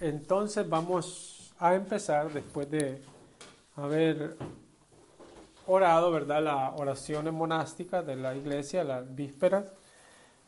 entonces 0.00 0.68
vamos 0.68 1.54
a 1.58 1.74
empezar 1.74 2.32
después 2.32 2.70
de 2.70 3.02
haber 3.76 4.36
orado, 5.66 6.10
¿verdad? 6.10 6.42
Las 6.42 6.80
oraciones 6.80 7.32
monásticas 7.32 8.06
de 8.06 8.16
la 8.16 8.34
iglesia, 8.34 8.84
las 8.84 9.14
vísperas. 9.14 9.72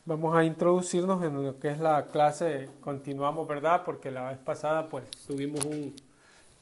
Vamos 0.05 0.35
a 0.35 0.43
introducirnos 0.43 1.23
en 1.23 1.43
lo 1.43 1.59
que 1.59 1.69
es 1.69 1.79
la 1.79 2.07
clase, 2.07 2.69
continuamos, 2.81 3.47
¿verdad? 3.47 3.83
Porque 3.85 4.11
la 4.11 4.29
vez 4.29 4.39
pasada 4.39 4.87
pues 4.87 5.09
tuvimos 5.27 5.65
un 5.65 5.95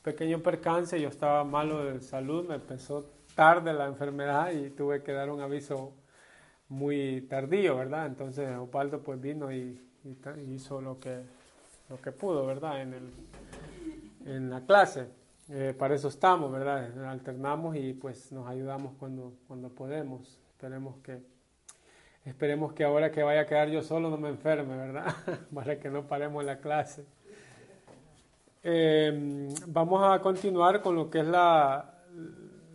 pequeño 0.03 0.39
percance, 0.39 0.99
yo 0.99 1.09
estaba 1.09 1.43
malo 1.43 1.85
de 1.85 2.01
salud, 2.01 2.47
me 2.47 2.55
empezó 2.55 3.05
tarde 3.35 3.73
la 3.73 3.85
enfermedad 3.85 4.51
y 4.51 4.69
tuve 4.71 5.03
que 5.03 5.13
dar 5.13 5.29
un 5.29 5.41
aviso 5.41 5.93
muy 6.69 7.21
tardío, 7.29 7.77
¿verdad? 7.77 8.07
Entonces 8.07 8.57
Opaldo 8.57 9.01
pues 9.01 9.21
vino 9.21 9.51
y, 9.51 9.81
hizo 10.47 10.81
lo 10.81 10.99
que, 10.99 11.21
lo 11.89 12.01
que 12.01 12.11
pudo, 12.11 12.45
¿verdad? 12.45 12.81
En, 12.81 12.93
el, 12.93 13.11
en 14.25 14.49
la 14.49 14.61
clase. 14.61 15.09
Eh, 15.49 15.73
para 15.77 15.95
eso 15.95 16.09
estamos, 16.09 16.51
¿verdad? 16.51 17.07
Alternamos 17.07 17.77
y 17.77 17.93
pues 17.93 18.31
nos 18.31 18.47
ayudamos 18.47 18.93
cuando, 18.99 19.33
cuando 19.47 19.69
podemos. 19.69 20.39
Esperemos 20.51 20.97
que, 20.97 21.21
esperemos 22.25 22.73
que 22.73 22.83
ahora 22.83 23.11
que 23.11 23.23
vaya 23.23 23.41
a 23.41 23.45
quedar 23.45 23.69
yo 23.69 23.81
solo 23.81 24.09
no 24.09 24.17
me 24.17 24.29
enferme, 24.29 24.75
¿verdad? 24.75 25.15
para 25.53 25.79
que 25.79 25.89
no 25.89 26.05
paremos 26.07 26.43
la 26.43 26.59
clase. 26.59 27.05
Eh, 28.63 29.47
vamos 29.67 30.03
a 30.03 30.19
continuar 30.19 30.81
con 30.81 30.95
lo 30.95 31.09
que 31.09 31.19
es 31.19 31.27
la, 31.27 31.93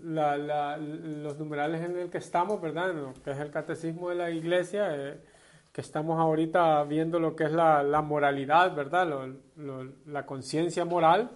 los 0.03 1.39
numerales 1.39 1.83
en 1.83 1.99
el 1.99 2.09
que 2.09 2.19
estamos, 2.19 2.61
¿verdad? 2.61 2.95
que 3.23 3.31
es 3.33 3.39
el 3.39 3.51
catecismo 3.51 4.09
de 4.09 4.15
la 4.15 4.31
iglesia, 4.31 4.97
eh, 4.97 5.21
que 5.73 5.81
estamos 5.81 6.19
ahorita 6.21 6.85
viendo 6.85 7.19
lo 7.19 7.35
que 7.35 7.45
es 7.45 7.53
la, 7.53 8.03
moralidad, 8.03 8.75
¿verdad? 8.75 9.09
la 10.07 10.27
conciencia 10.27 10.85
moral. 10.85 11.31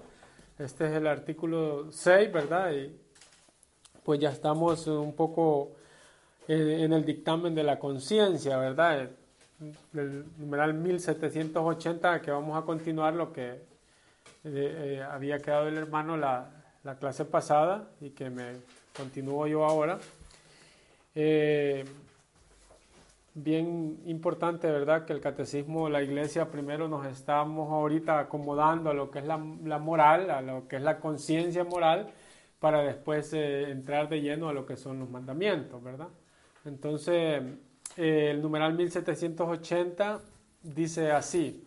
Este 0.59 0.87
es 0.87 0.93
el 0.93 1.07
artículo 1.07 1.91
6, 1.91 2.33
¿verdad? 2.33 2.73
Y 2.73 2.95
pues 4.05 4.21
ya 4.21 4.31
estamos 4.31 4.87
un 4.87 5.15
poco 5.15 5.73
en, 6.49 6.93
el 6.93 7.05
dictamen 7.05 7.55
de 7.55 7.65
la 7.65 7.79
conciencia, 7.79 8.59
¿verdad? 8.59 9.09
El, 9.95 10.27
numeral 10.37 10.75
1780, 10.75 12.21
que 12.21 12.31
vamos 12.31 12.63
a 12.63 12.67
continuar 12.67 13.15
lo 13.15 13.33
que 13.33 13.53
eh, 13.53 13.61
eh, 14.45 15.03
había 15.11 15.39
quedado 15.39 15.67
el 15.67 15.79
hermano 15.79 16.19
la, 16.19 16.51
la 16.85 16.97
clase 16.97 17.25
pasada 17.25 17.89
y 18.01 18.11
que 18.11 18.29
me 18.29 18.53
continúo 18.95 19.47
yo 19.47 19.65
ahora. 19.65 19.99
Eh, 21.15 21.85
bien 23.37 24.01
importante, 24.07 24.67
¿verdad? 24.71 25.05
Que 25.05 25.13
el 25.13 25.21
catecismo, 25.21 25.91
la 25.91 26.03
iglesia, 26.03 26.51
primero 26.51 26.89
nos 26.89 27.07
estamos 27.07 27.71
ahorita 27.71 28.19
acomodando 28.19 28.91
a 28.91 28.95
lo 28.95 29.11
que 29.11 29.19
es 29.19 29.27
la, 29.27 29.37
moral, 29.37 30.31
a 30.31 30.41
lo 30.41 30.67
que 30.67 30.77
es 30.77 30.83
la 30.83 30.99
conciencia 31.01 31.63
moral, 31.63 32.09
para 32.59 32.83
después 32.83 33.35
eh, 33.35 33.71
entrar 33.71 34.09
de 34.09 34.23
lleno 34.23 34.49
a 34.49 34.55
lo 34.55 34.65
que 34.65 34.77
son 34.77 34.99
los 34.99 35.11
mandamientos, 35.11 35.83
¿verdad? 35.83 36.09
Entonces, 36.65 37.43
eh, 37.99 38.31
el 38.31 38.41
numeral 38.41 38.73
1780 38.75 40.21
dice 40.63 41.13
así, 41.13 41.63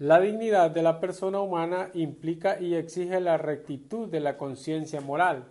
la 0.00 0.18
dignidad 0.18 0.72
de 0.72 0.82
la 0.82 0.98
persona 0.98 1.38
humana 1.38 1.90
implica 1.94 2.60
y 2.60 2.74
exige 2.74 3.20
la 3.20 3.38
rectitud 3.38 4.08
de 4.08 4.18
la 4.18 4.36
conciencia 4.36 5.00
moral. 5.00 5.44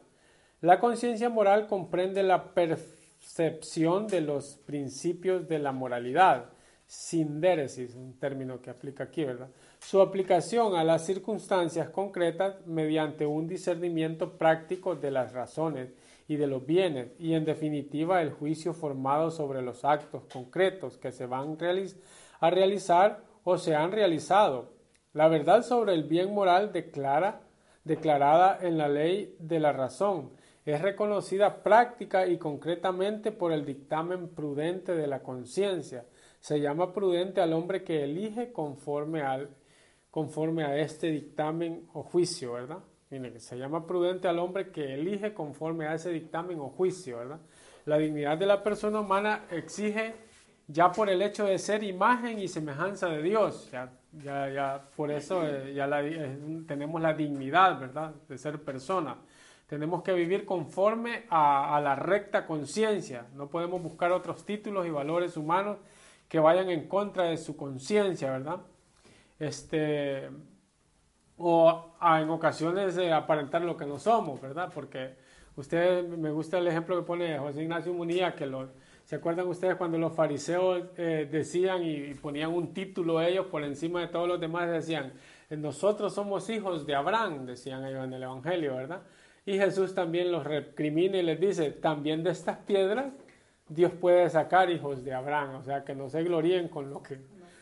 La 0.59 0.81
conciencia 0.81 1.29
moral 1.29 1.67
comprende 1.67 2.21
la 2.23 2.53
percepción 3.23 4.07
de 4.07 4.19
los 4.19 4.57
principios 4.65 5.47
de 5.47 5.57
la 5.57 5.71
moralidad, 5.71 6.49
sindéresis, 6.85 7.95
un 7.95 8.19
término 8.19 8.61
que 8.61 8.69
aplica 8.69 9.05
aquí, 9.05 9.23
¿verdad? 9.23 9.47
Su 9.79 10.01
aplicación 10.01 10.75
a 10.75 10.83
las 10.83 11.05
circunstancias 11.05 11.89
concretas 11.89 12.55
mediante 12.65 13.25
un 13.25 13.47
discernimiento 13.47 14.37
práctico 14.37 14.95
de 14.95 15.11
las 15.11 15.31
razones 15.31 15.93
y 16.27 16.35
de 16.35 16.47
los 16.47 16.65
bienes 16.65 17.13
y 17.17 17.33
en 17.33 17.45
definitiva 17.45 18.21
el 18.21 18.31
juicio 18.31 18.73
formado 18.73 19.31
sobre 19.31 19.61
los 19.61 19.85
actos 19.85 20.23
concretos 20.31 20.97
que 20.97 21.13
se 21.13 21.25
van 21.25 21.57
a 22.41 22.49
realizar 22.49 23.23
o 23.45 23.57
se 23.57 23.73
han 23.73 23.93
realizado. 23.93 24.73
La 25.13 25.29
verdad 25.29 25.63
sobre 25.63 25.93
el 25.93 26.03
bien 26.03 26.33
moral 26.33 26.73
declara, 26.73 27.41
declarada 27.85 28.59
en 28.61 28.77
la 28.77 28.89
ley 28.89 29.35
de 29.39 29.61
la 29.61 29.71
razón 29.71 30.31
es 30.65 30.81
reconocida 30.81 31.61
práctica 31.61 32.25
y 32.27 32.37
concretamente 32.37 33.31
por 33.31 33.51
el 33.51 33.65
dictamen 33.65 34.29
prudente 34.29 34.95
de 34.95 35.07
la 35.07 35.21
conciencia. 35.21 36.05
Se 36.39 36.59
llama 36.59 36.93
prudente 36.93 37.41
al 37.41 37.53
hombre 37.53 37.83
que 37.83 38.03
elige 38.03 38.51
conforme, 38.51 39.21
al, 39.21 39.49
conforme 40.09 40.63
a 40.63 40.77
este 40.77 41.07
dictamen 41.07 41.87
o 41.93 42.03
juicio, 42.03 42.53
¿verdad? 42.53 42.79
se 43.37 43.57
llama 43.57 43.85
prudente 43.85 44.27
al 44.27 44.39
hombre 44.39 44.71
que 44.71 44.93
elige 44.93 45.33
conforme 45.33 45.85
a 45.85 45.93
ese 45.93 46.09
dictamen 46.09 46.59
o 46.59 46.69
juicio, 46.69 47.19
¿verdad? 47.19 47.39
La 47.85 47.97
dignidad 47.97 48.37
de 48.37 48.45
la 48.45 48.63
persona 48.63 49.01
humana 49.01 49.45
exige 49.51 50.15
ya 50.67 50.91
por 50.91 51.09
el 51.09 51.21
hecho 51.21 51.45
de 51.45 51.59
ser 51.59 51.83
imagen 51.83 52.39
y 52.39 52.47
semejanza 52.47 53.09
de 53.09 53.21
Dios, 53.21 53.69
ya, 53.71 53.91
ya, 54.13 54.49
ya 54.49 54.89
por 54.95 55.11
eso 55.11 55.45
eh, 55.45 55.73
ya 55.73 55.87
eh, 56.01 56.39
tenemos 56.67 57.01
la 57.01 57.13
dignidad, 57.13 57.79
¿verdad?, 57.79 58.15
de 58.27 58.37
ser 58.37 58.63
persona. 58.63 59.17
Tenemos 59.67 60.03
que 60.03 60.13
vivir 60.13 60.45
conforme 60.45 61.25
a, 61.29 61.79
la 61.83 61.95
recta 61.95 62.45
conciencia. 62.45 63.27
No 63.33 63.49
podemos 63.49 63.81
buscar 63.81 64.11
otros 64.11 64.45
títulos 64.45 64.85
y 64.85 64.89
valores 64.89 65.37
humanos 65.37 65.77
que 66.27 66.39
vayan 66.39 66.69
en 66.69 66.87
contra 66.87 67.25
de 67.25 67.37
su 67.37 67.55
conciencia, 67.55 68.31
¿verdad? 68.31 68.57
Este, 69.39 70.29
o 71.37 71.95
en 72.01 72.29
ocasiones 72.29 72.97
aparentar 73.11 73.61
lo 73.61 73.77
que 73.77 73.85
no 73.85 73.97
somos, 73.97 74.41
¿verdad? 74.41 74.71
Porque 74.73 75.15
usted, 75.55 76.07
me 76.07 76.31
gusta 76.31 76.57
el 76.57 76.67
ejemplo 76.67 76.95
que 76.97 77.03
pone 77.03 77.37
José 77.39 77.63
Ignacio 77.63 77.93
Munía, 77.93 78.35
que 78.35 78.45
lo, 78.45 78.69
¿Se 79.05 79.17
acuerdan 79.17 79.47
ustedes 79.47 79.75
cuando 79.75 79.97
los 79.97 80.13
fariseos 80.13 80.83
eh, 80.95 81.27
decían 81.29 81.83
y, 81.83 82.13
ponían 82.13 82.53
un 82.53 82.73
título 82.73 83.21
ellos 83.21 83.47
por 83.47 83.63
encima 83.63 83.99
de 83.99 84.07
todos 84.07 84.29
los 84.29 84.39
demás? 84.39 84.69
Decían, 84.69 85.11
nosotros 85.49 86.13
somos 86.13 86.49
hijos 86.49 86.85
de 86.85 86.95
Abraham, 86.95 87.45
decían 87.45 87.85
ellos 87.85 88.05
en 88.05 88.13
el 88.13 88.23
Evangelio, 88.23 88.77
¿verdad? 88.77 89.01
Y 89.45 89.57
Jesús 89.57 89.93
también 89.93 90.31
los 90.31 90.43
recrimina 90.43 91.17
y 91.17 91.23
les 91.23 91.39
dice, 91.39 91.71
también 91.71 92.23
de 92.23 92.31
estas 92.31 92.57
piedras 92.59 93.07
Dios 93.67 93.91
puede 93.91 94.29
sacar 94.29 94.69
hijos 94.69 95.03
de 95.03 95.13
Abraham, 95.13 95.55
o 95.55 95.63
sea, 95.63 95.83
que 95.83 95.95
no 95.95 96.09
se 96.09 96.23
gloríen 96.23 96.69
con 96.69 96.89
lo 96.89 97.01
que, 97.01 97.19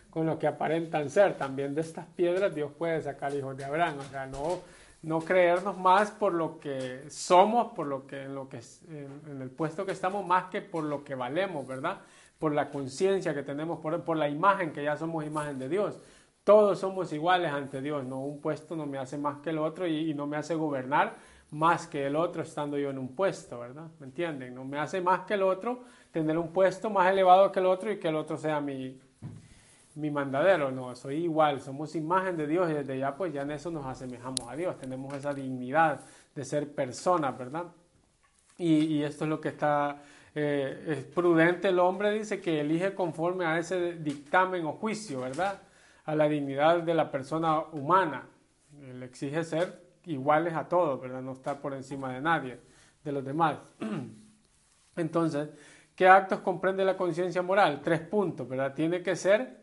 con 0.10 0.26
lo 0.26 0.38
que 0.38 0.48
aparentan 0.48 1.10
ser, 1.10 1.38
también 1.38 1.74
de 1.74 1.82
estas 1.82 2.06
piedras 2.08 2.54
Dios 2.54 2.72
puede 2.78 3.02
sacar 3.02 3.34
hijos 3.34 3.58
de 3.58 3.66
Abraham, 3.66 4.00
o 4.00 4.12
sea, 4.12 4.28
no 4.28 4.60
no 5.04 5.20
creernos 5.20 5.78
más 5.78 6.12
por 6.12 6.34
lo 6.34 6.60
que 6.60 7.06
somos, 7.10 7.74
por 7.74 7.88
lo 7.88 8.06
que 8.06 8.24
en, 8.24 8.36
lo 8.36 8.48
que, 8.48 8.60
en, 8.88 9.42
el 9.42 9.50
puesto 9.50 9.86
que 9.86 9.92
estamos, 9.92 10.26
más 10.26 10.46
que 10.46 10.62
por 10.62 10.84
lo 10.84 11.04
que 11.04 11.16
valemos, 11.16 11.66
¿verdad? 11.68 12.02
Por 12.38 12.54
la 12.54 12.70
conciencia 12.70 13.34
que 13.34 13.44
tenemos, 13.44 13.80
por, 13.80 14.04
por 14.04 14.18
la 14.18 14.30
imagen, 14.30 14.72
que 14.72 14.84
ya 14.84 14.96
somos 14.96 15.26
imagen 15.26 15.58
de 15.58 15.70
Dios. 15.70 16.00
Todos 16.44 16.80
somos 16.80 17.12
iguales 17.14 17.52
ante 17.52 17.82
Dios, 17.82 18.04
no 18.06 18.20
un 18.20 18.42
puesto 18.42 18.76
no 18.76 18.86
me 18.86 18.98
hace 18.98 19.18
más 19.18 19.40
que 19.40 19.52
el 19.52 19.60
otro 19.60 19.88
y, 19.88 20.14
no 20.14 20.28
me 20.28 20.38
hace 20.38 20.56
gobernar 20.56 21.16
más 21.52 21.86
que 21.88 22.08
el 22.08 22.16
otro 22.16 22.44
estando 22.44 22.78
yo 22.78 22.90
en 22.90 22.98
un 22.98 23.10
puesto, 23.10 23.60
¿verdad? 23.60 23.88
¿Me 24.00 24.08
entienden? 24.08 24.56
No 24.56 24.64
me 24.64 24.80
hace 24.80 25.02
más 25.02 25.22
que 25.22 25.34
el 25.36 25.44
otro 25.44 25.84
tener 26.12 26.38
un 26.38 26.52
puesto 26.52 26.90
más 26.90 27.12
elevado 27.12 27.52
que 27.52 27.60
el 27.60 27.66
otro 27.66 27.92
y 27.92 28.00
que 28.00 28.08
el 28.08 28.16
otro 28.16 28.38
sea 28.38 28.62
mi, 28.62 29.00
mi 29.96 30.10
mandadero, 30.10 30.72
no, 30.72 30.96
soy 30.96 31.24
igual, 31.24 31.60
somos 31.60 31.96
imagen 31.96 32.38
de 32.38 32.48
Dios 32.48 32.70
y 32.70 32.74
desde 32.74 32.98
ya 32.98 33.16
pues 33.16 33.34
ya 33.34 33.42
en 33.42 33.52
eso 33.52 33.70
nos 33.70 33.86
asemejamos 33.86 34.48
a 34.48 34.56
Dios, 34.56 34.78
tenemos 34.78 35.14
esa 35.14 35.34
dignidad 35.34 36.00
de 36.34 36.46
ser 36.46 36.74
personas, 36.74 37.38
¿verdad? 37.38 37.66
Y, 38.58 39.02
esto 39.02 39.24
es 39.24 39.30
lo 39.30 39.42
que 39.42 39.50
está, 39.50 40.04
eh, 40.36 40.84
es 40.88 41.04
prudente 41.06 41.70
el 41.70 41.80
hombre, 41.80 42.12
dice 42.12 42.40
que 42.40 42.62
elige 42.62 42.94
conforme 42.94 43.44
a 43.46 43.58
ese 43.58 43.94
dictamen 43.94 44.66
o 44.66 44.74
juicio, 44.74 45.22
¿verdad? 45.22 45.60
A 46.06 46.16
la 46.16 46.30
dignidad 46.30 46.84
de 46.84 46.94
la 46.94 47.10
persona 47.10 47.60
humana. 47.60 48.28
Él 48.84 49.02
exige 49.02 49.44
ser 49.44 49.81
iguales 50.06 50.54
a 50.54 50.68
todos, 50.68 51.02
¿verdad? 51.02 51.22
No 51.22 51.34
estar 51.34 51.60
por 51.62 51.74
encima 51.74 52.14
de 52.14 52.22
nadie, 52.22 52.60
de 53.04 53.12
los 53.12 53.24
demás. 53.24 53.58
Entonces, 54.96 55.50
¿qué 55.96 56.08
actos 56.08 56.40
comprende 56.40 56.84
la 56.86 56.98
conciencia 56.98 57.42
moral? 57.42 57.82
Tres 57.84 58.02
puntos, 58.02 58.48
¿verdad? 58.48 58.74
Tiene 58.74 59.02
que 59.02 59.16
ser 59.16 59.62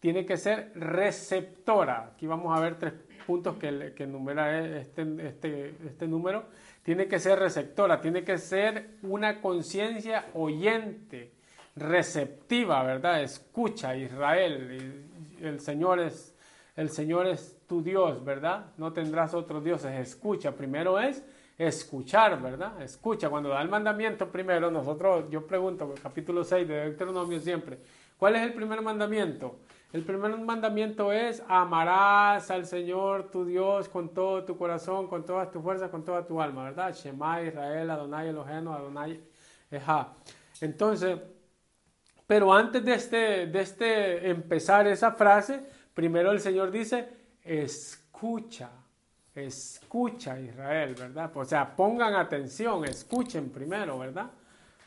tiene 0.00 0.24
que 0.24 0.36
ser 0.36 0.70
receptora. 0.76 2.12
Aquí 2.12 2.28
vamos 2.28 2.56
a 2.56 2.60
ver 2.60 2.78
tres 2.78 2.92
puntos 3.26 3.56
que, 3.56 3.94
que 3.96 4.04
enumera 4.04 4.78
este, 4.78 5.02
este, 5.26 5.74
este 5.84 6.06
número. 6.06 6.44
Tiene 6.84 7.08
que 7.08 7.18
ser 7.18 7.40
receptora, 7.40 8.00
tiene 8.00 8.22
que 8.22 8.38
ser 8.38 8.98
una 9.02 9.40
conciencia 9.40 10.26
oyente, 10.34 11.32
receptiva, 11.74 12.82
¿verdad? 12.84 13.22
Escucha, 13.22 13.96
Israel, 13.96 15.04
el 15.40 15.58
Señor 15.58 15.98
es 15.98 16.38
el 16.78 16.90
Señor 16.90 17.26
es 17.26 17.57
tu 17.68 17.82
Dios, 17.82 18.24
¿verdad? 18.24 18.72
No 18.78 18.92
tendrás 18.92 19.34
otros 19.34 19.62
dioses. 19.62 19.92
Escucha, 19.94 20.52
primero 20.52 20.98
es 20.98 21.22
escuchar, 21.58 22.40
¿verdad? 22.40 22.80
Escucha, 22.80 23.28
cuando 23.28 23.50
da 23.50 23.60
el 23.60 23.68
mandamiento 23.68 24.30
primero, 24.30 24.70
nosotros, 24.70 25.28
yo 25.30 25.46
pregunto, 25.46 25.94
capítulo 26.02 26.44
6 26.44 26.66
de 26.66 26.74
Deuteronomio 26.74 27.38
siempre, 27.40 27.78
¿cuál 28.16 28.36
es 28.36 28.42
el 28.42 28.54
primer 28.54 28.80
mandamiento? 28.80 29.56
El 29.92 30.02
primer 30.02 30.36
mandamiento 30.38 31.12
es 31.12 31.42
amarás 31.48 32.50
al 32.50 32.64
Señor 32.66 33.30
tu 33.30 33.44
Dios 33.44 33.88
con 33.88 34.10
todo 34.10 34.44
tu 34.44 34.56
corazón, 34.56 35.08
con 35.08 35.24
todas 35.24 35.50
tus 35.50 35.62
fuerzas, 35.62 35.90
con 35.90 36.04
toda 36.04 36.26
tu 36.26 36.40
alma, 36.40 36.64
¿verdad? 36.64 36.94
Shema 36.94 37.42
Israel, 37.42 37.90
Adonai 37.90 38.28
Elohenu, 38.28 38.72
Adonai 38.72 39.20
Eja. 39.70 40.12
Entonces, 40.60 41.18
pero 42.26 42.52
antes 42.52 42.84
de 42.84 42.92
este, 42.94 43.46
de 43.46 43.60
este 43.60 44.30
empezar 44.30 44.86
esa 44.86 45.12
frase, 45.12 45.62
primero 45.94 46.30
el 46.30 46.40
Señor 46.40 46.70
dice, 46.70 47.17
escucha, 47.48 48.70
escucha 49.34 50.38
Israel, 50.38 50.94
¿verdad? 50.98 51.30
O 51.34 51.44
sea, 51.44 51.74
pongan 51.74 52.14
atención, 52.14 52.84
escuchen 52.84 53.48
primero, 53.50 53.98
¿verdad? 53.98 54.30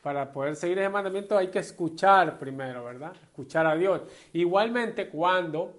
Para 0.04 0.32
poder 0.32 0.56
seguir 0.56 0.80
ese 0.80 0.90
mandamiento 0.90 1.38
hay 1.38 1.50
que 1.50 1.60
escuchar 1.60 2.38
primero, 2.38 2.84
¿verdad? 2.84 3.14
Escuchar 3.24 3.66
a 3.66 3.76
Dios. 3.76 4.02
Igualmente 4.34 5.10
cuando 5.10 5.76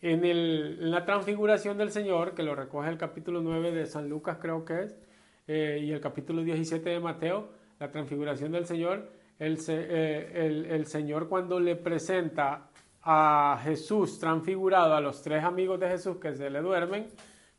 en, 0.00 0.24
el, 0.24 0.90
la 0.90 1.04
transfiguración 1.04 1.76
del 1.76 1.90
Señor, 1.90 2.34
que 2.34 2.42
lo 2.42 2.54
recoge 2.54 2.88
el 2.88 2.98
capítulo 2.98 3.40
9 3.42 3.72
de 3.72 3.86
San 3.86 4.08
Lucas 4.08 4.38
creo 4.40 4.64
que 4.64 4.84
es, 4.84 4.98
eh, 5.46 5.80
y 5.82 5.92
el 5.92 6.00
capítulo 6.00 6.42
17 6.42 6.88
de 6.88 7.00
Mateo, 7.00 7.50
la 7.78 7.90
transfiguración 7.90 8.52
del 8.52 8.66
Señor, 8.66 9.10
el, 9.38 9.58
eh, 9.68 10.32
el, 10.34 10.66
el 10.66 10.86
Señor 10.86 11.28
cuando 11.28 11.60
le 11.60 11.76
presenta 11.76 12.68
a 13.02 13.60
Jesús 13.62 14.18
transfigurado 14.18 14.94
a 14.94 15.00
los 15.00 15.22
tres 15.22 15.44
amigos 15.44 15.80
de 15.80 15.88
Jesús 15.88 16.16
que 16.18 16.34
se 16.34 16.50
le 16.50 16.60
duermen, 16.60 17.08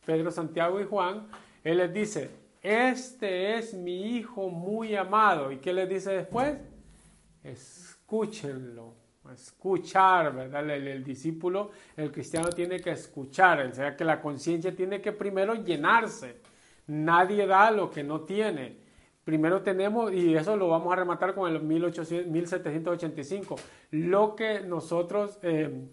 Pedro, 0.06 0.32
Santiago 0.32 0.80
y 0.80 0.86
Juan, 0.86 1.28
Él 1.64 1.78
les 1.78 1.94
dice, 1.94 2.30
este 2.62 3.58
es 3.58 3.74
mi 3.74 4.18
hijo 4.18 4.50
muy 4.50 4.96
amado. 4.96 5.52
¿Y 5.52 5.58
qué 5.58 5.72
les 5.72 5.88
dice 5.88 6.12
después? 6.12 6.58
Escúchenlo, 7.44 8.96
escuchar, 9.34 10.34
¿verdad? 10.34 10.70
El, 10.70 11.04
discípulo, 11.04 11.72
el 11.96 12.12
cristiano 12.12 12.50
tiene 12.50 12.80
que 12.80 12.92
escuchar, 12.92 13.66
o 13.66 13.74
sea 13.74 13.96
que 13.96 14.04
la 14.04 14.22
conciencia 14.22 14.76
tiene 14.76 15.02
que 15.02 15.14
primero 15.14 15.56
llenarse. 15.56 16.42
Nadie 16.88 17.46
da 17.46 17.72
lo 17.72 17.90
que 17.90 18.04
no 18.04 18.22
tiene. 18.22 18.89
Primero 19.30 19.62
tenemos, 19.62 20.12
y 20.12 20.36
eso 20.36 20.58
lo 20.58 20.70
vamos 20.70 20.92
a 20.92 20.96
rematar 20.96 21.36
con 21.36 21.54
el 21.54 21.62
1785, 21.62 23.56
lo 23.92 24.36
que 24.36 24.62
nosotros, 24.62 25.38
eh, 25.44 25.86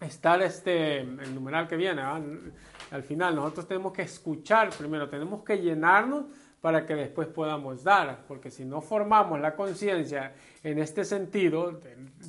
estar 0.00 0.42
este, 0.42 0.98
el 0.98 1.32
numeral 1.32 1.68
que 1.68 1.76
viene, 1.76 2.02
al 2.02 3.04
final. 3.04 3.36
Nosotros 3.36 3.68
tenemos 3.68 3.92
que 3.92 4.02
escuchar 4.02 4.70
primero, 4.70 5.08
tenemos 5.08 5.44
que 5.44 5.58
llenarnos 5.58 6.24
para 6.64 6.84
que 6.86 6.94
después 6.94 7.28
podamos 7.28 7.84
dar, 7.84 8.24
porque 8.26 8.50
si 8.50 8.64
no 8.64 8.80
formamos 8.80 9.38
la 9.38 9.54
conciencia 9.54 10.32
en 10.62 10.78
este 10.78 11.04
sentido, 11.04 11.78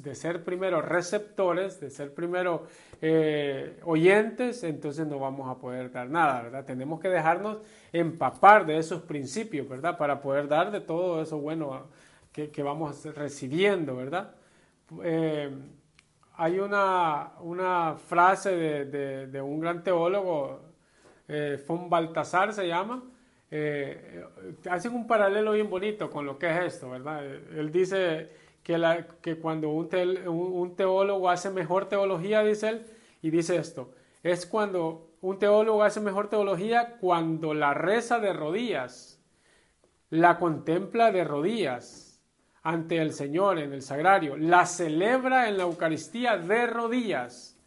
de, 0.03 0.13
ser 0.13 0.44
primero 0.44 0.81
receptores, 0.81 1.80
de 1.80 1.89
ser 1.89 2.13
primero 2.13 2.68
eh, 3.01 3.80
oyentes, 3.86 4.63
entonces 4.65 5.07
no 5.07 5.19
vamos 5.19 5.50
a 5.50 5.57
poder 5.57 5.89
dar 5.89 6.09
nada, 6.09 6.44
¿verdad? 6.44 6.65
Tenemos 6.65 7.00
que 7.00 7.07
dejarnos 7.07 7.59
empapar 8.00 8.65
de 8.65 8.77
esos 8.77 9.01
principios, 9.01 9.68
¿verdad? 9.69 9.97
Para 9.97 10.21
poder 10.21 10.47
dar 10.47 10.71
de 10.71 10.81
todo 10.81 11.21
eso 11.21 11.38
bueno 11.39 11.88
que, 12.31 12.63
vamos 12.63 13.06
recibiendo, 13.15 13.95
¿verdad? 13.95 14.36
Eh, 15.03 15.50
hay 16.33 16.59
una, 16.59 17.31
una 17.39 17.95
frase 17.95 18.56
de, 18.56 19.42
un 19.42 19.62
gran 19.62 19.83
teólogo, 19.83 20.59
eh, 21.30 21.63
von 21.65 21.89
Baltasar 21.89 22.53
se 22.53 22.68
llama, 22.68 23.01
eh, 23.50 24.25
un 24.91 25.07
paralelo 25.07 25.53
bien 25.53 25.69
bonito 25.69 26.09
con 26.09 26.25
lo 26.25 26.38
que 26.38 26.50
es 26.50 26.74
esto, 26.74 26.89
¿verdad? 26.89 27.24
Él 27.25 27.71
dice 27.71 28.30
que, 28.62 28.77
la, 28.77 29.07
que 29.21 29.38
cuando 29.38 29.69
un, 29.69 29.88
un, 30.27 30.75
teólogo 30.75 31.30
hace 31.30 31.50
mejor 31.50 31.88
teología, 31.88 32.44
dice 32.44 32.69
él, 32.69 32.86
y 33.21 33.30
dice 33.30 33.56
esto, 33.56 33.94
es 34.21 34.45
cuando 34.45 35.14
un 35.25 35.39
teólogo 35.39 35.81
hace 35.81 36.01
mejor 36.01 36.30
teología 36.30 36.98
cuando 37.01 37.56
la 37.56 37.74
reza 37.74 38.19
de 38.19 38.31
rodillas, 38.31 39.19
la 40.12 40.38
contempla 40.38 41.12
de 41.12 41.24
rodillas, 41.24 42.22
ante 42.62 42.98
el 42.98 43.12
Señor 43.12 43.57
en 43.57 43.74
el 43.74 43.81
sagrario, 43.81 44.38
la 44.38 44.68
celebra 44.68 45.50
en 45.50 45.57
la 45.57 45.63
Eucaristía 45.63 46.38
de 46.38 46.68
rodillas 46.68 47.60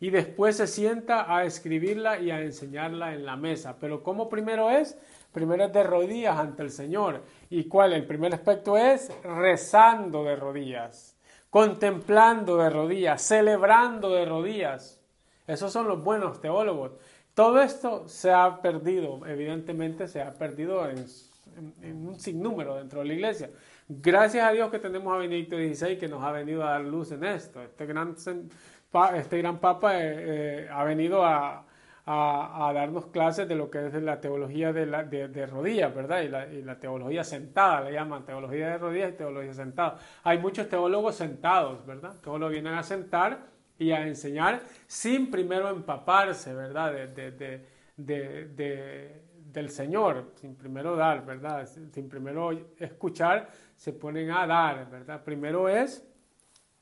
y 0.00 0.10
después 0.10 0.56
se 0.56 0.66
sienta 0.66 1.32
a 1.32 1.44
escribirla 1.44 2.18
y 2.18 2.32
a 2.32 2.40
enseñarla 2.40 3.14
en 3.14 3.24
la 3.24 3.36
mesa. 3.36 3.76
Pero 3.80 4.02
¿cómo 4.02 4.28
primero 4.28 4.70
es? 4.70 4.98
Primero 5.32 5.64
es 5.64 5.72
de 5.72 5.84
rodillas 5.84 6.36
ante 6.36 6.64
el 6.64 6.70
Señor. 6.70 7.22
¿Y 7.48 7.64
cuál? 7.64 7.92
El 7.92 8.06
primer 8.06 8.34
aspecto 8.34 8.76
es 8.76 9.12
rezando 9.22 10.24
de 10.24 10.34
rodillas, 10.34 11.16
contemplando 11.48 12.56
de 12.56 12.70
rodillas, 12.70 13.22
celebrando 13.22 14.10
de 14.10 14.24
rodillas. 14.24 15.03
Esos 15.46 15.72
son 15.72 15.88
los 15.88 16.02
buenos 16.02 16.40
teólogos. 16.40 16.92
Todo 17.34 17.60
esto 17.60 18.08
se 18.08 18.32
ha 18.32 18.60
perdido, 18.62 19.26
evidentemente 19.26 20.08
se 20.08 20.22
ha 20.22 20.32
perdido 20.34 20.88
en, 20.88 21.04
en 21.82 22.06
un 22.06 22.18
sinnúmero 22.18 22.76
dentro 22.76 23.00
de 23.00 23.06
la 23.06 23.14
iglesia. 23.14 23.50
Gracias 23.88 24.46
a 24.46 24.52
Dios 24.52 24.70
que 24.70 24.78
tenemos 24.78 25.12
a 25.14 25.18
Benedicto 25.18 25.56
XVI 25.56 25.98
que 25.98 26.08
nos 26.08 26.22
ha 26.22 26.32
venido 26.32 26.64
a 26.64 26.70
dar 26.70 26.80
luz 26.82 27.12
en 27.12 27.24
esto. 27.24 27.62
Este 27.62 27.86
gran, 27.86 28.14
este 29.14 29.38
gran 29.38 29.58
Papa 29.58 30.00
eh, 30.00 30.14
eh, 30.64 30.68
ha 30.72 30.84
venido 30.84 31.24
a, 31.24 31.66
a, 32.06 32.72
darnos 32.74 33.06
clases 33.06 33.48
de 33.48 33.54
lo 33.54 33.70
que 33.70 33.86
es 33.86 33.94
la 33.94 34.20
teología 34.20 34.72
de, 34.72 34.86
la, 34.86 35.04
de, 35.04 35.46
rodillas, 35.46 35.94
¿verdad? 35.94 36.22
Y 36.22 36.28
la, 36.28 36.46
y 36.46 36.62
la, 36.62 36.78
teología 36.78 37.24
sentada, 37.24 37.82
le 37.82 37.92
llaman 37.92 38.24
teología 38.24 38.68
de 38.70 38.78
rodillas 38.78 39.12
y 39.12 39.16
teología 39.16 39.54
sentada. 39.54 39.98
Hay 40.22 40.38
muchos 40.38 40.68
teólogos 40.68 41.16
sentados, 41.16 41.84
¿verdad? 41.86 42.14
Todos 42.22 42.50
vienen 42.50 42.74
a 42.74 42.82
sentar 42.82 43.53
y 43.78 43.90
a 43.90 44.06
enseñar 44.06 44.62
sin 44.86 45.30
primero 45.30 45.68
empaparse, 45.68 46.54
¿verdad? 46.54 46.92
de, 46.92 47.32
de 47.96 49.24
del 49.54 49.70
Señor, 49.70 50.32
sin 50.34 50.56
primero 50.56 50.96
dar, 50.96 51.24
¿verdad? 51.24 51.66
Sin 51.66 52.08
primero 52.08 52.50
escuchar, 52.78 53.48
se 53.76 53.92
ponen 53.92 54.30
a 54.32 54.46
dar, 54.46 54.90
¿verdad? 54.90 55.22
Primero 55.22 55.68
es 55.68 56.04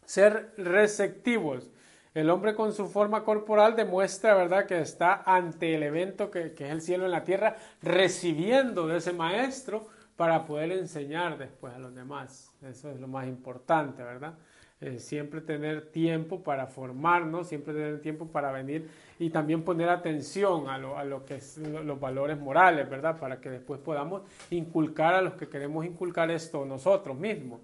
ser 0.04 0.54
receptivos. 0.56 1.70
El 2.14 2.30
hombre 2.30 2.54
con 2.54 2.72
su 2.72 2.88
forma 2.88 3.24
corporal 3.24 3.76
demuestra, 3.76 4.34
¿verdad?, 4.34 4.66
que 4.66 4.80
está 4.80 5.22
ante 5.24 5.74
el 5.74 5.82
evento 5.82 6.30
que, 6.30 6.52
que, 6.54 6.66
es 6.66 6.72
el 6.72 6.80
cielo 6.80 7.04
en 7.04 7.10
la 7.10 7.24
tierra, 7.24 7.56
recibiendo 7.82 8.86
de 8.86 8.98
ese 8.98 9.12
maestro 9.12 9.86
para 10.16 10.44
poder 10.44 10.72
enseñar 10.72 11.38
después 11.38 11.74
a 11.74 11.78
los 11.78 11.94
demás. 11.94 12.54
Eso 12.62 12.90
es 12.90 13.00
lo 13.00 13.08
más 13.08 13.26
importante, 13.26 14.02
¿verdad? 14.02 14.34
Eh, 14.82 14.98
siempre 14.98 15.40
tener 15.40 15.92
tiempo 15.92 16.42
para 16.42 16.66
formarnos, 16.66 17.46
siempre 17.46 17.72
tener 17.72 18.00
tiempo 18.00 18.26
para 18.26 18.50
venir 18.50 18.90
y 19.16 19.30
también 19.30 19.62
poner 19.62 19.88
atención 19.88 20.68
a 20.68 20.76
lo, 20.76 20.98
a 20.98 21.04
lo 21.04 21.24
que 21.24 21.38
los 21.84 22.00
valores 22.00 22.36
morales, 22.36 22.90
¿verdad? 22.90 23.16
Para 23.16 23.40
que 23.40 23.48
después 23.48 23.78
podamos 23.78 24.22
inculcar 24.50 25.14
a 25.14 25.22
los 25.22 25.34
que 25.34 25.48
queremos 25.48 25.86
inculcar 25.86 26.32
esto 26.32 26.64
nosotros 26.64 27.16
mismos. 27.16 27.60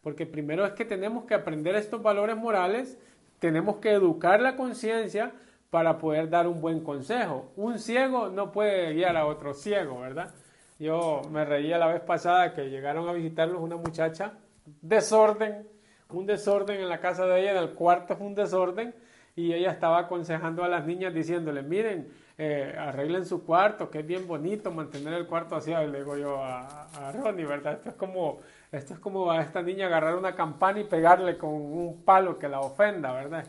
Porque 0.00 0.24
primero 0.24 0.64
es 0.64 0.72
que 0.72 0.86
tenemos 0.86 1.26
que 1.26 1.34
aprender 1.34 1.74
estos 1.74 2.02
valores 2.02 2.38
morales, 2.38 2.98
tenemos 3.38 3.76
que 3.76 3.90
educar 3.90 4.40
la 4.40 4.56
conciencia 4.56 5.32
para 5.68 5.98
poder 5.98 6.30
dar 6.30 6.46
un 6.46 6.62
buen 6.62 6.80
consejo. 6.80 7.52
Un 7.54 7.78
ciego 7.78 8.30
no 8.30 8.50
puede 8.50 8.94
guiar 8.94 9.18
a 9.18 9.26
otro 9.26 9.52
ciego, 9.52 10.00
¿verdad? 10.00 10.30
Yo 10.78 11.20
me 11.30 11.44
reía 11.44 11.76
la 11.76 11.88
vez 11.88 12.00
pasada 12.00 12.54
que 12.54 12.70
llegaron 12.70 13.10
a 13.10 13.12
visitarlos 13.12 13.60
una 13.60 13.76
muchacha, 13.76 14.38
desorden, 14.80 15.66
un 16.14 16.26
desorden 16.26 16.80
en 16.80 16.88
la 16.88 17.00
casa 17.00 17.26
de 17.26 17.40
ella, 17.40 17.52
en 17.52 17.58
el 17.58 17.70
cuarto 17.70 18.14
es 18.14 18.20
un 18.20 18.34
desorden, 18.34 18.94
y 19.34 19.52
ella 19.52 19.70
estaba 19.70 19.98
aconsejando 19.98 20.62
a 20.62 20.68
las 20.68 20.84
niñas 20.84 21.14
diciéndole, 21.14 21.62
miren, 21.62 22.12
eh, 22.38 22.74
arreglen 22.78 23.24
su 23.24 23.44
cuarto, 23.44 23.90
que 23.90 24.00
es 24.00 24.06
bien 24.06 24.26
bonito 24.26 24.70
mantener 24.70 25.14
el 25.14 25.26
cuarto 25.26 25.56
así, 25.56 25.70
le 25.70 25.98
digo 25.98 26.16
yo 26.16 26.42
a, 26.42 26.84
a, 26.86 27.12
Ronnie, 27.12 27.46
¿verdad? 27.46 27.74
Esto 27.74 27.90
es 27.90 27.94
como, 27.94 28.40
esto 28.70 28.94
es 28.94 29.00
como 29.00 29.30
a 29.30 29.40
esta 29.40 29.62
niña 29.62 29.86
agarrar 29.86 30.16
una 30.16 30.34
campana 30.34 30.80
y 30.80 30.84
pegarle 30.84 31.38
con 31.38 31.50
un 31.50 32.02
palo 32.04 32.38
que 32.38 32.48
la 32.48 32.60
ofenda, 32.60 33.12
¿verdad? 33.12 33.46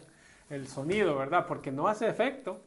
El 0.49 0.67
sonido, 0.67 1.17
¿verdad? 1.17 1.45
Porque 1.47 1.71
no 1.71 1.87
hace 1.87 2.07
efecto, 2.07 2.61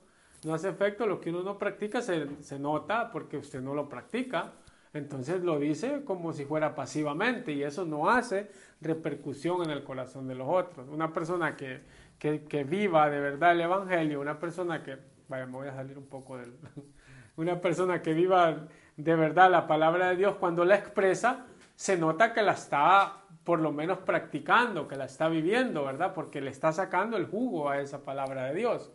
no 0.45 0.55
hace 0.55 0.69
efecto, 0.69 1.07
lo 1.07 1.21
que 1.21 1.31
uno 1.31 1.43
no 1.43 1.59
practica 1.59 2.03
se, 2.03 2.43
se 2.43 2.59
nota 2.59 3.11
porque 3.12 3.37
usted 3.37 3.61
no 3.61 3.75
lo 3.75 3.88
practica. 3.88 4.53
Entonces 4.97 5.43
lo 5.43 5.59
dice 5.59 6.05
como 6.05 6.33
si 6.33 6.45
fuera 6.45 6.75
pasivamente 6.75 7.53
y 7.53 7.62
eso 7.62 7.85
no 7.85 8.09
hace 8.09 8.50
repercusión 8.81 9.62
en 9.62 9.71
el 9.71 9.85
corazón 9.85 10.26
de 10.26 10.35
los 10.35 10.49
otros. 10.49 10.88
Una 10.88 11.12
persona 11.12 11.55
que, 11.57 11.83
que, 12.19 12.65
viva 12.65 13.11
de 13.11 13.21
verdad 13.21 13.53
el 13.53 13.61
Evangelio, 13.61 14.21
una 14.21 14.38
persona 14.38 14.83
que, 14.83 14.97
me 15.29 15.45
voy 15.45 15.69
a 15.69 15.75
salir 15.75 15.99
un 15.99 16.07
poco. 16.07 16.38
Una 17.37 17.61
persona 17.61 18.00
que 18.00 18.15
viva 18.15 18.67
de 18.97 19.15
verdad 19.15 19.50
la 19.50 19.67
palabra 19.67 20.09
de 20.09 20.17
Dios, 20.17 20.37
cuando 20.37 20.65
la 20.65 20.76
expresa, 20.76 21.45
se 21.75 21.99
nota 21.99 22.33
que 22.33 22.41
la 22.41 22.53
está 22.53 23.25
por 23.45 23.61
lo 23.61 23.73
menos 23.73 23.99
practicando, 23.99 24.88
que 24.88 24.97
la 24.97 25.05
está 25.05 25.29
viviendo, 25.29 25.85
¿verdad? 25.85 26.15
Porque 26.15 26.41
le 26.41 26.49
está 26.49 26.73
sacando 26.73 27.19
el 27.19 27.26
jugo 27.26 27.69
a 27.69 27.79
esa 27.81 28.05
palabra 28.05 28.47
de 28.47 28.55
Dios 28.55 28.91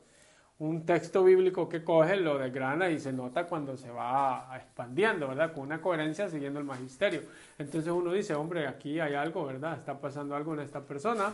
un 0.62 0.86
texto 0.86 1.24
bíblico 1.24 1.68
que 1.68 1.84
coge, 1.84 2.18
lo 2.18 2.38
desgrana 2.38 2.92
y 2.92 3.00
se 3.00 3.12
nota 3.12 3.48
cuando 3.48 3.76
se 3.76 3.90
va 3.90 4.48
expandiendo, 4.56 5.28
¿verdad? 5.28 5.54
Con 5.54 5.64
una 5.64 5.82
coherencia 5.82 6.30
siguiendo 6.30 6.60
el 6.60 6.66
magisterio. 6.66 7.22
Entonces 7.58 7.92
uno 7.92 8.14
dice, 8.14 8.36
hombre, 8.36 8.68
aquí 8.68 9.00
hay 9.00 9.16
algo, 9.16 9.44
¿verdad? 9.44 9.74
Está 9.74 10.00
pasando 10.00 10.36
algo 10.36 10.54
en 10.54 10.60
esta 10.60 10.82
persona. 10.82 11.34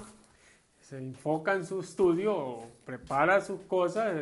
se 0.80 0.98
enfoca 0.98 1.54
en 1.56 1.66
su 1.66 1.82
estudio, 1.82 2.60
prepara 2.86 3.42
sus 3.42 3.60
cosas 3.64 4.16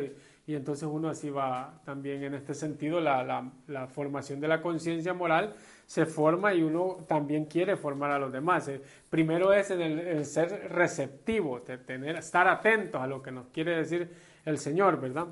y, 0.46 0.54
entonces 0.56 0.88
uno 0.90 1.08
así 1.08 1.30
va 1.30 1.80
también 1.84 2.24
en 2.24 2.34
este 2.34 2.54
sentido, 2.54 3.00
la, 3.00 3.48
la, 3.68 3.86
formación 3.86 4.40
de 4.40 4.48
la 4.48 4.60
conciencia 4.60 5.14
moral 5.14 5.54
se 5.86 6.06
forma 6.06 6.52
y 6.54 6.62
uno 6.62 6.98
también 7.06 7.44
quiere 7.44 7.76
formar 7.76 8.10
a 8.10 8.18
los 8.18 8.32
demás. 8.32 8.66
Eh, 8.66 8.82
primero 9.08 9.52
es 9.52 9.70
en 9.70 9.80
el, 9.82 10.24
ser 10.24 10.72
receptivo, 10.72 11.62
tener, 11.62 12.16
estar 12.16 12.48
atentos 12.48 13.00
a 13.00 13.06
lo 13.06 13.22
que 13.22 13.30
nos 13.30 13.46
quiere 13.48 13.76
decir 13.76 14.10
el 14.46 14.58
Señor, 14.58 14.98
¿verdad? 14.98 15.26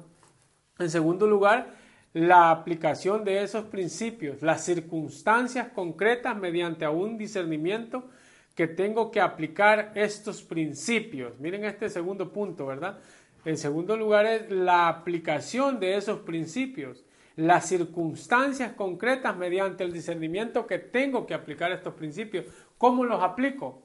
En 0.78 0.90
segundo 0.90 1.26
lugar, 1.26 1.72
la 2.12 2.50
aplicación 2.50 3.24
de 3.24 3.42
esos 3.42 3.64
principios, 3.64 4.42
las 4.42 4.64
circunstancias 4.64 5.68
concretas 5.68 6.36
mediante 6.36 6.86
un 6.86 7.16
discernimiento 7.16 8.10
que 8.54 8.68
tengo 8.68 9.10
que 9.10 9.20
aplicar 9.20 9.92
estos 9.94 10.42
principios. 10.42 11.38
Miren 11.40 11.64
este 11.64 11.88
segundo 11.88 12.32
punto, 12.32 12.66
¿verdad? 12.66 12.98
En 13.44 13.56
segundo 13.56 13.96
lugar 13.96 14.26
es 14.26 14.50
la 14.50 14.88
aplicación 14.88 15.80
de 15.80 15.96
esos 15.96 16.20
principios, 16.20 17.04
las 17.36 17.68
circunstancias 17.68 18.72
concretas 18.72 19.36
mediante 19.36 19.84
el 19.84 19.92
discernimiento 19.92 20.66
que 20.66 20.78
tengo 20.78 21.26
que 21.26 21.34
aplicar 21.34 21.72
estos 21.72 21.94
principios. 21.94 22.46
¿Cómo 22.78 23.04
los 23.04 23.22
aplico? 23.22 23.82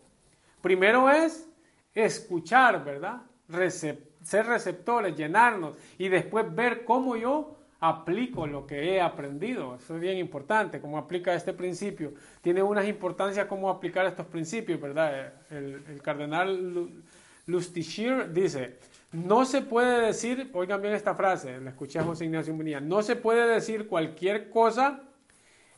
Primero 0.62 1.10
es 1.10 1.50
escuchar, 1.94 2.84
¿verdad? 2.84 3.24
Ser 4.30 4.46
receptores, 4.46 5.18
llenarnos 5.18 5.76
y 5.98 6.08
después 6.08 6.54
ver 6.54 6.86
cómo 6.86 7.16
yo 7.16 7.56
aplico 7.80 8.46
lo 8.46 8.68
que 8.68 8.94
he 8.94 9.02
aprendido. 9.02 9.76
Eso 9.76 9.96
es 9.96 10.02
bien 10.02 10.20
importante, 10.20 10.80
cómo 10.80 11.00
aplica 11.00 11.34
este 11.34 11.52
principio. 11.52 12.14
Tiene 12.42 12.62
unas 12.62 12.88
importancias 12.88 13.48
cómo 13.48 13.72
aplicar 13.72 14.06
estos 14.06 14.28
principios, 14.28 14.80
¿verdad? 14.80 15.34
El, 15.50 16.00
cardenal 16.04 16.92
Lustichir 17.48 18.32
dice, 18.32 18.78
no 19.14 19.46
se 19.46 19.62
puede 19.62 20.06
decir, 20.06 20.52
oigan 20.54 20.80
bien 20.80 20.94
esta 20.94 21.16
frase, 21.16 21.60
la 21.60 21.72
escuché 21.72 21.98
a 21.98 22.04
José 22.04 22.26
Ignacio 22.26 22.54
Munía, 22.54 22.80
no 22.80 23.02
se 23.02 23.16
puede 23.16 23.48
decir 23.52 23.88
cualquier 23.88 24.52
cosa 24.52 25.02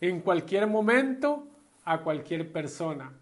en 0.01 0.19
cualquier 0.19 0.67
momento 0.67 1.47
a 1.85 2.01
cualquier 2.01 2.51
persona. 2.51 3.13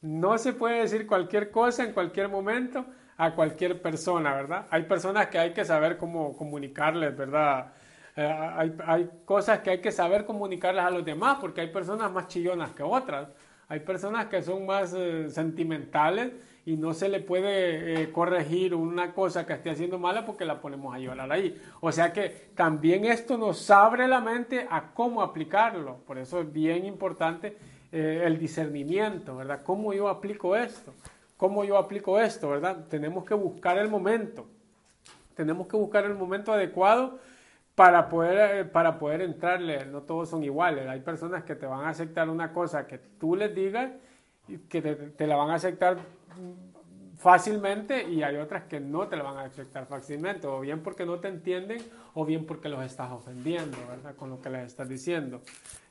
No 0.00 0.38
se 0.38 0.54
puede 0.54 0.80
decir 0.80 1.06
cualquier 1.06 1.50
cosa 1.50 1.84
en 1.84 1.92
cualquier 1.92 2.30
momento 2.30 2.86
a 3.16 3.34
cualquier 3.34 3.80
persona, 3.80 4.34
¿verdad? 4.34 4.66
Hay 4.70 4.82
personas 4.84 5.28
que 5.28 5.38
hay 5.38 5.52
que 5.52 5.64
saber 5.64 5.96
cómo 5.96 6.36
comunicarles, 6.36 7.16
¿verdad? 7.16 7.72
Eh, 8.16 8.22
hay, 8.22 8.74
hay, 8.86 9.10
cosas 9.24 9.60
que 9.60 9.70
hay 9.70 9.80
que 9.80 9.90
saber 9.90 10.24
comunicarles 10.24 10.84
a 10.84 10.90
los 10.90 11.04
demás 11.04 11.38
porque 11.40 11.60
hay 11.60 11.68
personas 11.68 12.10
más 12.12 12.28
chillonas 12.28 12.70
que 12.72 12.82
otras. 12.82 13.28
Hay 13.68 13.80
personas 13.80 14.26
que 14.26 14.42
son 14.42 14.66
más 14.66 14.94
eh, 14.96 15.30
sentimentales 15.30 16.32
y 16.66 16.76
no 16.76 16.94
se 16.94 17.08
le 17.08 17.20
puede 17.20 18.02
eh, 18.02 18.12
corregir 18.12 18.74
una 18.74 19.12
cosa 19.12 19.46
que 19.46 19.54
esté 19.54 19.70
haciendo 19.70 19.98
mala 19.98 20.24
porque 20.26 20.44
la 20.44 20.60
ponemos 20.60 20.94
a 20.94 20.98
llorar 20.98 21.30
ahí. 21.30 21.60
O 21.80 21.92
sea 21.92 22.12
que 22.12 22.48
también 22.54 23.04
esto 23.04 23.36
nos 23.38 23.70
abre 23.70 24.08
la 24.08 24.20
mente 24.20 24.66
a 24.70 24.92
cómo 24.92 25.22
aplicarlo. 25.22 25.98
Por 26.06 26.18
eso 26.18 26.40
es 26.40 26.52
bien 26.52 26.84
importante 26.84 27.56
el 27.92 28.40
discernimiento, 28.40 29.36
¿verdad? 29.36 29.62
¿Cómo 29.62 29.92
yo 29.92 30.08
aplico 30.08 30.56
esto? 30.56 30.92
¿Cómo 31.36 31.64
yo 31.64 31.76
aplico 31.76 32.20
esto, 32.20 32.48
verdad? 32.48 32.86
Tenemos 32.88 33.24
que 33.24 33.34
buscar 33.34 33.78
el 33.78 33.88
momento. 33.88 34.46
Tenemos 35.34 35.66
que 35.66 35.76
buscar 35.76 36.04
el 36.04 36.14
momento 36.14 36.52
adecuado 36.52 37.18
para 37.74 38.08
poder, 38.08 38.56
eh, 38.56 38.64
para 38.64 38.98
poder 38.98 39.20
entrarle. 39.22 39.84
No 39.86 40.02
todos 40.02 40.28
son 40.28 40.44
iguales. 40.44 40.86
Hay 40.88 41.00
personas 41.00 41.44
que 41.44 41.56
te 41.56 41.66
van 41.66 41.84
a 41.84 41.88
aceptar 41.88 42.28
una 42.28 42.52
cosa 42.52 42.86
que 42.86 42.98
tú 42.98 43.34
les 43.34 43.54
digas 43.54 43.90
y 44.46 44.58
que 44.58 44.80
te, 44.82 45.26
la 45.26 45.36
van 45.36 45.50
a 45.50 45.54
aceptar 45.54 45.96
fácilmente 47.24 48.06
y 48.06 48.22
hay 48.22 48.36
otras 48.36 48.64
que 48.64 48.80
no 48.80 49.08
te 49.08 49.16
la 49.16 49.22
van 49.22 49.38
a 49.38 49.44
aceptar 49.44 49.86
fácilmente, 49.86 50.46
o 50.46 50.60
bien 50.60 50.82
porque 50.82 51.06
no 51.06 51.20
te 51.20 51.28
entienden 51.28 51.82
o 52.12 52.26
bien 52.26 52.44
porque 52.44 52.68
los 52.68 52.84
estás 52.84 53.10
ofendiendo, 53.10 53.78
¿verdad? 53.88 54.14
Con 54.14 54.28
lo 54.28 54.42
que 54.42 54.50
les 54.50 54.66
estás 54.66 54.90
diciendo. 54.90 55.40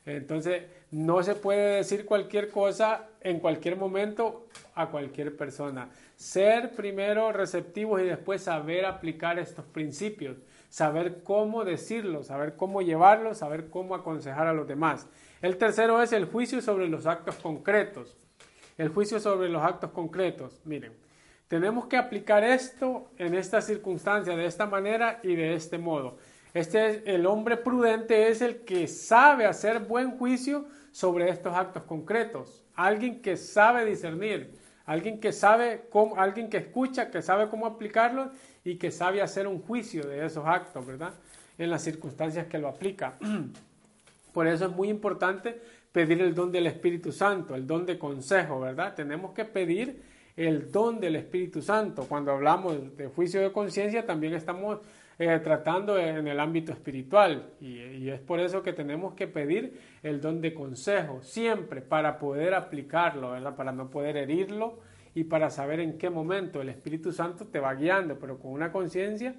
Entonces, 0.06 0.62
no 0.92 1.24
se 1.24 1.34
puede 1.34 1.78
decir 1.78 2.04
cualquier 2.04 2.50
cosa 2.50 3.08
en 3.20 3.40
cualquier 3.40 3.74
momento 3.74 4.46
a 4.76 4.90
cualquier 4.90 5.36
persona. 5.36 5.88
Ser 6.14 6.70
primero 6.70 7.32
receptivos 7.32 8.00
y 8.00 8.04
después 8.04 8.44
saber 8.44 8.86
aplicar 8.86 9.40
estos 9.40 9.64
principios, 9.64 10.36
saber 10.68 11.24
cómo 11.24 11.64
decirlos, 11.64 12.28
saber 12.28 12.54
cómo 12.54 12.80
llevarlos, 12.80 13.38
saber 13.38 13.70
cómo 13.70 13.96
aconsejar 13.96 14.46
a 14.46 14.52
los 14.52 14.68
demás. 14.68 15.08
El 15.42 15.56
tercero 15.56 16.00
es 16.00 16.12
el 16.12 16.26
juicio 16.26 16.62
sobre 16.62 16.86
los 16.86 17.06
actos 17.06 17.34
concretos. 17.34 18.16
El 18.78 18.90
juicio 18.90 19.18
sobre 19.18 19.48
los 19.48 19.64
actos 19.64 19.90
concretos. 19.90 20.60
Miren, 20.64 20.92
tenemos 21.54 21.86
que 21.86 21.96
aplicar 21.96 22.42
esto 22.42 23.12
en 23.16 23.32
esta 23.36 23.62
circunstancia, 23.62 24.34
de 24.34 24.44
esta 24.44 24.66
manera 24.66 25.20
y 25.22 25.36
de 25.36 25.54
este 25.54 25.78
modo. 25.78 26.16
Este 26.52 26.86
es, 26.86 27.02
el 27.06 27.26
hombre 27.26 27.56
prudente 27.56 28.26
es 28.26 28.42
el 28.42 28.64
que 28.64 28.88
sabe 28.88 29.46
hacer 29.46 29.78
buen 29.78 30.18
juicio 30.18 30.64
sobre 30.90 31.28
estos 31.28 31.54
actos 31.54 31.84
concretos. 31.84 32.64
Alguien 32.74 33.22
que 33.22 33.36
sabe 33.36 33.84
discernir, 33.84 34.50
alguien 34.84 35.20
que 35.20 35.30
sabe 35.30 35.84
cómo, 35.90 36.16
alguien 36.16 36.50
que 36.50 36.56
escucha, 36.56 37.12
que 37.12 37.22
sabe 37.22 37.48
cómo 37.48 37.66
aplicarlos 37.66 38.30
y 38.64 38.74
que 38.74 38.90
sabe 38.90 39.22
hacer 39.22 39.46
un 39.46 39.62
juicio 39.62 40.08
de 40.08 40.26
esos 40.26 40.44
actos, 40.44 40.84
¿verdad? 40.84 41.14
En 41.56 41.70
las 41.70 41.82
circunstancias 41.82 42.48
que 42.48 42.58
lo 42.58 42.66
aplica. 42.66 43.16
Por 44.32 44.48
eso 44.48 44.64
es 44.64 44.72
muy 44.72 44.88
importante 44.88 45.60
pedir 45.92 46.20
el 46.20 46.34
don 46.34 46.50
del 46.50 46.66
Espíritu 46.66 47.12
Santo, 47.12 47.54
el 47.54 47.64
don 47.64 47.86
de 47.86 47.96
consejo, 47.96 48.58
¿verdad? 48.58 48.96
Tenemos 48.96 49.34
que 49.34 49.44
pedir 49.44 50.13
el 50.36 50.70
don 50.70 51.00
del 51.00 51.16
Espíritu 51.16 51.62
Santo. 51.62 52.06
Cuando 52.08 52.32
hablamos 52.32 52.96
de 52.96 53.06
juicio 53.08 53.40
de 53.40 53.52
conciencia, 53.52 54.04
también 54.04 54.34
estamos 54.34 54.80
eh, 55.18 55.38
tratando 55.42 55.98
en 55.98 56.26
el 56.26 56.40
ámbito 56.40 56.72
espiritual. 56.72 57.50
Y, 57.60 58.08
es 58.08 58.20
por 58.20 58.40
eso 58.40 58.62
que 58.62 58.72
tenemos 58.72 59.14
que 59.14 59.28
pedir 59.28 59.80
el 60.02 60.20
don 60.20 60.40
de 60.40 60.52
consejo, 60.52 61.22
siempre 61.22 61.80
para 61.82 62.18
poder 62.18 62.54
aplicarlo. 62.54 63.34
Para 63.56 63.72
no 63.72 63.90
poder 63.90 64.16
herirlo 64.16 64.80
y 65.14 65.24
para 65.24 65.50
saber 65.50 65.80
en 65.80 65.96
qué 65.96 66.10
momento 66.10 66.60
el 66.60 66.68
Espíritu 66.68 67.12
Santo 67.12 67.46
te 67.46 67.60
va 67.60 67.74
guiando, 67.74 68.18
pero 68.18 68.38
con 68.38 68.50
una 68.50 68.72
conciencia 68.72 69.34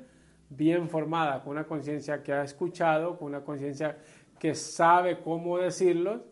bien 0.49 0.87
formada, 0.87 1.43
con 1.43 1.51
una 1.51 1.65
conciencia 1.65 2.23
que 2.23 2.31
ha 2.31 2.43
escuchado, 2.43 3.17
con 3.17 3.27
una 3.27 3.41
conciencia 3.41 3.97
que 4.39 4.55
sabe 4.55 5.19
cómo 5.19 5.57
decirlo 5.57 6.23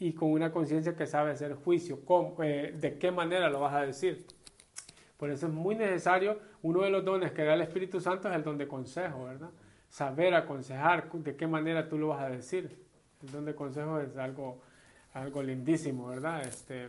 y 0.00 0.14
con 0.14 0.32
una 0.32 0.50
conciencia 0.50 0.96
que 0.96 1.06
sabe 1.06 1.30
hacer 1.30 1.54
juicio, 1.54 2.00
eh, 2.42 2.74
de 2.74 2.98
qué 2.98 3.10
manera 3.12 3.50
lo 3.50 3.60
vas 3.60 3.74
a 3.74 3.82
decir. 3.82 4.26
Por 5.18 5.30
eso 5.30 5.46
es 5.46 5.52
muy 5.52 5.74
necesario, 5.74 6.40
uno 6.62 6.82
de 6.82 6.90
los 6.90 7.04
dones 7.04 7.32
que 7.32 7.44
da 7.44 7.52
el 7.52 7.60
Espíritu 7.60 8.00
Santo 8.00 8.30
es 8.30 8.34
el 8.34 8.42
don 8.42 8.56
de 8.56 8.66
consejo, 8.66 9.24
¿verdad? 9.24 9.50
Saber 9.90 10.34
aconsejar 10.34 11.12
de 11.12 11.36
qué 11.36 11.46
manera 11.46 11.86
tú 11.86 11.98
lo 11.98 12.08
vas 12.08 12.22
a 12.22 12.30
decir. 12.30 12.82
El 13.22 13.30
don 13.30 13.44
de 13.44 13.54
consejo 13.54 14.00
es 14.00 14.16
algo, 14.16 14.62
algo 15.12 15.42
lindísimo, 15.42 16.06
¿verdad? 16.08 16.46
Este, 16.46 16.88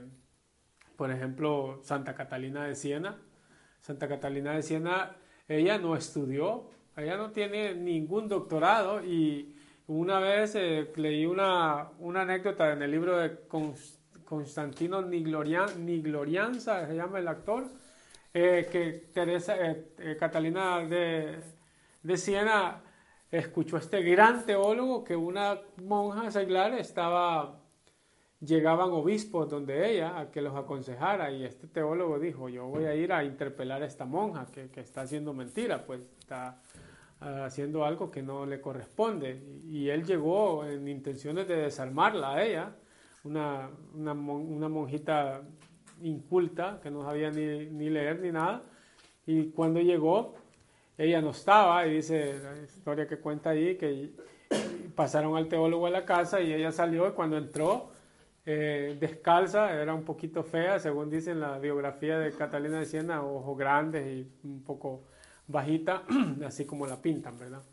por 0.95 1.11
ejemplo, 1.11 1.81
Santa 1.83 2.15
Catalina 2.15 2.63
de 2.63 2.75
Siena. 2.75 3.17
Santa 3.81 4.07
Catalina 4.07 4.53
de 4.53 4.61
Siena, 4.61 5.17
ella 5.49 5.77
no 5.77 5.97
estudió, 5.97 6.69
ella 6.95 7.17
no 7.17 7.31
tiene 7.31 7.75
ningún 7.75 8.29
doctorado 8.29 9.03
y 9.03 9.57
una 9.91 10.19
vez 10.19 10.55
eh, 10.55 10.89
leí 10.95 11.25
una, 11.25 11.89
una, 11.99 12.21
anécdota 12.21 12.71
en 12.71 12.81
el 12.81 12.91
libro 12.91 13.17
de 13.17 13.39
Constantino 14.23 15.01
Niglorian, 15.01 15.85
Niglorianza, 15.85 16.87
se 16.87 16.95
llama 16.95 17.19
el 17.19 17.27
actor, 17.27 17.65
eh, 18.33 18.69
que 18.71 19.09
Teresa, 19.13 19.55
eh, 19.59 20.15
Catalina 20.17 20.79
de, 20.79 21.39
de, 22.03 22.17
Siena 22.17 22.81
escuchó 23.29 23.75
a 23.75 23.79
este 23.79 24.01
gran 24.01 24.45
teólogo 24.45 25.03
que 25.03 25.17
una 25.17 25.59
monja 25.83 26.31
seglar 26.31 26.73
estaba, 26.75 27.59
llegaban 28.39 28.91
obispos 28.91 29.49
donde 29.49 29.91
ella 29.91 30.17
a 30.17 30.31
que 30.31 30.41
los 30.41 30.55
aconsejara 30.55 31.31
y 31.31 31.43
este 31.43 31.67
teólogo 31.67 32.17
dijo, 32.17 32.47
yo 32.47 32.65
voy 32.67 32.85
a 32.85 32.95
ir 32.95 33.11
a 33.11 33.25
interpelar 33.25 33.83
a 33.83 33.87
esta 33.87 34.05
monja 34.05 34.45
que, 34.53 34.69
que 34.69 34.79
está 34.79 35.01
haciendo 35.01 35.33
mentira, 35.33 35.85
pues 35.85 36.01
está 36.17 36.61
haciendo 37.21 37.85
algo 37.85 38.11
que 38.11 38.21
no 38.21 38.45
le 38.45 38.59
corresponde. 38.59 39.41
Y, 39.69 39.89
él 39.89 40.03
llegó 40.05 40.65
en 40.65 40.87
intenciones 40.87 41.47
de 41.47 41.55
desarmarla 41.55 42.33
a 42.33 42.43
ella, 42.43 42.75
una, 43.23 43.69
una, 43.93 44.13
monjita 44.13 45.41
inculta, 46.01 46.79
que 46.81 46.89
no 46.89 47.03
sabía 47.03 47.29
ni, 47.29 47.69
ni 47.69 47.89
leer 47.89 48.19
ni 48.19 48.31
nada. 48.31 48.63
Y 49.25 49.51
cuando 49.51 49.79
llegó, 49.79 50.35
ella 50.97 51.21
no 51.21 51.29
estaba, 51.29 51.85
y 51.87 51.95
dice 51.95 52.39
la 52.43 52.61
historia 52.63 53.07
que 53.07 53.19
cuenta 53.19 53.51
ahí, 53.51 53.77
que 53.77 54.11
pasaron 54.95 55.35
al 55.37 55.47
teólogo 55.47 55.87
a 55.87 55.89
la 55.89 56.05
casa 56.05 56.41
y 56.41 56.53
ella 56.53 56.71
salió 56.71 57.07
y 57.07 57.11
cuando 57.11 57.37
entró, 57.37 57.91
eh, 58.45 58.97
descalza, 58.99 59.73
era 59.79 59.93
un 59.93 60.03
poquito 60.03 60.43
fea, 60.43 60.79
según 60.79 61.09
dice 61.09 61.31
en 61.31 61.39
la 61.39 61.59
biografía 61.59 62.19
de 62.19 62.31
Catalina 62.31 62.79
de 62.79 62.85
Siena, 62.85 63.23
ojos 63.23 63.57
grandes 63.57 64.05
y 64.05 64.47
un 64.47 64.63
poco 64.63 65.03
bajita, 65.47 66.03
así 66.45 66.65
como 66.65 66.87
la 66.87 67.01
pintan, 67.01 67.37
¿verdad? 67.37 67.63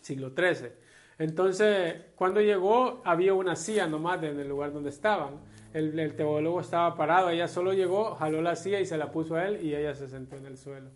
Siglo 0.00 0.30
XIII. 0.30 0.70
Entonces, 1.18 1.96
cuando 2.14 2.40
llegó, 2.40 3.02
había 3.04 3.34
una 3.34 3.56
silla 3.56 3.86
nomás 3.86 4.22
en 4.22 4.38
el 4.38 4.48
lugar 4.48 4.72
donde 4.72 4.90
estaban. 4.90 5.40
El, 5.74 5.98
el, 5.98 6.14
teólogo 6.14 6.60
estaba 6.60 6.96
parado, 6.96 7.28
ella 7.28 7.48
solo 7.48 7.72
llegó, 7.72 8.14
jaló 8.14 8.40
la 8.40 8.56
silla 8.56 8.80
y 8.80 8.86
se 8.86 8.96
la 8.96 9.10
puso 9.10 9.34
a 9.34 9.46
él 9.46 9.62
y 9.62 9.74
ella 9.74 9.94
se 9.94 10.08
sentó 10.08 10.36
en 10.36 10.46
el 10.46 10.56
suelo. 10.56 10.90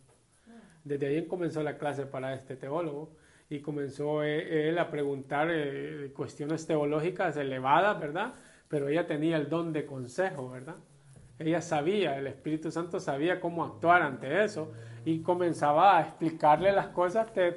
Desde 0.85 1.07
ahí 1.07 1.27
comenzó 1.27 1.62
la 1.62 1.77
clase 1.77 2.07
para 2.07 2.35
este 2.35 2.57
teólogo 2.57 3.17
y 3.49 3.61
comenzó 3.61 4.23
eh, 4.23 4.71
él 4.71 4.79
a 4.79 4.91
preguntar 4.91 5.49
eh, 5.51 6.12
cuestiones 6.15 6.67
teológicas 6.67 7.37
elevadas, 7.37 8.01
¿verdad? 8.01 8.35
Pero 8.69 8.89
ella 8.89 9.07
tenía 9.07 9.37
el 9.37 9.49
don 9.49 9.73
de 9.73 9.85
consejo, 9.85 10.49
¿verdad? 10.49 10.77
Ella 11.39 11.61
sabía, 11.61 12.19
el 12.19 12.27
Espíritu 12.27 12.71
Santo 12.71 13.01
sabía 13.01 13.41
cómo 13.41 13.65
actuar 13.65 14.03
ante 14.03 14.45
eso 14.45 14.73
y 15.05 15.21
comenzaba 15.23 15.99
a 15.99 16.03
explicarle 16.03 16.73
las 16.73 16.89
cosas 16.89 17.35
de 17.35 17.53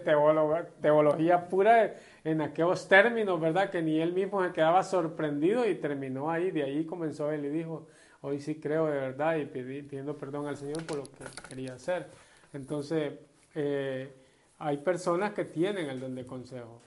teología 0.82 1.48
pura 1.48 1.94
en 2.24 2.42
aquellos 2.42 2.88
términos, 2.88 3.40
¿verdad? 3.40 3.70
Que 3.70 3.82
ni 3.82 4.00
él 4.00 4.14
mismo 4.14 4.44
se 4.44 4.52
quedaba 4.52 4.82
sorprendido 4.84 5.68
y 5.68 5.76
terminó 5.76 6.32
ahí. 6.32 6.50
De 6.52 6.64
ahí 6.64 6.86
comenzó 6.86 7.32
él 7.32 7.46
y 7.46 7.50
dijo, 7.50 7.88
hoy 8.22 8.40
sí 8.40 8.56
creo 8.56 8.88
de 8.88 8.94
verdad 8.94 9.36
y 9.36 9.46
pidiendo 9.46 10.18
perdón 10.18 10.48
al 10.48 10.58
Señor 10.58 10.84
por 10.86 10.98
lo 10.98 11.04
que 11.04 11.26
quería 11.50 11.74
hacer. 11.74 12.08
Entonces, 12.54 13.14
eh, 13.54 14.12
hay 14.58 14.78
personas 14.78 15.34
que 15.34 15.46
tienen 15.46 15.90
el 15.90 16.00
don 16.00 16.16
de 16.16 16.26
consejo. 16.26 16.82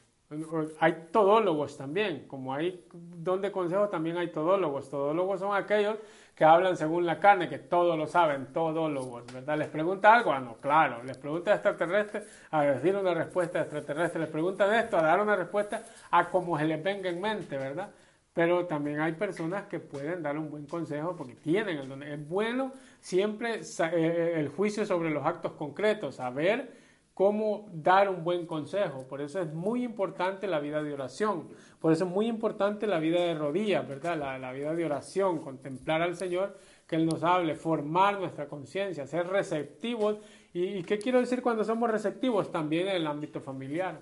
Hay 0.79 1.09
todólogos 1.11 1.79
también, 1.79 2.27
como 2.29 2.53
hay 2.53 2.85
don 2.93 3.41
de 3.41 3.51
consejo, 3.51 3.89
también 3.89 4.19
hay 4.19 4.31
todólogos. 4.31 4.91
Todólogos 4.91 5.41
son 5.41 5.57
aquellos 5.57 5.97
que 6.35 6.45
hablan 6.45 6.77
según 6.77 7.07
la 7.07 7.19
carne, 7.19 7.49
que 7.49 7.59
todo 7.59 7.97
lo 7.97 8.07
saben, 8.07 8.53
todólogos, 8.53 9.25
¿verdad? 9.33 9.57
¿Les 9.57 9.69
pregunta 9.69 10.13
algo? 10.13 10.31
Ah, 10.31 10.39
no, 10.39 10.57
claro. 10.57 11.03
¿Les 11.03 11.17
pregunta 11.17 11.55
extraterrestre? 11.55 12.25
A 12.51 12.63
decir 12.63 12.95
una 12.95 13.15
respuesta 13.15 13.63
extraterrestre. 13.63 14.21
¿Les 14.21 14.29
pregunta 14.29 14.69
de 14.69 14.81
esto? 14.81 14.99
A 14.99 15.03
dar 15.03 15.21
una 15.21 15.35
respuesta 15.35 15.83
a 16.11 16.29
como 16.29 16.59
se 16.59 16.67
les 16.67 16.83
venga 16.83 17.09
en 17.09 17.21
mente, 17.23 17.57
¿verdad? 17.57 17.91
Pero 18.35 18.67
también 18.67 19.01
hay 19.01 19.13
personas 19.15 19.65
que 19.65 19.81
pueden 19.81 20.23
dar 20.23 20.37
un 20.37 20.51
buen 20.51 20.67
consejo 20.67 21.17
porque 21.17 21.37
tienen 21.37 21.79
el 21.79 21.89
don. 21.89 22.03
Es 22.03 22.29
bueno 22.29 22.73
siempre 23.01 23.55
eh, 23.55 23.63
eh, 23.93 24.35
el 24.37 24.49
juicio 24.51 24.85
sobre 24.85 25.09
los 25.11 25.25
actos 25.25 25.53
concretos, 25.53 26.17
saber 26.17 26.78
cómo 27.19 27.69
dar 27.73 28.09
un 28.09 28.23
buen 28.23 28.47
consejo. 28.47 29.05
Por 29.09 29.21
eso 29.21 29.41
es 29.41 29.53
muy 29.53 29.83
importante 29.83 30.47
la 30.47 30.61
vida 30.61 30.85
de 30.85 30.95
oración. 30.95 31.49
Por 31.81 31.93
eso 31.93 32.05
es 32.05 32.11
muy 32.11 32.29
importante 32.29 32.87
la 32.87 33.01
vida 33.01 33.21
de 33.21 33.35
rodillas, 33.35 33.89
¿verdad? 33.89 34.17
La, 34.39 34.53
vida 34.53 34.73
de 34.73 34.85
oración, 34.85 35.41
contemplar 35.41 36.01
al 36.01 36.15
Señor, 36.15 36.57
que 36.87 36.95
Él 36.95 37.07
nos 37.07 37.25
hable, 37.25 37.57
formar 37.57 38.21
nuestra 38.21 38.47
conciencia, 38.47 39.05
ser 39.09 39.27
receptivos. 39.27 40.19
¿Y, 40.55 40.85
qué 40.85 40.99
quiero 40.99 41.19
decir 41.19 41.43
cuando 41.43 41.65
somos 41.65 41.91
receptivos? 41.91 42.53
También 42.53 42.87
en 42.87 42.95
el 42.95 43.07
ámbito 43.09 43.41
familiar. 43.41 43.99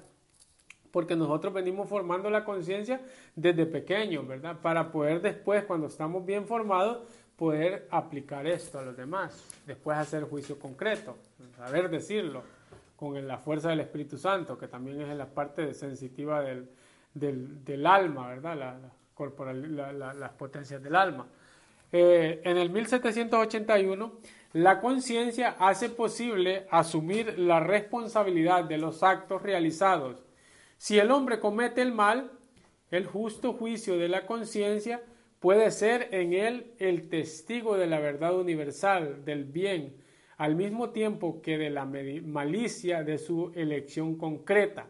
Porque 0.90 1.16
nosotros 1.16 1.54
venimos 1.54 1.88
formando 1.88 2.28
la 2.28 2.44
conciencia 2.44 3.00
desde 3.34 3.64
pequeños, 3.64 4.28
¿verdad? 4.28 4.60
Para 4.60 4.92
poder 4.92 5.22
después, 5.22 5.64
cuando 5.64 5.86
estamos 5.86 6.26
bien 6.26 6.46
formados, 6.46 6.98
poder 7.36 7.88
aplicar 7.90 8.46
esto 8.46 8.78
a 8.78 8.82
los 8.82 8.94
demás. 8.94 9.42
Después 9.64 9.96
hacer 9.96 10.24
juicio 10.24 10.58
concreto, 10.58 11.16
saber 11.56 11.88
decirlo 11.88 12.42
con 12.96 13.26
la 13.26 13.38
fuerza 13.38 13.68
del 13.70 13.80
Espíritu 13.80 14.16
Santo, 14.18 14.58
que 14.58 14.68
también 14.68 15.00
es 15.02 15.16
la 15.16 15.26
parte 15.26 15.72
sensitiva 15.74 16.42
del, 16.42 16.68
del, 17.14 17.86
alma, 17.86 18.28
¿verdad? 18.28 18.56
La, 18.56 18.78
corporal, 19.14 19.76
las 19.76 20.32
potencias 20.32 20.82
del 20.82 20.94
alma. 20.94 21.26
Eh, 21.92 22.40
en 22.44 22.56
el 22.56 22.70
1781, 22.70 24.12
la 24.52 24.80
conciencia 24.80 25.56
hace 25.58 25.88
posible 25.88 26.66
asumir 26.70 27.38
la 27.38 27.60
responsabilidad 27.60 28.64
de 28.64 28.78
los 28.78 29.02
actos 29.02 29.42
realizados. 29.42 30.24
Si 30.78 30.98
el 30.98 31.10
hombre 31.10 31.40
comete 31.40 31.82
el 31.82 31.92
mal, 31.92 32.30
el 32.90 33.06
justo 33.06 33.54
juicio 33.54 33.98
de 33.98 34.08
la 34.08 34.26
conciencia 34.26 35.02
puede 35.40 35.70
ser 35.70 36.08
en 36.12 36.32
él 36.32 36.72
el 36.78 37.08
testigo 37.08 37.76
de 37.76 37.86
la 37.86 38.00
verdad 38.00 38.36
universal, 38.36 39.24
del 39.24 39.44
bien, 39.44 39.96
al 40.36 40.54
mismo 40.54 40.90
tiempo 40.90 41.40
que 41.40 41.58
de 41.58 41.70
la 41.70 41.84
malicia 41.84 43.02
de 43.02 43.18
su 43.18 43.52
elección 43.54 44.16
concreta. 44.16 44.88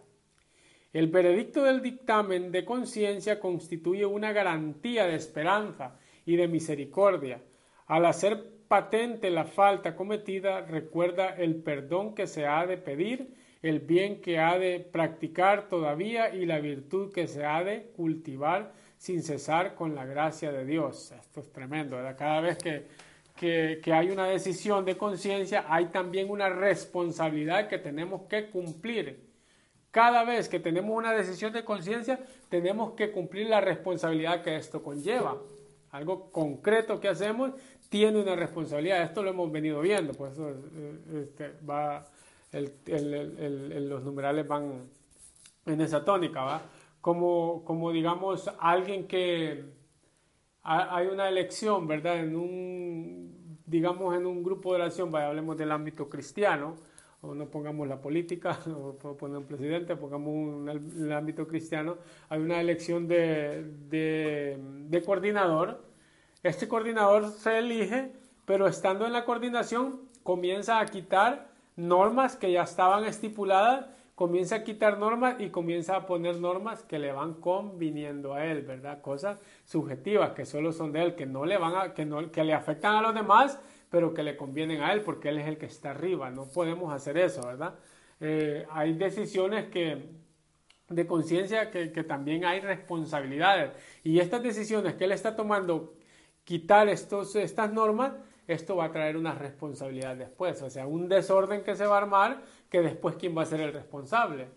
El 0.93 1.09
veredicto 1.09 1.65
del 1.65 1.83
dictamen 1.83 2.51
de 2.51 2.65
conciencia 2.65 3.39
constituye 3.39 4.07
una 4.07 4.33
garantía 4.33 5.07
de 5.07 5.15
esperanza 5.15 5.99
y 6.25 6.37
de 6.37 6.49
misericordia. 6.49 7.43
Al 7.87 8.07
hacer 8.07 8.57
patente 8.67 9.31
la 9.31 9.45
falta 9.45 9.95
cometida, 9.95 10.63
recuerda 10.63 11.37
el 11.37 11.57
perdón 11.57 12.15
que 12.15 12.27
se 12.27 12.47
ha 12.47 12.67
de 12.67 12.79
pedir, 12.79 13.35
el 13.63 13.81
bien 13.81 14.21
que 14.21 14.39
ha 14.39 14.59
de 14.59 14.81
practicar 14.81 15.69
todavía 15.69 16.35
y 16.35 16.47
la 16.47 16.61
virtud 16.61 17.13
que 17.13 17.27
se 17.27 17.45
ha 17.45 17.63
de 17.63 17.91
cultivar 17.97 18.73
sin 18.97 19.23
cesar 19.23 19.75
con 19.75 19.95
la 19.95 20.05
gracia 20.05 20.51
de 20.51 20.65
Dios. 20.65 21.13
Esto 21.13 21.41
es 21.41 21.53
tremendo, 21.53 21.97
Cada 22.17 22.41
vez 22.41 22.59
que 22.59 22.87
que, 23.37 23.81
hay 23.93 24.11
una 24.11 24.27
decisión 24.27 24.85
de 24.85 24.97
conciencia, 24.97 25.65
hay 25.69 25.87
también 25.87 26.31
una 26.31 26.49
responsabilidad 26.49 27.69
que 27.69 27.79
tenemos 27.79 28.23
que 28.23 28.51
cumplir. 28.51 29.25
Cada 29.91 30.25
vez 30.25 30.49
que 30.49 30.59
tenemos 30.59 30.97
una 30.97 31.13
decisión 31.13 31.53
de 31.53 31.65
conciencia, 31.65 32.19
tenemos 32.49 32.93
que 32.93 33.13
cumplir 33.13 33.49
la 33.49 33.61
responsabilidad 33.61 34.43
que 34.43 34.57
esto 34.57 34.83
conlleva. 34.83 35.41
Algo 35.91 36.31
concreto 36.31 37.01
que 37.01 37.09
hacemos 37.09 37.53
tiene 37.89 38.21
una 38.21 38.35
responsabilidad. 38.35 39.03
Esto 39.03 39.23
lo 39.23 39.31
hemos 39.31 39.51
venido 39.51 39.81
viendo, 39.81 40.13
por 40.13 40.31
eso 40.31 40.51
eh, 40.51 41.23
este, 41.23 41.53
va, 41.65 42.07
los 42.53 44.03
numerales 44.03 44.47
van 44.47 44.91
en 45.65 45.81
esa 45.81 46.05
tónica, 46.05 46.43
¿va? 46.43 46.63
Como, 47.01 47.63
como 47.65 47.93
digamos 47.93 48.51
alguien 48.59 49.07
que 49.07 49.76
hay 50.67 51.07
una 51.07 51.29
elección, 51.29 51.87
¿verdad? 51.87 52.19
En 52.19 52.35
un, 52.35 53.61
digamos, 53.67 54.17
en 54.17 54.27
un 54.27 54.43
grupo 54.43 54.71
de 54.71 54.83
oración, 54.83 55.13
vaya, 55.13 55.29
hablemos 55.29 55.57
del 55.57 55.71
ámbito 55.71 56.09
cristiano, 56.09 56.75
o 57.21 57.35
no 57.35 57.47
pongamos 57.47 57.87
la 57.87 58.01
política, 58.01 58.59
o 58.67 59.17
poner 59.17 59.39
un 59.39 59.45
presidente, 59.45 59.95
pongamos 59.97 60.29
un, 60.29 60.69
el 60.69 61.13
ámbito 61.13 61.47
cristiano, 61.47 61.99
hay 62.29 62.41
una 62.41 62.61
elección 62.61 63.07
de, 63.07 63.65
de, 63.89 64.59
de 64.89 65.03
coordinador. 65.03 65.85
Este 66.43 66.67
coordinador 66.67 67.31
se 67.31 67.59
elige, 67.59 68.13
pero 68.45 68.67
estando 68.67 69.07
en 69.07 69.13
la 69.13 69.25
coordinación 69.25 70.01
comienza 70.23 70.81
a 70.81 70.87
quitar 70.87 71.49
normas 71.77 72.37
que 72.37 72.51
ya 72.51 72.63
estaban 72.63 73.05
estipuladas 73.05 73.87
comienza 74.17 74.57
a 74.57 74.65
quitar 74.65 74.99
normas 74.99 75.37
y 75.39 75.51
comienza 75.51 75.95
a 75.95 76.07
poner 76.07 76.41
normas 76.41 76.83
que 76.83 76.99
le 76.99 77.13
van 77.13 77.35
conviniendo 77.35 78.33
a 78.33 78.47
él, 78.47 78.63
¿verdad? 78.63 79.03
Cosas 79.03 79.39
subjetivas 79.67 80.31
que 80.31 80.47
solo 80.47 80.73
son 80.73 80.91
de 80.91 81.03
él, 81.03 81.15
que 81.15 81.27
no 81.27 81.45
le 81.45 81.59
van 81.59 81.77
a, 81.77 81.95
que 81.95 82.07
no, 82.07 82.33
que 82.33 82.43
le 82.43 82.55
afectan 82.55 82.97
a 82.97 83.03
los 83.03 83.15
demás, 83.15 83.61
pero 83.91 84.15
que 84.15 84.23
le 84.23 84.37
convienen 84.37 84.81
a 84.81 84.95
él 84.95 85.03
porque 85.03 85.29
él 85.29 85.39
es 85.39 85.47
el 85.47 85.59
que 85.59 85.67
está 85.67 85.91
arriba. 85.91 86.31
No 86.31 86.47
podemos 86.47 86.93
hacer 86.95 87.19
eso, 87.19 87.47
¿verdad? 87.47 87.75
Eh, 88.19 88.67
hay 88.71 88.95
decisiones 88.95 89.67
que 89.67 90.09
de 90.89 91.07
conciencia 91.07 91.71
que, 91.71 91.93
que 91.93 92.03
también 92.03 92.47
hay 92.47 92.61
responsabilidades 92.61 93.73
y 94.03 94.21
estas 94.21 94.43
decisiones 94.43 94.95
que 94.95 95.05
él 95.05 95.13
está 95.13 95.37
tomando, 95.37 95.95
quitar 96.43 96.89
estos, 96.89 97.37
estas 97.37 97.71
normas, 97.71 98.13
esto 98.47 98.77
va 98.77 98.87
a 98.87 98.93
traer 98.93 99.17
una 99.17 99.35
responsabilidad 99.35 100.17
después, 100.17 100.63
o 100.63 100.71
sea, 100.71 100.87
un 100.87 101.09
desorden 101.09 101.65
que 101.65 101.75
se 101.75 101.85
va 101.85 101.97
a 101.97 102.03
armar 102.03 102.43
que 102.71 102.81
después 102.81 103.17
quién 103.17 103.37
va 103.37 103.43
a 103.43 103.47
ser 103.47 103.61
el 103.61 103.73
responsable. 103.73 104.49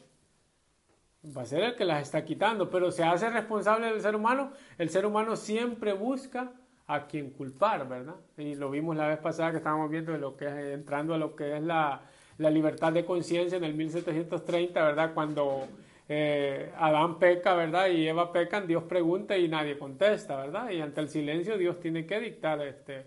Va 1.36 1.42
a 1.42 1.46
ser 1.46 1.64
el 1.64 1.76
que 1.76 1.84
las 1.86 2.02
está 2.02 2.24
quitando, 2.24 2.70
pero 2.70 2.92
se 2.92 3.04
hace 3.04 3.30
responsable 3.30 3.88
del 3.88 4.02
ser 4.02 4.16
humano. 4.16 4.52
El 4.78 4.90
ser 4.90 5.06
humano 5.06 5.36
siempre 5.36 5.94
busca 5.94 6.52
a 6.88 7.08
quien 7.08 7.30
culpar, 7.32 7.88
¿verdad? 7.88 8.16
Y 8.38 8.56
lo 8.56 8.72
vimos 8.72 8.96
la 8.96 9.08
vez 9.08 9.20
pasada 9.20 9.52
que 9.52 9.58
estábamos 9.58 9.92
viendo 9.92 10.14
de 10.14 10.18
lo 10.18 10.38
que 10.38 10.46
es, 10.46 10.74
entrando 10.74 11.14
a 11.14 11.18
lo 11.18 11.36
que 11.36 11.58
es 11.58 11.62
la, 11.62 12.02
la 12.38 12.50
libertad 12.50 12.94
de 12.94 13.06
conciencia 13.06 13.58
en 13.58 13.66
el 13.66 13.74
1730, 13.74 14.82
¿verdad? 14.82 15.14
Cuando 15.14 15.68
eh, 16.08 16.72
Adán 16.78 17.20
peca, 17.20 17.54
¿verdad? 17.54 17.90
Y 17.90 18.08
Eva 18.08 18.32
pecan, 18.32 18.66
Dios 18.66 18.84
pregunta 18.84 19.38
y 19.38 19.50
nadie 19.50 19.78
contesta, 19.78 20.38
¿verdad? 20.38 20.72
Y 20.72 20.80
ante 20.80 21.02
el 21.02 21.10
silencio 21.10 21.58
Dios 21.58 21.80
tiene 21.82 22.06
que 22.06 22.20
dictar 22.20 22.62
este, 22.62 23.06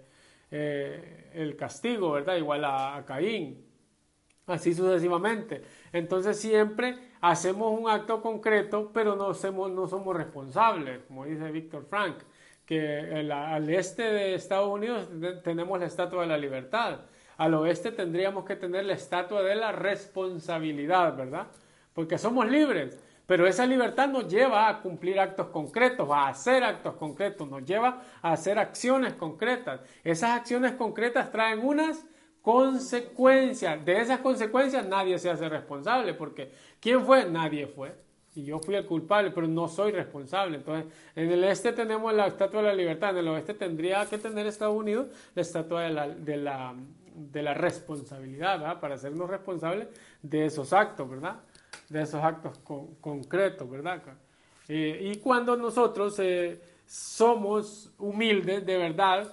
eh, 0.50 1.30
el 1.32 1.56
castigo, 1.56 2.12
¿verdad? 2.12 2.36
Igual 2.36 2.64
a 2.66 3.02
Caín 3.06 3.71
así 4.46 4.74
sucesivamente. 4.74 5.62
Entonces 5.92 6.38
siempre 6.40 6.98
hacemos 7.20 7.78
un 7.78 7.88
acto 7.88 8.20
concreto, 8.20 8.90
pero 8.92 9.16
no 9.16 9.34
somos, 9.34 9.70
no 9.70 9.86
somos 9.86 10.16
responsables, 10.16 11.00
como 11.06 11.24
dice 11.24 11.50
Víctor 11.50 11.86
Frank, 11.88 12.16
que 12.66 13.28
al 13.30 13.68
este 13.70 14.02
de 14.02 14.34
Estados 14.34 14.68
Unidos 14.68 15.08
tenemos 15.42 15.78
la 15.78 15.86
Estatua 15.86 16.22
de 16.22 16.28
la 16.28 16.38
Libertad, 16.38 17.00
al 17.36 17.54
oeste 17.54 17.92
tendríamos 17.92 18.44
que 18.44 18.56
tener 18.56 18.84
la 18.84 18.92
Estatua 18.92 19.42
de 19.42 19.56
la 19.56 19.72
Responsabilidad, 19.72 21.16
¿verdad? 21.16 21.48
Porque 21.92 22.18
somos 22.18 22.48
libres, 22.48 22.98
pero 23.26 23.46
esa 23.46 23.66
libertad 23.66 24.08
nos 24.08 24.28
lleva 24.28 24.68
a 24.68 24.80
cumplir 24.80 25.18
actos 25.18 25.48
concretos, 25.48 26.08
a 26.10 26.28
hacer 26.28 26.62
actos 26.62 26.94
concretos, 26.94 27.48
nos 27.48 27.64
lleva 27.64 28.02
a 28.20 28.32
hacer 28.32 28.58
acciones 28.58 29.14
concretas. 29.14 29.80
Esas 30.04 30.30
acciones 30.30 30.72
concretas 30.72 31.30
traen 31.30 31.64
unas 31.64 32.04
consecuencias. 32.42 33.84
De 33.84 34.00
esas 34.00 34.20
consecuencias 34.20 34.86
nadie 34.86 35.18
se 35.18 35.30
hace 35.30 35.48
responsable, 35.48 36.12
porque 36.14 36.52
¿quién 36.80 37.04
fue? 37.04 37.24
Nadie 37.30 37.66
fue. 37.66 37.94
y 38.34 38.44
yo 38.44 38.58
fui 38.58 38.74
el 38.74 38.86
culpable, 38.86 39.30
pero 39.30 39.46
no 39.46 39.68
soy 39.68 39.92
responsable. 39.92 40.56
Entonces, 40.56 40.90
en 41.14 41.30
el 41.30 41.44
este 41.44 41.72
tenemos 41.72 42.12
la 42.14 42.26
estatua 42.26 42.62
de 42.62 42.68
la 42.68 42.74
libertad, 42.74 43.10
en 43.10 43.18
el 43.18 43.28
oeste 43.28 43.54
tendría 43.54 44.06
que 44.06 44.18
tener 44.18 44.46
Estados 44.46 44.74
Unidos 44.74 45.08
la 45.34 45.42
estatua 45.42 45.82
de 45.82 45.90
la, 45.90 46.08
de 46.08 46.36
la, 46.38 46.74
de 47.14 47.42
la 47.42 47.54
responsabilidad, 47.54 48.58
¿verdad? 48.58 48.80
Para 48.80 48.94
hacernos 48.94 49.28
responsables 49.28 49.88
de 50.22 50.46
esos 50.46 50.72
actos, 50.72 51.08
¿verdad? 51.08 51.40
De 51.90 52.02
esos 52.02 52.24
actos 52.24 52.58
concretos, 53.00 53.70
¿verdad? 53.70 54.02
Eh, 54.68 55.10
y 55.12 55.16
cuando 55.18 55.54
nosotros 55.56 56.18
eh, 56.18 56.58
somos 56.86 57.92
humildes, 57.98 58.64
de 58.64 58.78
verdad, 58.78 59.30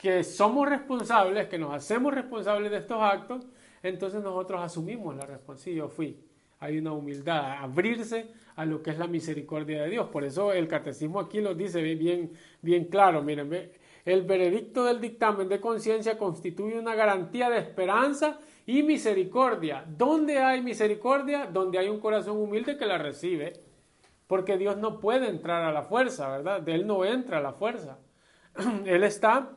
que 0.00 0.24
somos 0.24 0.68
responsables, 0.68 1.48
que 1.48 1.58
nos 1.58 1.74
hacemos 1.74 2.14
responsables 2.14 2.70
de 2.70 2.78
estos 2.78 3.02
actos, 3.02 3.46
entonces 3.82 4.22
nosotros 4.22 4.60
asumimos 4.62 5.14
la 5.16 5.26
responsabilidad. 5.26 5.64
Sí, 5.64 5.74
yo 5.74 5.88
fui 5.88 6.30
hay 6.60 6.78
una 6.78 6.92
humildad, 6.92 7.52
abrirse 7.58 8.28
a 8.54 8.66
lo 8.66 8.82
que 8.82 8.90
es 8.90 8.98
la 8.98 9.06
misericordia 9.06 9.82
de 9.82 9.90
Dios. 9.90 10.08
Por 10.10 10.24
eso 10.24 10.52
el 10.52 10.68
catecismo 10.68 11.18
aquí 11.18 11.40
lo 11.40 11.54
dice 11.54 11.82
bien, 11.82 12.32
bien 12.60 12.84
claro. 12.84 13.22
Miren, 13.22 13.72
el 14.04 14.22
veredicto 14.22 14.84
del 14.84 15.00
dictamen 15.00 15.48
de 15.48 15.58
conciencia 15.58 16.18
constituye 16.18 16.78
una 16.78 16.94
garantía 16.94 17.48
de 17.48 17.58
esperanza 17.58 18.38
y 18.66 18.82
misericordia. 18.82 19.86
¿Dónde 19.88 20.38
hay 20.38 20.60
misericordia? 20.60 21.46
Donde 21.46 21.78
hay 21.78 21.88
un 21.88 21.98
corazón 21.98 22.36
humilde 22.36 22.76
que 22.76 22.86
la 22.86 22.98
recibe. 22.98 23.54
Porque 24.26 24.58
Dios 24.58 24.76
no 24.76 25.00
puede 25.00 25.28
entrar 25.28 25.62
a 25.62 25.72
la 25.72 25.82
fuerza, 25.82 26.28
¿verdad? 26.28 26.60
De 26.60 26.74
Él 26.74 26.86
no 26.86 27.06
entra 27.06 27.38
a 27.38 27.42
la 27.42 27.54
fuerza. 27.54 27.98
Él 28.84 29.02
está 29.02 29.56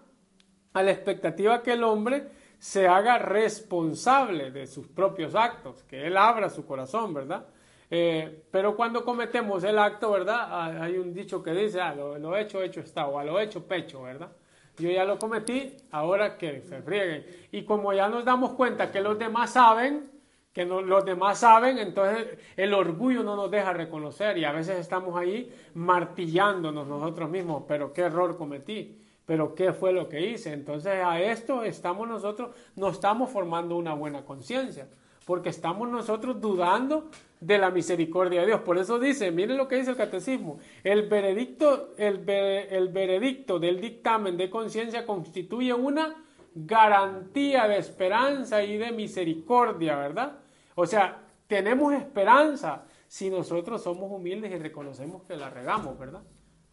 a 0.74 0.84
la 0.84 0.92
expectativa 0.92 1.62
que 1.62 1.74
el 1.74 1.84
hombre 1.84 2.28
se 2.60 2.88
haga 2.88 3.18
responsable 3.18 4.52
de 4.52 4.68
sus 4.68 4.88
propios 4.88 5.36
actos, 5.36 5.84
que 5.84 6.08
Él 6.08 6.16
abra 6.18 6.50
su 6.50 6.66
corazón, 6.66 7.14
¿verdad? 7.14 7.46
Eh, 7.90 8.46
pero 8.50 8.76
cuando 8.76 9.04
cometemos 9.04 9.64
el 9.64 9.78
acto, 9.78 10.12
¿verdad? 10.12 10.82
Hay 10.82 10.98
un 10.98 11.14
dicho 11.14 11.44
que 11.44 11.52
dice, 11.52 11.82
ah, 11.82 11.94
lo, 11.94 12.38
hecho, 12.38 12.64
hecho 12.64 12.80
está, 12.80 13.06
o 13.08 13.20
a 13.20 13.24
lo 13.24 13.40
hecho, 13.40 13.68
pecho, 13.68 14.04
¿verdad? 14.04 14.32
Yo 14.78 14.90
ya 14.90 15.04
lo 15.04 15.20
cometí, 15.20 15.76
ahora 15.92 16.38
que 16.38 16.62
se 16.62 16.82
frieguen. 16.82 17.26
Y 17.52 17.64
como 17.64 17.94
ya 17.94 18.08
nos 18.08 18.26
damos 18.26 18.54
cuenta 18.54 18.92
que 18.92 19.02
los 19.02 19.20
demás 19.20 19.52
saben, 19.52 20.10
que 20.54 20.66
los 20.66 21.04
demás 21.06 21.40
saben, 21.40 21.78
entonces 21.78 22.40
el 22.56 22.74
orgullo 22.74 23.24
no 23.24 23.36
nos 23.36 23.52
deja 23.52 23.74
reconocer 23.74 24.38
y 24.38 24.46
a 24.46 24.52
veces 24.52 24.80
estamos 24.80 25.16
ahí 25.18 25.54
martillándonos 25.74 26.88
nosotros 26.88 27.30
mismos, 27.30 27.66
pero 27.68 27.92
qué 27.92 28.04
error 28.04 28.38
cometí 28.38 29.03
pero 29.26 29.56
¿qué 29.56 29.74
fue 29.74 29.94
lo 29.94 30.10
que 30.10 30.22
hice? 30.22 30.54
Entonces 30.54 30.94
a 31.04 31.22
esto 31.22 31.64
estamos 31.64 32.08
nosotros, 32.08 32.56
no 32.76 32.90
estamos 32.90 33.30
formando 33.30 33.76
una 33.78 33.94
buena 33.94 34.26
conciencia, 34.26 34.88
porque 35.26 35.50
estamos 35.50 35.90
nosotros 35.90 36.42
dudando 36.42 37.10
de 37.40 37.58
la 37.58 37.72
misericordia 37.72 38.42
de 38.42 38.48
Dios. 38.48 38.62
Por 38.62 38.78
eso 38.78 39.00
dice, 39.00 39.32
miren 39.32 39.58
lo 39.58 39.68
que 39.68 39.78
dice 39.78 39.92
el 39.92 39.98
catecismo, 39.98 40.60
el 40.84 41.08
veredicto, 41.08 41.94
el, 41.98 42.28
el 42.30 42.90
veredicto 42.90 43.60
del 43.60 43.80
dictamen 43.80 44.38
de 44.38 44.50
conciencia 44.50 45.06
constituye 45.06 45.74
una 45.74 46.16
garantía 46.56 47.68
de 47.68 47.78
esperanza 47.78 48.64
y 48.64 48.78
de 48.78 48.92
misericordia, 48.92 49.96
¿verdad? 49.98 50.40
O 50.76 50.86
sea, 50.86 51.22
tenemos 51.48 51.94
esperanza 51.94 52.86
si 53.08 53.30
nosotros 53.30 53.84
somos 53.84 54.12
humildes 54.12 54.52
y 54.52 54.58
reconocemos 54.58 55.24
que 55.24 55.36
la 55.36 55.50
regamos, 55.50 55.98
¿verdad? 55.98 56.24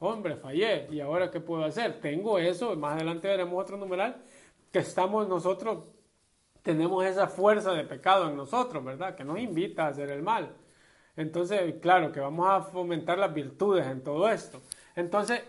Hombre, 0.01 0.37
fallé, 0.37 0.89
¿y 0.91 1.01
ahora 1.01 1.31
qué 1.31 1.41
puedo 1.41 1.65
hacer? 1.65 2.01
Tengo 2.01 2.39
eso, 2.39 2.75
más 2.77 2.95
adelante 2.95 3.29
veremos 3.29 3.63
otro 3.63 3.77
numeral, 3.77 4.17
que 4.73 4.81
estamos 4.81 5.29
nosotros, 5.29 5.85
tenemos 6.63 7.05
esa 7.05 7.29
fuerza 7.29 7.73
de 7.73 7.85
pecado 7.85 8.29
en 8.29 8.37
nosotros, 8.37 8.85
¿verdad? 8.85 9.15
Que 9.15 9.25
nos 9.25 9.39
invita 9.39 9.85
a 9.87 9.89
hacer 9.89 10.11
el 10.11 10.23
mal. 10.23 10.51
Entonces, 11.17 11.77
claro, 11.81 12.13
que 12.13 12.21
vamos 12.21 12.49
a 12.49 12.63
fomentar 12.63 13.19
las 13.19 13.33
virtudes 13.33 13.87
en 13.87 14.03
todo 14.03 14.29
esto. 14.29 14.61
Entonces, 14.97 15.43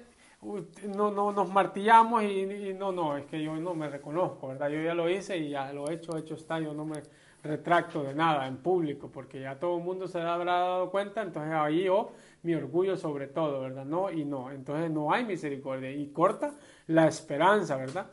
no, 0.88 1.12
no 1.12 1.32
nos 1.32 1.50
martillamos 1.50 2.24
y, 2.24 2.74
no, 2.78 2.92
no, 2.92 3.18
es 3.18 3.26
que 3.26 3.42
yo 3.42 3.56
no 3.56 3.74
me 3.74 3.90
reconozco, 3.90 4.50
¿verdad? 4.50 4.70
Yo 4.70 4.82
ya 4.82 4.94
lo 4.94 5.10
hice 5.10 5.38
y 5.38 5.50
ya 5.52 5.72
lo 5.72 5.90
he 5.90 5.94
hecho, 5.96 6.18
hecho 6.18 6.36
está, 6.36 6.60
yo 6.60 6.74
no 6.74 6.84
me 6.86 7.02
retracto 7.44 8.04
de 8.04 8.14
nada 8.14 8.48
en 8.48 8.58
público, 8.58 9.10
porque 9.12 9.42
ya 9.42 9.60
todo 9.60 9.78
el 9.78 9.84
mundo 9.84 10.08
se 10.08 10.20
habrá 10.22 10.54
dado 10.60 10.92
cuenta, 10.92 11.22
entonces 11.22 11.54
ahí 11.54 11.84
yo 11.84 12.12
mi 12.44 12.56
orgullo 12.56 12.98
sobre 12.98 13.28
todo, 13.28 13.62
¿verdad? 13.62 13.86
No 13.86 14.12
y 14.12 14.26
no. 14.26 14.52
Entonces 14.52 14.90
no 14.90 15.12
hay 15.12 15.26
misericordia 15.26 15.92
y 15.92 16.12
corta 16.12 16.54
la 16.88 17.08
esperanza, 17.08 17.76
¿verdad? 17.76 18.08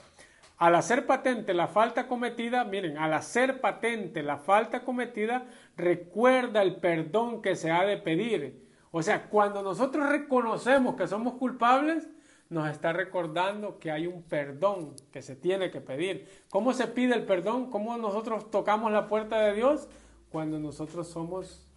Al 0.58 0.74
hacer 0.74 1.06
patente 1.06 1.54
la 1.54 1.68
falta 1.68 2.08
cometida, 2.08 2.64
miren, 2.64 2.98
al 2.98 3.14
hacer 3.14 3.60
patente 3.60 4.22
la 4.22 4.38
falta 4.38 4.84
cometida, 4.84 5.46
recuerda 5.76 6.62
el 6.62 6.76
perdón 6.76 7.42
que 7.42 7.54
se 7.54 7.70
ha 7.70 7.84
de 7.84 7.96
pedir. 7.96 8.66
O 8.90 9.02
sea, 9.02 9.28
cuando 9.28 9.62
nosotros 9.62 10.08
reconocemos 10.08 10.96
que 10.96 11.06
somos 11.06 11.34
culpables, 11.34 12.08
nos 12.50 12.68
está 12.70 12.92
recordando 12.92 13.78
que 13.78 13.90
hay 13.92 14.06
un 14.06 14.22
perdón 14.22 14.94
que 15.12 15.22
se 15.22 15.36
tiene 15.36 15.70
que 15.70 15.80
pedir. 15.80 16.26
¿Cómo 16.50 16.72
se 16.72 16.88
pide 16.88 17.14
el 17.14 17.24
perdón? 17.24 17.70
¿Cómo 17.70 17.96
nosotros 17.96 18.50
tocamos 18.50 18.90
la 18.90 19.06
puerta 19.06 19.40
de 19.40 19.54
Dios? 19.54 19.88
Cuando 20.30 20.58
nosotros 20.58 21.08
somos, 21.08 21.70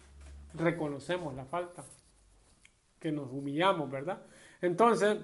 reconocemos 0.54 1.34
la 1.34 1.44
falta 1.44 1.84
que 3.02 3.10
nos 3.10 3.32
humillamos, 3.32 3.90
¿verdad? 3.90 4.22
Entonces, 4.60 5.18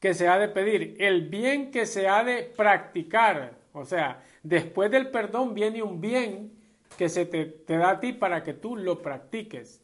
que 0.00 0.12
se 0.12 0.26
ha 0.26 0.38
de 0.38 0.48
pedir, 0.48 0.96
el 0.98 1.28
bien 1.28 1.70
que 1.70 1.86
se 1.86 2.08
ha 2.08 2.24
de 2.24 2.42
practicar, 2.42 3.52
o 3.72 3.84
sea, 3.84 4.24
después 4.42 4.90
del 4.90 5.10
perdón 5.10 5.54
viene 5.54 5.84
un 5.84 6.00
bien 6.00 6.52
que 6.96 7.08
se 7.08 7.26
te, 7.26 7.46
te 7.46 7.76
da 7.76 7.90
a 7.90 8.00
ti 8.00 8.12
para 8.12 8.42
que 8.42 8.54
tú 8.54 8.76
lo 8.76 9.00
practiques. 9.02 9.80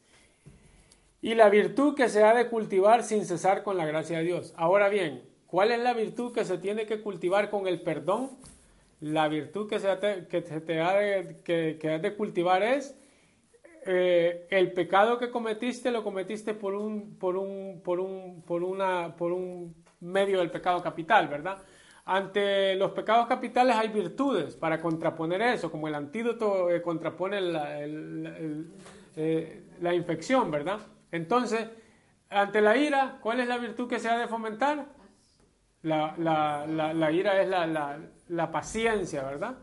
Y 1.21 1.33
la 1.33 1.49
virtud 1.49 1.95
que 1.95 2.09
se 2.09 2.23
ha 2.23 2.33
de 2.33 2.49
cultivar 2.49 3.03
sin 3.03 3.25
cesar 3.25 3.63
con 3.63 3.77
la 3.77 3.85
gracia 3.85 4.17
de 4.17 4.25
Dios. 4.25 4.53
Ahora 4.57 4.89
bien, 4.89 5.23
¿cuál 5.47 5.71
es 5.71 5.79
la 5.79 5.93
virtud 5.93 6.33
que 6.33 6.43
se 6.43 6.57
tiene 6.57 6.85
que 6.85 7.01
cultivar 7.01 7.49
con 7.49 7.67
el 7.67 7.81
perdón? 7.81 8.31
La 8.99 9.29
virtud 9.29 9.69
que 9.69 9.79
se, 9.79 9.87
que 10.29 10.41
se 10.41 10.61
te 10.61 10.81
ha 10.81 10.93
que, 11.43 11.77
que 11.79 11.99
de 11.99 12.15
cultivar 12.15 12.63
es 12.63 12.95
eh, 13.87 14.47
el 14.49 14.73
pecado 14.73 15.19
que 15.19 15.29
cometiste 15.29 15.91
lo 15.91 16.03
cometiste 16.03 16.55
por 16.55 16.73
un, 16.73 17.17
por 17.19 17.37
un, 17.37 17.81
por 17.83 17.99
un, 17.99 18.41
por 18.41 18.63
una, 18.63 19.15
por 19.15 19.31
un 19.31 19.75
medio 19.99 20.39
del 20.39 20.49
pecado 20.49 20.81
capital, 20.81 21.27
¿verdad? 21.27 21.59
Ante 22.05 22.75
los 22.75 22.91
pecados 22.91 23.27
capitales 23.27 23.75
hay 23.75 23.89
virtudes 23.89 24.55
para 24.55 24.81
contraponer 24.81 25.41
eso, 25.43 25.69
como 25.69 25.87
el 25.87 25.93
antídoto 25.93 26.71
eh, 26.71 26.81
contrapone 26.81 27.41
la, 27.41 27.79
eh, 29.15 29.63
la, 29.81 29.93
infección, 29.93 30.49
¿verdad? 30.49 30.79
Entonces, 31.11 31.67
ante 32.29 32.61
la 32.61 32.77
ira, 32.77 33.19
¿cuál 33.21 33.39
es 33.39 33.47
la 33.47 33.59
virtud 33.59 33.87
que 33.87 33.99
se 33.99 34.09
ha 34.09 34.17
de 34.17 34.27
fomentar? 34.27 34.87
La, 35.83 36.15
la 36.17 37.11
ira 37.11 37.39
es 37.39 37.49
la, 38.29 38.51
paciencia, 38.51 39.21
¿verdad? 39.23 39.57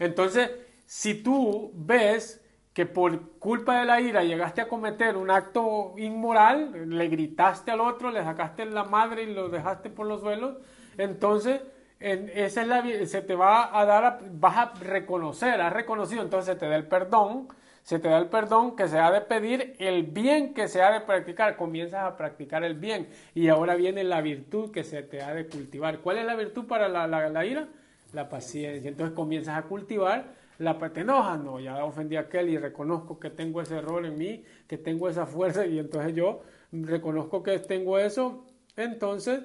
Entonces, 0.00 0.50
si 0.84 1.22
tú 1.22 1.70
ves 1.74 2.44
que 2.78 2.86
por 2.86 3.30
culpa 3.40 3.80
de 3.80 3.86
la 3.86 4.00
ira 4.00 4.22
llegaste 4.22 4.60
a 4.60 4.68
cometer 4.68 5.16
un 5.16 5.32
acto 5.32 5.94
inmoral, 5.96 6.88
le 6.88 7.08
gritaste 7.08 7.72
al 7.72 7.80
otro, 7.80 8.12
le 8.12 8.22
sacaste 8.22 8.66
la 8.66 8.84
madre 8.84 9.24
y 9.24 9.34
lo 9.34 9.48
dejaste 9.48 9.90
por 9.90 10.06
los 10.06 10.20
suelos, 10.20 10.58
entonces 10.96 11.60
esa 11.98 12.62
es 12.62 12.68
la, 12.68 12.84
se 13.06 13.20
te 13.22 13.34
va 13.34 13.76
a 13.76 13.84
dar, 13.84 14.20
vas 14.30 14.56
a 14.56 14.72
reconocer, 14.80 15.60
has 15.60 15.72
reconocido, 15.72 16.22
entonces 16.22 16.54
se 16.54 16.60
te 16.60 16.68
da 16.68 16.76
el 16.76 16.86
perdón, 16.86 17.48
se 17.82 17.98
te 17.98 18.06
da 18.06 18.18
el 18.18 18.28
perdón 18.28 18.76
que 18.76 18.86
se 18.86 19.00
ha 19.00 19.10
de 19.10 19.22
pedir, 19.22 19.74
el 19.80 20.04
bien 20.04 20.54
que 20.54 20.68
se 20.68 20.80
ha 20.80 20.92
de 20.92 21.00
practicar, 21.00 21.56
comienzas 21.56 22.04
a 22.04 22.16
practicar 22.16 22.62
el 22.62 22.74
bien 22.74 23.08
y 23.34 23.48
ahora 23.48 23.74
viene 23.74 24.04
la 24.04 24.20
virtud 24.20 24.70
que 24.70 24.84
se 24.84 25.02
te 25.02 25.20
ha 25.20 25.34
de 25.34 25.48
cultivar. 25.48 25.98
¿Cuál 25.98 26.18
es 26.18 26.26
la 26.26 26.36
virtud 26.36 26.68
para 26.68 26.88
la, 26.88 27.08
la 27.08 27.44
ira? 27.44 27.66
La 28.12 28.28
paciencia. 28.28 28.88
Entonces 28.88 29.16
comienzas 29.16 29.58
a 29.58 29.62
cultivar 29.62 30.37
la 30.58 30.76
te 30.76 31.00
enojas, 31.00 31.40
no, 31.40 31.60
ya 31.60 31.84
ofendí 31.84 32.16
a 32.16 32.20
aquel 32.20 32.48
y 32.48 32.58
reconozco 32.58 33.18
que 33.18 33.30
tengo 33.30 33.60
ese 33.62 33.76
error 33.76 34.04
en 34.04 34.18
mí, 34.18 34.44
que 34.66 34.76
tengo 34.76 35.08
esa 35.08 35.24
fuerza 35.26 35.64
y 35.66 35.78
entonces 35.78 36.14
yo 36.14 36.42
reconozco 36.72 37.42
que 37.42 37.58
tengo 37.60 37.98
eso, 37.98 38.44
entonces 38.76 39.42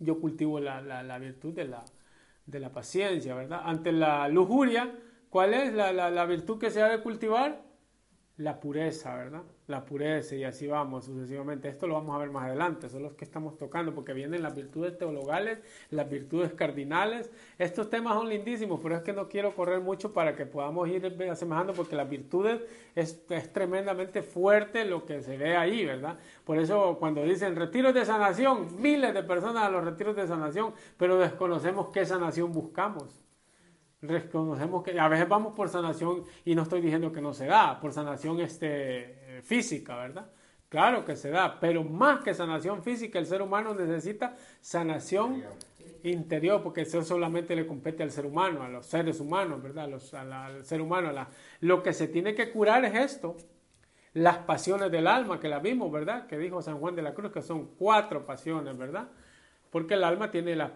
yo 0.00 0.20
cultivo 0.20 0.58
la, 0.58 0.80
la, 0.80 1.18
virtud 1.18 1.54
de 1.54 1.66
la, 1.66 1.84
de 2.46 2.58
la 2.58 2.72
paciencia, 2.72 3.34
¿verdad? 3.34 3.60
Ante 3.64 3.92
la 3.92 4.28
lujuria, 4.28 4.92
¿cuál 5.30 5.54
es 5.54 5.72
la, 5.72 5.92
la 5.92 6.26
virtud 6.26 6.58
que 6.58 6.70
se 6.70 6.82
ha 6.82 6.88
de 6.88 7.00
cultivar? 7.00 7.62
La 8.36 8.60
pureza, 8.60 9.14
¿verdad? 9.16 9.42
la 9.66 9.84
pureza 9.84 10.34
y 10.34 10.44
así 10.44 10.66
vamos 10.66 11.06
sucesivamente. 11.06 11.68
Esto 11.68 11.86
lo 11.86 11.94
vamos 11.94 12.14
a 12.14 12.18
ver 12.18 12.30
más 12.30 12.44
adelante, 12.44 12.88
son 12.88 13.02
los 13.02 13.14
que 13.14 13.24
estamos 13.24 13.56
tocando 13.56 13.94
porque 13.94 14.12
vienen 14.12 14.42
las 14.42 14.54
virtudes 14.54 14.98
teologales, 14.98 15.58
las 15.90 16.08
virtudes 16.08 16.52
cardinales. 16.52 17.30
Estos 17.58 17.88
temas 17.88 18.14
son 18.14 18.28
lindísimos, 18.28 18.80
pero 18.82 18.96
es 18.96 19.02
que 19.02 19.12
no 19.12 19.28
quiero 19.28 19.54
correr 19.54 19.80
mucho 19.80 20.12
para 20.12 20.36
que 20.36 20.44
podamos 20.46 20.88
ir 20.88 21.06
asemejando 21.30 21.72
porque 21.72 21.96
las 21.96 22.08
virtudes 22.08 22.62
es, 22.94 23.24
es 23.30 23.52
tremendamente 23.52 24.22
fuerte 24.22 24.84
lo 24.84 25.06
que 25.06 25.22
se 25.22 25.38
ve 25.38 25.56
ahí, 25.56 25.84
¿verdad? 25.84 26.18
Por 26.44 26.58
eso 26.58 26.98
cuando 26.98 27.22
dicen 27.22 27.56
retiros 27.56 27.94
de 27.94 28.04
sanación, 28.04 28.80
miles 28.80 29.14
de 29.14 29.22
personas 29.22 29.64
a 29.64 29.70
los 29.70 29.84
retiros 29.84 30.14
de 30.14 30.26
sanación, 30.26 30.74
pero 30.98 31.18
desconocemos 31.18 31.88
qué 31.88 32.04
sanación 32.04 32.52
buscamos 32.52 33.23
reconocemos 34.06 34.82
que 34.82 34.98
a 34.98 35.08
veces 35.08 35.28
vamos 35.28 35.54
por 35.54 35.68
sanación 35.68 36.24
y 36.44 36.54
no 36.54 36.62
estoy 36.62 36.80
diciendo 36.80 37.12
que 37.12 37.20
no 37.20 37.32
se 37.32 37.46
da, 37.46 37.80
por 37.80 37.92
sanación 37.92 38.40
este 38.40 39.40
física, 39.42 39.96
¿verdad? 39.96 40.26
Claro 40.68 41.04
que 41.04 41.14
se 41.14 41.30
da, 41.30 41.60
pero 41.60 41.84
más 41.84 42.20
que 42.20 42.34
sanación 42.34 42.82
física, 42.82 43.18
el 43.18 43.26
ser 43.26 43.42
humano 43.42 43.74
necesita 43.74 44.34
sanación 44.60 45.44
interior, 46.02 46.62
porque 46.62 46.82
eso 46.82 47.02
solamente 47.02 47.54
le 47.54 47.66
compete 47.66 48.02
al 48.02 48.10
ser 48.10 48.26
humano, 48.26 48.62
a 48.62 48.68
los 48.68 48.86
seres 48.86 49.20
humanos, 49.20 49.62
¿verdad? 49.62 49.88
al 50.14 50.64
ser 50.64 50.80
humano. 50.80 51.12
lo 51.60 51.82
que 51.82 51.92
se 51.92 52.08
tiene 52.08 52.34
que 52.34 52.50
curar 52.50 52.84
es 52.84 52.94
esto, 52.94 53.36
las 54.14 54.38
pasiones 54.38 54.90
del 54.90 55.06
alma, 55.06 55.40
que 55.40 55.48
la 55.48 55.58
vimos, 55.58 55.90
¿verdad? 55.90 56.26
Que 56.26 56.38
dijo 56.38 56.62
San 56.62 56.78
Juan 56.78 56.94
de 56.94 57.02
la 57.02 57.14
Cruz, 57.14 57.32
que 57.32 57.42
son 57.42 57.66
cuatro 57.76 58.24
pasiones, 58.24 58.76
¿verdad? 58.76 59.08
Porque 59.70 59.94
el 59.94 60.04
alma 60.04 60.30
tiene 60.30 60.54
la, 60.54 60.72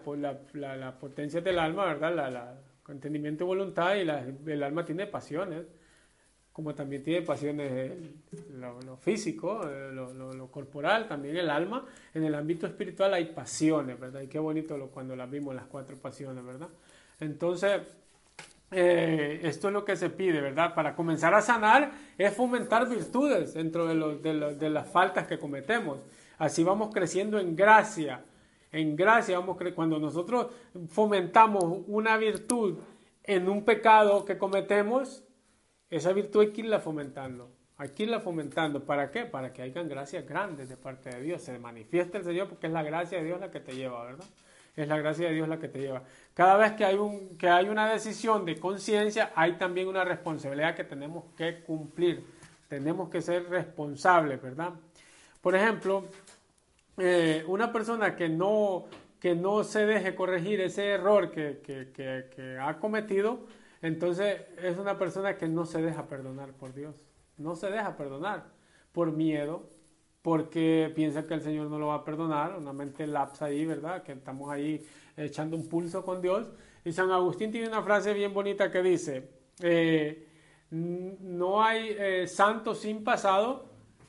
la, 0.53 0.99
potencia 0.99 1.39
del 1.41 1.59
alma, 1.59 1.85
¿verdad? 1.85 2.59
La, 2.89 2.95
entendimiento 2.95 3.43
y 3.43 3.47
voluntad, 3.47 3.95
y 3.95 4.49
el 4.51 4.63
alma 4.63 4.83
tiene 4.83 5.07
pasiones 5.07 5.65
como 6.59 6.75
también 6.75 7.01
tiene 7.01 7.21
pasiones 7.25 7.93
lo, 8.51 8.97
físico, 8.97 9.61
eh, 9.65 9.93
lo, 9.93 10.51
corporal, 10.51 11.07
también 11.07 11.37
el 11.37 11.49
alma. 11.49 11.85
En 12.13 12.25
el 12.25 12.35
ámbito 12.35 12.67
espiritual 12.67 13.13
hay 13.13 13.27
pasiones, 13.27 13.97
¿verdad? 13.97 14.19
Y 14.19 14.27
qué 14.27 14.39
bonito 14.39 14.77
lo, 14.77 14.87
cuando 14.87 15.15
las 15.15 15.31
vimos, 15.31 15.55
las 15.55 15.67
cuatro 15.67 15.95
pasiones, 15.95 16.43
¿verdad? 16.43 16.67
Entonces, 17.21 17.79
eh, 18.71 19.39
esto 19.41 19.69
es 19.69 19.73
lo 19.73 19.85
que 19.85 19.95
se 19.95 20.09
pide, 20.09 20.41
¿verdad? 20.41 20.75
Para 20.75 20.97
comenzar 20.97 21.33
a 21.33 21.41
sanar 21.41 21.91
es 22.17 22.33
fomentar 22.33 22.89
virtudes 22.89 23.53
dentro 23.53 23.87
de, 23.87 24.55
de 24.55 24.69
las 24.69 24.85
faltas 24.85 25.27
que 25.27 25.39
cometemos. 25.39 25.99
Así 26.39 26.65
vamos 26.65 26.93
creciendo 26.93 27.39
en 27.39 27.55
gracia. 27.55 28.21
En 28.71 28.95
gracia 28.95 29.39
vamos 29.39 29.57
cuando 29.75 29.99
nosotros 29.99 30.47
fomentamos 30.89 31.83
una 31.87 32.17
virtud 32.17 32.77
en 33.23 33.49
un 33.49 33.63
pecado 33.63 34.25
que 34.25 34.37
cometemos, 34.37 35.23
esa 35.89 36.13
virtud 36.13 36.41
hay 36.41 36.51
que 36.51 36.61
irla 36.61 36.79
fomentando. 36.79 37.51
Hay 37.77 37.89
que 37.89 38.03
irla 38.03 38.19
fomentando. 38.19 38.83
¿Para 38.83 39.09
qué? 39.09 39.25
Para 39.25 39.53
que 39.53 39.61
hayan 39.61 39.87
gracias 39.87 40.27
grandes 40.27 40.67
de 40.69 40.77
parte 40.77 41.09
de 41.09 41.21
Dios. 41.21 41.41
Se 41.41 41.57
manifiesta 41.57 42.17
el 42.17 42.23
Señor 42.23 42.47
porque 42.49 42.67
es 42.67 42.73
la 42.73 42.83
gracia 42.83 43.19
de 43.19 43.23
Dios 43.23 43.39
la 43.39 43.49
que 43.49 43.59
te 43.59 43.75
lleva, 43.75 44.03
¿verdad? 44.03 44.25
Es 44.75 44.87
la 44.87 44.97
gracia 44.97 45.27
de 45.27 45.33
Dios 45.33 45.47
la 45.47 45.59
que 45.59 45.67
te 45.67 45.79
lleva. 45.79 46.03
Cada 46.33 46.57
vez 46.57 46.73
que 46.73 46.85
hay, 46.85 46.95
un, 46.95 47.37
que 47.37 47.49
hay 47.49 47.69
una 47.69 47.89
decisión 47.89 48.45
de 48.45 48.59
conciencia, 48.59 49.31
hay 49.35 49.53
también 49.53 49.87
una 49.87 50.03
responsabilidad 50.03 50.75
que 50.75 50.83
tenemos 50.83 51.25
que 51.37 51.63
cumplir. 51.63 52.25
Tenemos 52.67 53.09
que 53.09 53.21
ser 53.21 53.49
responsables, 53.49 54.41
¿verdad? 54.41 54.73
Por 55.41 55.55
ejemplo, 55.55 56.05
eh, 56.99 57.43
una 57.47 57.71
persona 57.71 58.15
que 58.15 58.29
no, 58.29 58.85
que 59.19 59.35
no 59.35 59.63
se 59.63 59.85
deje 59.85 60.15
corregir 60.15 60.61
ese 60.61 60.87
error 60.87 61.31
que, 61.31 61.61
que, 61.63 62.57
ha 62.61 62.79
cometido, 62.79 63.45
entonces 63.81 64.41
es 64.61 64.77
una 64.77 64.97
persona 64.97 65.37
que 65.37 65.47
no 65.47 65.65
se 65.65 65.81
deja 65.81 66.07
perdonar 66.07 66.51
por 66.53 66.73
Dios. 66.73 67.05
No 67.37 67.55
se 67.55 67.71
deja 67.71 67.95
perdonar 67.95 68.47
por 68.91 69.11
miedo, 69.11 69.69
porque 70.21 70.91
piensa 70.93 71.25
que 71.25 71.33
el 71.33 71.41
Señor 71.41 71.69
no 71.69 71.79
lo 71.79 71.87
va 71.87 71.95
a 71.95 72.03
perdonar, 72.03 72.57
una 72.57 72.73
mente 72.73 73.07
lapsa 73.07 73.45
ahí, 73.45 73.65
¿verdad? 73.65 74.03
Que 74.03 74.11
estamos 74.11 74.51
ahí 74.51 74.85
echando 75.15 75.55
un 75.55 75.67
pulso 75.67 76.03
con 76.03 76.21
Dios. 76.21 76.51
Y 76.83 76.91
San 76.91 77.11
Agustín 77.11 77.51
tiene 77.51 77.67
una 77.69 77.81
frase 77.81 78.13
bien 78.13 78.33
bonita 78.33 78.69
que 78.69 78.81
dice, 78.81 79.29
eh, 79.61 80.27
no 80.71 81.63
hay 81.63 81.95
eh, 81.97 82.27
santo 82.27 82.75
sin 82.75 83.03
pasado, 83.03 83.65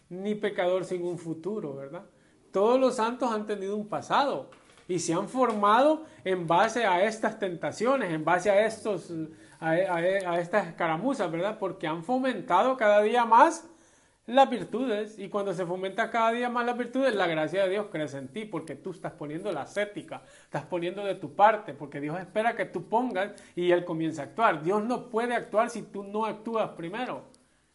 ni 0.09 0.35
pecador 0.35 0.85
sin 0.85 1.05
un 1.05 1.19
futuro, 1.19 1.77
¿verdad? 1.77 2.05
Todos 2.53 2.79
los 2.81 2.97
santos 2.97 3.31
han 3.33 3.47
tenido 3.47 3.77
un 3.77 3.89
pasado 3.89 4.51
y 4.89 4.99
se 4.99 5.13
han 5.15 5.29
formado 5.29 6.05
en 6.25 6.47
base 6.47 6.85
a 6.85 7.05
estas 7.05 7.39
tentaciones, 7.39 8.13
en 8.13 8.25
base 8.25 8.51
a 8.51 8.67
estos 8.67 9.13
a, 9.61 10.39
estas 10.39 10.69
escaramuzas, 10.69 11.31
¿verdad? 11.31 11.59
Porque 11.59 11.87
han 11.87 12.03
fomentado 12.03 12.77
cada 12.77 13.03
día 13.03 13.25
más 13.25 13.69
las 14.27 14.49
virtudes 14.49 15.19
y 15.19 15.29
cuando 15.29 15.53
se 15.53 15.67
fomenta 15.67 16.11
cada 16.11 16.33
día 16.33 16.49
más 16.49 16.65
las 16.65 16.79
virtudes, 16.79 17.15
la 17.15 17.27
gracia 17.27 17.65
de 17.65 17.71
Dios 17.71 17.87
crece 17.91 18.19
en 18.19 18.29
ti 18.29 18.45
porque 18.45 18.75
tú 18.75 18.93
estás 18.93 19.13
poniendo 19.13 19.51
la 19.53 19.63
ascética, 19.63 20.23
estás 20.45 20.65
poniendo 20.65 21.05
de 21.05 21.17
tu 21.17 21.35
parte, 21.35 21.75
porque 21.75 22.01
Dios 22.01 22.19
espera 22.19 22.57
que 22.57 22.65
tú 22.65 22.89
pongas 22.89 23.33
y 23.55 23.71
Él 23.71 23.85
comience 23.85 24.21
a 24.21 24.25
actuar. 24.25 24.63
Dios 24.63 24.83
no 24.85 25.11
puede 25.11 25.35
actuar 25.35 25.69
si 25.69 25.83
tú 25.83 26.05
no 26.05 26.25
actúas 26.25 26.71
primero. 26.71 27.25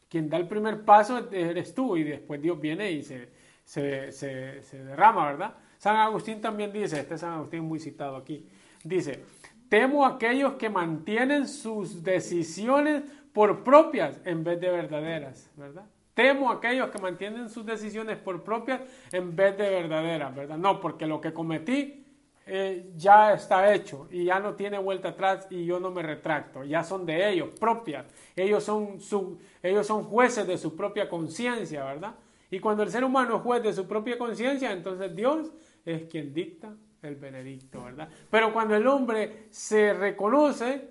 Quien 0.09 0.29
da 0.29 0.37
el 0.37 0.47
primer 0.47 0.85
paso 0.85 1.29
eres 1.31 1.75
tú 1.75 1.97
y 1.97 2.03
después 2.03 2.41
Dios 2.41 2.59
viene 2.59 2.91
y 2.91 3.03
se, 3.03 3.29
se, 3.65 4.13
se, 4.13 4.63
se 4.63 4.83
derrama, 4.83 5.25
¿verdad? 5.25 5.55
San 5.77 5.97
Agustín 5.97 6.39
también 6.39 6.71
dice, 6.71 7.01
este 7.01 7.17
San 7.17 7.33
Agustín 7.33 7.65
muy 7.65 7.79
citado 7.79 8.15
aquí, 8.15 8.47
dice, 8.83 9.25
Temo 9.69 10.05
a 10.05 10.09
aquellos 10.09 10.53
que 10.53 10.69
mantienen 10.69 11.47
sus 11.47 12.03
decisiones 12.03 13.03
por 13.33 13.63
propias 13.63 14.21
en 14.23 14.43
vez 14.43 14.61
de 14.61 14.69
verdaderas, 14.69 15.51
¿verdad? 15.55 15.85
Temo 16.13 16.49
a 16.49 16.55
aquellos 16.55 16.89
que 16.89 17.01
mantienen 17.01 17.49
sus 17.49 17.65
decisiones 17.65 18.17
por 18.17 18.43
propias 18.43 18.81
en 19.11 19.35
vez 19.35 19.57
de 19.57 19.69
verdaderas, 19.69 20.33
¿verdad? 20.33 20.57
No, 20.57 20.79
porque 20.79 21.07
lo 21.07 21.19
que 21.19 21.33
cometí 21.33 22.05
eh, 22.45 22.91
ya 22.95 23.33
está 23.33 23.73
hecho 23.73 24.07
y 24.11 24.25
ya 24.25 24.39
no 24.39 24.53
tiene 24.53 24.77
vuelta 24.77 25.09
atrás 25.09 25.47
y 25.49 25.65
yo 25.65 25.79
no 25.79 25.89
me 25.89 26.03
retracto, 26.03 26.63
ya 26.63 26.83
son 26.83 27.05
de 27.05 27.29
ellos, 27.29 27.49
propias. 27.59 28.05
Ellos 28.35 28.63
son, 28.63 29.01
su, 29.01 29.39
ellos 29.61 29.85
son 29.87 30.03
jueces 30.03 30.47
de 30.47 30.57
su 30.57 30.75
propia 30.75 31.09
conciencia, 31.09 31.83
¿verdad? 31.83 32.15
Y 32.49 32.59
cuando 32.59 32.83
el 32.83 32.89
ser 32.89 33.03
humano 33.03 33.37
es 33.37 33.41
juez 33.41 33.63
de 33.63 33.73
su 33.73 33.87
propia 33.87 34.17
conciencia, 34.17 34.71
entonces 34.71 35.15
Dios 35.15 35.51
es 35.85 36.03
quien 36.03 36.33
dicta 36.33 36.75
el 37.01 37.15
benedicto, 37.15 37.83
¿verdad? 37.83 38.09
Pero 38.29 38.53
cuando 38.53 38.75
el 38.75 38.87
hombre 38.87 39.47
se 39.49 39.93
reconoce, 39.93 40.89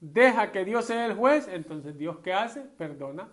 deja 0.00 0.52
que 0.52 0.64
Dios 0.64 0.84
sea 0.84 1.06
el 1.06 1.14
juez, 1.14 1.48
entonces 1.48 1.96
Dios 1.96 2.18
qué 2.22 2.32
hace? 2.32 2.60
Perdona 2.60 3.28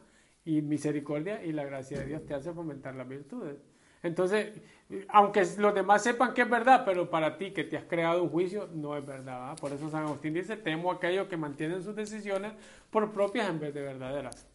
y 0.45 0.62
misericordia 0.62 1.43
y 1.43 1.52
la 1.52 1.65
gracia 1.65 1.99
de 1.99 2.06
Dios 2.06 2.26
te 2.26 2.34
hace 2.34 2.52
fomentar 2.52 2.95
las 2.95 3.08
virtudes. 3.08 3.58
Entonces, 4.02 4.62
aunque 5.08 5.47
los 5.58 5.73
demás 5.73 6.04
sepan 6.04 6.34
que 6.34 6.41
es 6.41 6.49
verdad, 6.49 6.84
pero 6.86 7.10
para 7.10 7.38
ti 7.38 7.52
que 7.52 7.63
te 7.63 7.78
has 7.78 7.86
creado 7.86 8.23
un 8.23 8.30
juicio, 8.30 8.69
no 8.73 8.97
es 8.97 9.06
verdad. 9.06 9.56
Por 9.62 9.71
eso 9.71 9.89
San 9.89 10.04
Agustín 10.04 10.34
dice, 10.34 10.58
temo 10.58 10.91
a 10.91 10.95
aquellos 10.95 11.28
que 11.28 11.38
mantienen 11.38 11.82
sus 11.82 11.95
decisiones 11.95 12.52
por 12.89 13.13
propias 13.13 13.49
en 13.49 13.62
vez 13.62 13.73
de 13.73 13.82
verdaderas. 13.82 14.45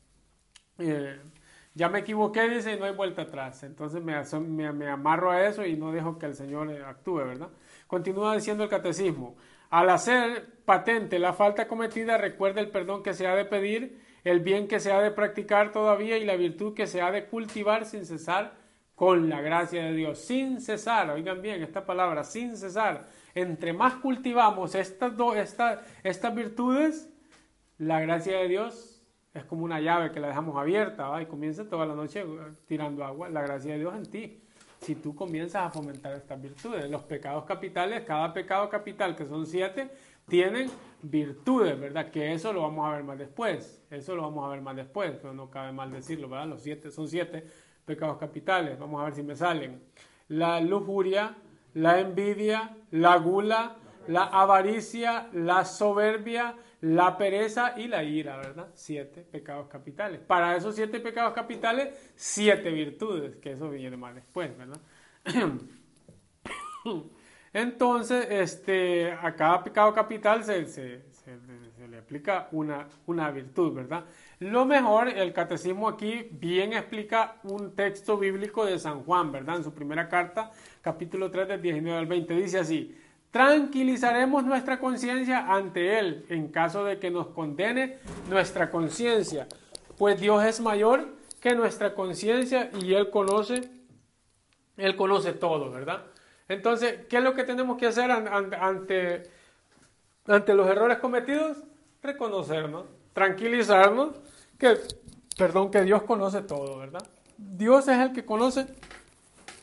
Eh, 0.78 1.18
ya 1.78 1.88
me 1.88 2.00
equivoqué, 2.00 2.48
dice, 2.48 2.74
y 2.74 2.78
no 2.78 2.86
hay 2.86 2.92
vuelta 2.92 3.22
atrás. 3.22 3.62
Entonces 3.62 4.02
me, 4.02 4.72
me, 4.72 4.88
amarro 4.88 5.30
a 5.30 5.46
eso 5.46 5.64
y 5.64 5.76
no 5.76 5.92
dejo 5.92 6.18
que 6.18 6.26
el 6.26 6.34
Señor 6.34 6.68
actúe, 6.82 7.18
¿verdad? 7.18 7.50
Continúa 7.86 8.34
diciendo 8.34 8.64
el 8.64 8.68
catecismo. 8.68 9.36
Al 9.70 9.88
hacer 9.90 10.58
patente 10.64 11.20
la 11.20 11.32
falta 11.34 11.68
cometida, 11.68 12.18
recuerda 12.18 12.60
el 12.60 12.70
perdón 12.70 13.04
que 13.04 13.14
se 13.14 13.28
ha 13.28 13.36
de 13.36 13.44
pedir, 13.44 14.02
el 14.24 14.40
bien 14.40 14.66
que 14.66 14.80
se 14.80 14.90
ha 14.90 15.00
de 15.00 15.12
practicar 15.12 15.70
todavía 15.70 16.18
y 16.18 16.24
la 16.24 16.34
virtud 16.34 16.74
que 16.74 16.88
se 16.88 17.00
ha 17.00 17.12
de 17.12 17.26
cultivar 17.26 17.84
sin 17.84 18.04
cesar 18.04 18.54
con 18.96 19.28
la 19.28 19.40
gracia 19.40 19.84
de 19.84 19.92
Dios. 19.92 20.18
Sin 20.18 20.60
cesar, 20.60 21.08
oigan 21.10 21.40
bien 21.42 21.62
esta 21.62 21.86
palabra, 21.86 22.24
sin 22.24 22.56
cesar. 22.56 23.06
Entre 23.36 23.72
más 23.72 23.94
cultivamos 23.94 24.74
estas, 24.74 25.12
estas 26.02 26.34
virtudes, 26.34 27.08
la 27.78 28.00
gracia 28.00 28.38
de 28.38 28.48
Dios 28.48 28.87
es 29.38 29.44
como 29.44 29.64
una 29.64 29.80
llave 29.80 30.12
que 30.12 30.20
la 30.20 30.28
dejamos 30.28 30.56
abierta 30.56 31.20
y 31.22 31.26
comienza 31.26 31.68
toda 31.68 31.86
la 31.86 31.94
noche 31.94 32.24
tirando 32.66 33.04
agua. 33.04 33.28
La 33.28 33.42
gracia 33.42 33.72
de 33.72 33.78
Dios 33.78 33.94
en 33.94 34.06
ti 34.06 34.42
si 34.80 34.94
tú 34.94 35.14
comienzas 35.14 35.66
a 35.66 35.70
fomentar 35.70 36.12
estas 36.12 36.40
virtudes. 36.40 36.88
Los 36.90 37.02
pecados 37.02 37.44
capitales, 37.44 38.04
cada 38.04 38.32
pecado 38.32 38.68
capital, 38.68 39.16
que 39.16 39.26
son 39.26 39.46
siete, 39.46 39.90
tienen 40.28 40.70
virtudes, 41.02 41.78
¿verdad? 41.78 42.10
Que 42.10 42.32
eso 42.32 42.52
lo 42.52 42.62
vamos 42.62 42.86
a 42.86 42.92
ver 42.92 43.04
más 43.04 43.18
después. 43.18 43.82
Eso 43.90 44.14
lo 44.14 44.22
vamos 44.22 44.44
a 44.44 44.48
ver 44.48 44.60
más 44.60 44.76
después, 44.76 45.12
pero 45.20 45.34
no 45.34 45.50
cabe 45.50 45.72
mal 45.72 45.90
decirlo, 45.90 46.28
¿verdad? 46.28 46.48
Los 46.48 46.62
siete 46.62 46.90
son 46.90 47.08
siete 47.08 47.44
pecados 47.84 48.18
capitales. 48.18 48.78
Vamos 48.78 49.00
a 49.00 49.04
ver 49.04 49.14
si 49.14 49.22
me 49.22 49.34
salen. 49.34 49.82
La 50.28 50.60
lujuria, 50.60 51.36
la 51.74 52.00
envidia, 52.00 52.76
la 52.90 53.16
gula, 53.16 53.76
la 54.06 54.24
avaricia, 54.24 55.28
la 55.32 55.64
soberbia, 55.64 56.54
la 56.80 57.16
pereza 57.18 57.74
y 57.76 57.88
la 57.88 58.02
ira, 58.04 58.36
¿verdad? 58.36 58.68
Siete 58.74 59.22
pecados 59.22 59.68
capitales. 59.68 60.20
Para 60.20 60.56
esos 60.56 60.74
siete 60.74 61.00
pecados 61.00 61.32
capitales, 61.32 62.12
siete 62.14 62.70
virtudes, 62.70 63.36
que 63.36 63.52
eso 63.52 63.70
viene 63.70 63.96
más 63.96 64.14
después, 64.14 64.56
¿verdad? 64.56 64.80
Entonces, 67.52 68.26
este, 68.30 69.10
a 69.12 69.34
cada 69.34 69.64
pecado 69.64 69.92
capital 69.92 70.44
se, 70.44 71.02
le 71.88 71.98
aplica 71.98 72.48
una, 72.52 72.86
una 73.06 73.30
virtud, 73.30 73.72
¿verdad? 73.74 74.04
Lo 74.38 74.64
mejor, 74.64 75.08
el 75.08 75.32
catecismo 75.32 75.88
aquí 75.88 76.28
bien 76.30 76.72
explica 76.74 77.36
un 77.42 77.74
texto 77.74 78.16
bíblico 78.18 78.64
de 78.64 78.78
San 78.78 79.02
Juan, 79.02 79.32
¿verdad? 79.32 79.56
En 79.56 79.64
su 79.64 79.74
primera 79.74 80.08
carta, 80.08 80.52
capítulo 80.82 81.30
3 81.30 81.48
del 81.48 81.62
19 81.62 81.98
al 81.98 82.06
20, 82.06 82.34
dice 82.34 82.58
así, 82.60 82.96
tranquilizaremos 83.30 84.44
nuestra 84.44 84.78
conciencia 84.80 85.52
ante 85.52 85.98
Él 85.98 86.24
en 86.28 86.48
caso 86.48 86.84
de 86.84 86.98
que 86.98 87.10
nos 87.10 87.28
condene 87.28 87.98
nuestra 88.28 88.70
conciencia, 88.70 89.46
pues 89.96 90.20
Dios 90.20 90.44
es 90.44 90.60
mayor 90.60 91.08
que 91.40 91.54
nuestra 91.54 91.94
conciencia 91.94 92.70
y 92.80 92.94
Él 92.94 93.10
conoce, 93.10 93.70
Él 94.76 94.96
conoce 94.96 95.32
todo, 95.32 95.70
¿verdad? 95.70 96.04
Entonces, 96.48 97.06
¿qué 97.08 97.18
es 97.18 97.22
lo 97.22 97.34
que 97.34 97.44
tenemos 97.44 97.76
que 97.76 97.86
hacer 97.86 98.10
ante, 98.10 99.30
ante 100.26 100.54
los 100.54 100.66
errores 100.66 100.98
cometidos? 100.98 101.58
Reconocernos, 102.02 102.86
tranquilizarnos, 103.12 104.14
que, 104.58 104.78
perdón, 105.36 105.70
que 105.70 105.82
Dios 105.82 106.02
conoce 106.02 106.40
todo, 106.42 106.78
¿verdad? 106.78 107.06
Dios 107.36 107.86
es 107.88 107.98
el 107.98 108.12
que 108.12 108.24
conoce, 108.24 108.66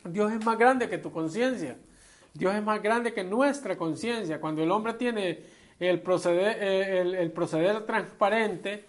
Dios 0.03 0.31
es 0.31 0.45
más 0.45 0.57
grande 0.57 0.87
que 0.87 0.97
tu 0.97 1.11
conciencia. 1.11 1.77
Dios 2.35 2.53
es 2.53 2.63
más 2.63 2.83
grande 2.83 3.13
que 3.13 3.23
nuestra 3.23 3.77
conciencia. 3.77 4.41
Cuando 4.41 4.61
el 4.61 4.69
hombre 4.69 4.93
tiene 4.93 5.39
el 5.79 6.01
proceder, 6.01 6.57
eh, 6.59 7.21
el, 7.21 7.31
proceder 7.31 7.85
transparente 7.85 8.85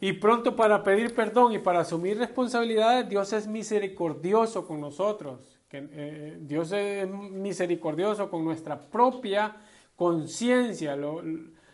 y 0.00 0.12
pronto 0.12 0.54
para 0.54 0.82
pedir 0.84 1.12
perdón 1.12 1.54
y 1.54 1.58
para 1.58 1.80
asumir 1.80 2.18
responsabilidades, 2.18 3.08
Dios 3.08 3.32
es 3.32 3.48
misericordioso 3.48 4.66
con 4.66 4.80
nosotros. 4.80 5.40
Eh, 5.72 6.38
Dios 6.40 6.70
es 6.70 7.08
misericordioso 7.08 8.30
con 8.30 8.44
nuestra 8.44 8.80
propia 8.80 9.56
conciencia, 9.96 10.94
lo, 10.94 11.22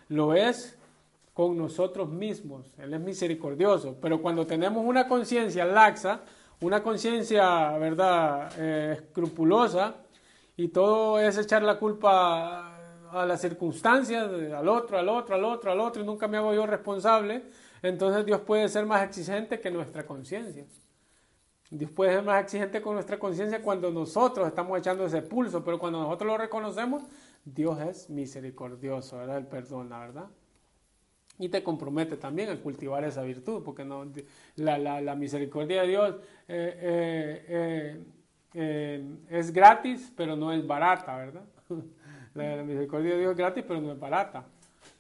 lo 0.09 0.35
es 0.35 0.79
con 1.35 1.59
nosotros 1.59 2.09
mismos. 2.09 2.73
Él 2.79 2.95
es 2.95 3.01
misericordioso. 3.01 3.99
Pero 4.01 4.23
cuando 4.23 4.47
tenemos 4.47 4.83
una 4.85 5.07
conciencia 5.07 5.67
laxa, 5.67 6.23
una 6.63 6.83
conciencia, 6.83 7.77
¿verdad?, 7.77 8.53
eh, 8.59 8.97
escrupulosa, 8.99 9.97
y 10.57 10.69
todo 10.69 11.19
es 11.19 11.39
echar 11.39 11.63
la 11.63 11.79
culpa 11.79 12.77
a 13.11 13.27
las 13.27 13.41
circunstancias, 13.41 14.29
al 14.53 14.69
otro, 14.69 14.99
al 14.99 15.09
otro, 15.09 15.35
al 15.35 15.45
otro, 15.45 15.73
al 15.73 15.81
otro, 15.81 16.03
y 16.03 16.07
nunca 16.07 16.29
me 16.29 16.39
hago 16.39 16.55
yo 16.55 16.67
responsable, 16.67 17.45
entonces 17.83 18.25
Dios 18.25 18.41
puede 18.41 18.69
ser 18.69 18.87
más 18.87 19.03
exigente 19.05 19.61
que 19.61 19.71
nuestra 19.71 20.07
conciencia. 20.07 20.65
Dios 21.71 21.91
puede 21.91 22.13
ser 22.13 22.23
más 22.23 22.43
exigente 22.43 22.83
con 22.83 22.95
nuestra 22.95 23.19
conciencia 23.19 23.63
cuando 23.63 23.91
nosotros 23.91 24.47
estamos 24.47 24.79
echando 24.79 25.07
ese 25.07 25.23
pulso, 25.23 25.65
pero 25.65 25.79
cuando 25.79 26.03
nosotros 26.03 26.29
lo 26.29 26.39
reconocemos, 26.39 27.03
Dios 27.45 27.81
es 27.81 28.11
misericordioso, 28.11 29.17
¿verdad? 29.17 29.39
Él 29.39 29.47
perdona, 29.47 30.01
¿verdad? 30.01 30.27
Y 31.39 31.49
te 31.49 31.63
compromete 31.63 32.19
también 32.19 32.51
a 32.51 32.61
cultivar 32.61 33.05
esa 33.05 33.23
virtud, 33.23 33.63
porque 33.65 33.87
no, 33.87 34.07
la, 34.57 35.15
misericordia 35.15 35.83
de 35.83 35.89
Dios 35.89 36.17
eh, 36.47 36.79
eh, 36.79 37.47
eh, 37.49 38.05
es 38.55 39.53
gratis, 39.53 40.13
pero 40.17 40.37
no 40.37 40.53
es 40.53 40.67
barata, 40.67 41.17
¿verdad? 41.17 41.45
la, 42.35 42.63
misericordia 42.63 43.13
de 43.13 43.21
Dios 43.21 43.33
es 43.33 43.37
gratis, 43.39 43.65
pero 43.67 43.81
no 43.81 43.93
es 43.93 43.99
barata. 43.99 44.45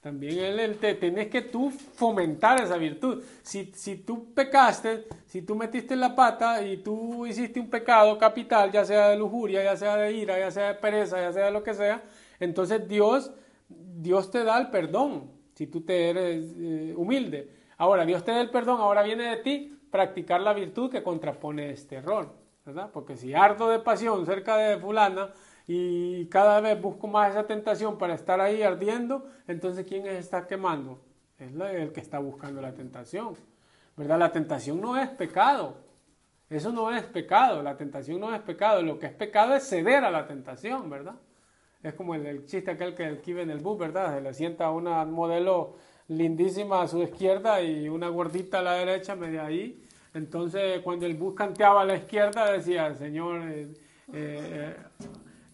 También 0.00 0.58
él, 0.58 0.78
te 0.78 0.94
tienes 0.94 1.28
que 1.28 1.42
tú 1.42 1.70
fomentar 1.70 2.60
esa 2.60 2.76
virtud. 2.76 3.22
Si, 3.42 3.66
si 3.74 3.96
tú 3.98 4.32
pecaste, 4.34 5.06
si 5.26 5.42
tú 5.42 5.54
metiste 5.54 5.94
la 5.94 6.14
pata 6.14 6.60
y 6.62 6.78
tú 6.78 7.24
hiciste 7.26 7.60
un 7.60 7.70
pecado 7.70 8.18
capital, 8.18 8.72
ya 8.72 8.84
sea 8.84 9.08
de 9.08 9.16
lujuria, 9.16 9.62
ya 9.62 9.76
sea 9.76 9.96
de 9.96 10.12
ira, 10.12 10.38
ya 10.38 10.50
sea 10.50 10.68
de 10.68 10.74
pereza, 10.74 11.20
ya 11.20 11.32
sea 11.32 11.46
de 11.46 11.50
lo 11.52 11.62
que 11.62 11.74
sea, 11.74 12.02
entonces 12.40 12.88
Dios, 12.88 13.32
Dios 13.68 14.30
te 14.30 14.42
da 14.42 14.58
el 14.58 14.70
perdón 14.70 15.30
si 15.54 15.68
tú 15.68 15.82
te 15.82 16.10
eres 16.10 16.52
eh, 16.56 16.94
humilde. 16.96 17.50
Ahora, 17.78 18.04
Dios 18.04 18.24
te 18.24 18.32
da 18.32 18.40
el 18.40 18.50
perdón, 18.50 18.80
ahora 18.80 19.02
viene 19.02 19.24
de 19.24 19.36
ti 19.36 19.78
practicar 19.90 20.40
la 20.40 20.52
virtud 20.52 20.90
que 20.90 21.02
contrapone 21.02 21.70
este 21.70 21.96
error, 21.96 22.34
Porque 22.92 23.16
si 23.16 23.34
harto 23.34 23.68
de 23.68 23.80
pasión 23.80 24.24
cerca 24.24 24.56
de 24.56 24.78
fulana 24.78 25.32
y 25.66 26.26
cada 26.26 26.60
vez 26.60 26.80
busco 26.80 27.08
más 27.08 27.30
esa 27.30 27.46
tentación 27.46 27.98
para 27.98 28.14
estar 28.14 28.40
ahí 28.40 28.62
ardiendo, 28.62 29.26
entonces 29.48 29.84
¿quién 29.86 30.06
está 30.06 30.46
quemando? 30.46 31.00
Es 31.38 31.52
el 31.52 31.92
que 31.92 32.00
está 32.00 32.20
buscando 32.20 32.60
la 32.60 32.72
tentación, 32.72 33.34
¿verdad? 33.96 34.18
La 34.18 34.30
tentación 34.30 34.80
no 34.80 34.96
es 34.96 35.08
pecado, 35.08 35.76
eso 36.48 36.70
no 36.70 36.94
es 36.94 37.02
pecado, 37.04 37.62
la 37.62 37.76
tentación 37.76 38.20
no 38.20 38.32
es 38.32 38.40
pecado, 38.42 38.80
lo 38.82 38.98
que 38.98 39.06
es 39.06 39.12
pecado 39.12 39.54
es 39.56 39.68
ceder 39.68 40.04
a 40.04 40.10
la 40.10 40.26
tentación, 40.26 40.88
¿verdad? 40.88 41.16
Es 41.82 41.94
como 41.94 42.14
el, 42.14 42.46
chiste 42.46 42.70
aquel 42.70 42.94
que 42.94 43.10
vive 43.26 43.42
en 43.42 43.50
el 43.50 43.58
bus, 43.58 43.76
¿verdad? 43.76 44.14
Se 44.14 44.20
le 44.20 44.32
sienta 44.34 44.70
una 44.70 45.04
modelo 45.04 45.74
lindísima 46.06 46.82
a 46.82 46.86
su 46.86 47.02
izquierda 47.02 47.60
y 47.60 47.88
una 47.88 48.08
gordita 48.08 48.60
a 48.60 48.62
la 48.62 48.74
derecha, 48.74 49.16
media 49.16 49.46
ahí. 49.46 49.82
Entonces, 50.14 50.80
cuando 50.82 51.06
el 51.06 51.14
bus 51.14 51.34
canteaba 51.34 51.82
a 51.82 51.84
la 51.84 51.96
izquierda, 51.96 52.52
decía, 52.52 52.94
Señor, 52.94 53.42
eh, 53.42 53.68
eh, 54.12 54.76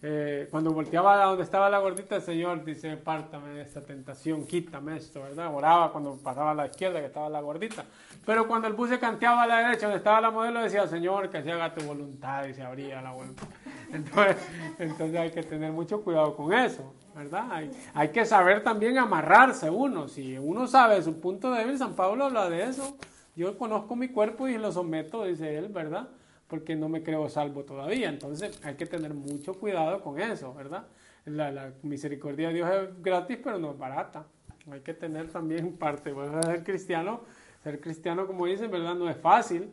eh, 0.01 0.47
cuando 0.49 0.71
volteaba 0.71 1.21
a 1.21 1.25
donde 1.25 1.43
estaba 1.43 1.69
la 1.69 1.79
gordita, 1.79 2.17
el 2.17 2.21
Señor 2.21 2.63
dice, 2.63 2.95
pártame 2.95 3.49
de 3.49 3.61
esta 3.61 3.81
tentación, 3.81 4.45
quítame 4.45 4.97
esto, 4.97 5.21
¿verdad? 5.21 5.53
Oraba 5.53 5.91
cuando 5.91 6.17
pasaba 6.17 6.51
a 6.51 6.53
la 6.53 6.67
izquierda, 6.67 6.99
que 6.99 7.07
estaba 7.07 7.29
la 7.29 7.41
gordita. 7.41 7.83
Pero 8.25 8.47
cuando 8.47 8.67
el 8.67 8.73
bus 8.73 8.89
se 8.89 8.99
canteaba 8.99 9.43
a 9.43 9.47
la 9.47 9.57
derecha, 9.57 9.87
donde 9.87 9.97
estaba 9.97 10.21
la 10.21 10.31
modelo, 10.31 10.61
decía, 10.61 10.87
Señor, 10.87 11.29
que 11.29 11.41
se 11.41 11.51
haga 11.51 11.73
tu 11.73 11.81
voluntad, 11.85 12.45
y 12.45 12.53
se 12.53 12.61
abría 12.61 13.01
la 13.01 13.11
vuelta. 13.11 13.43
Entonces, 13.91 14.37
entonces 14.77 15.19
hay 15.19 15.31
que 15.31 15.41
tener 15.41 15.71
mucho 15.71 16.03
cuidado 16.03 16.35
con 16.35 16.53
eso, 16.53 16.93
¿verdad? 17.15 17.47
Hay, 17.49 17.71
hay 17.95 18.09
que 18.09 18.23
saber 18.23 18.63
también 18.63 18.99
amarrarse 18.99 19.67
uno. 19.67 20.07
Si 20.07 20.37
uno 20.37 20.67
sabe 20.67 21.01
su 21.01 21.19
punto 21.19 21.51
débil, 21.51 21.75
San 21.75 21.95
Pablo 21.95 22.25
habla 22.25 22.47
de 22.51 22.65
eso. 22.65 22.95
Yo 23.35 23.57
conozco 23.57 23.95
mi 23.95 24.09
cuerpo 24.09 24.47
y 24.47 24.57
lo 24.57 24.71
someto, 24.71 25.25
dice 25.25 25.57
él, 25.57 25.69
¿verdad? 25.69 26.09
porque 26.49 26.75
no 26.75 26.89
me 26.89 27.03
creo 27.03 27.29
salvo 27.29 27.63
todavía. 27.63 28.09
Entonces 28.09 28.59
hay 28.65 28.75
que 28.75 28.85
tener 28.85 29.13
mucho 29.13 29.53
cuidado 29.53 30.01
con 30.01 30.19
eso, 30.19 30.53
¿verdad? 30.53 30.87
La, 31.25 31.71
misericordia 31.83 32.49
de 32.49 32.55
Dios 32.55 32.69
es 32.69 33.01
gratis, 33.01 33.37
pero 33.41 33.59
no 33.59 33.71
es 33.71 33.77
barata. 33.77 34.25
Hay 34.69 34.81
que 34.81 34.93
tener 34.93 35.29
también 35.29 35.73
parte. 35.77 36.11
Bueno, 36.11 36.41
ser 36.41 36.63
cristiano, 36.63 37.21
ser 37.63 37.79
cristiano, 37.79 38.27
como 38.27 38.47
dicen, 38.47 38.69
¿verdad? 38.69 38.95
No 38.95 39.09
es 39.09 39.17
fácil. 39.17 39.69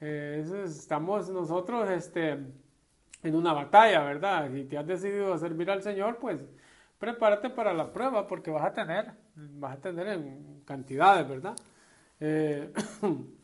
Eh, 0.00 0.44
estamos 0.64 1.30
nosotros 1.30 1.88
este, 1.88 2.32
en 3.22 3.34
una 3.34 3.52
batalla, 3.52 4.02
¿verdad? 4.02 4.50
Si 4.52 4.64
te 4.64 4.76
has 4.76 4.86
decidido 4.86 5.38
servir 5.38 5.70
al 5.70 5.82
Señor, 5.82 6.18
pues 6.18 6.40
prepárate 6.98 7.48
para 7.48 7.72
la 7.72 7.92
prueba, 7.92 8.26
porque 8.26 8.50
vas 8.50 8.64
a 8.64 8.72
tener, 8.72 9.12
vas 9.36 9.78
a 9.78 9.80
tener 9.80 10.08
en 10.08 10.62
cantidades, 10.64 11.28
¿verdad? 11.28 11.54
Eh, 12.20 12.72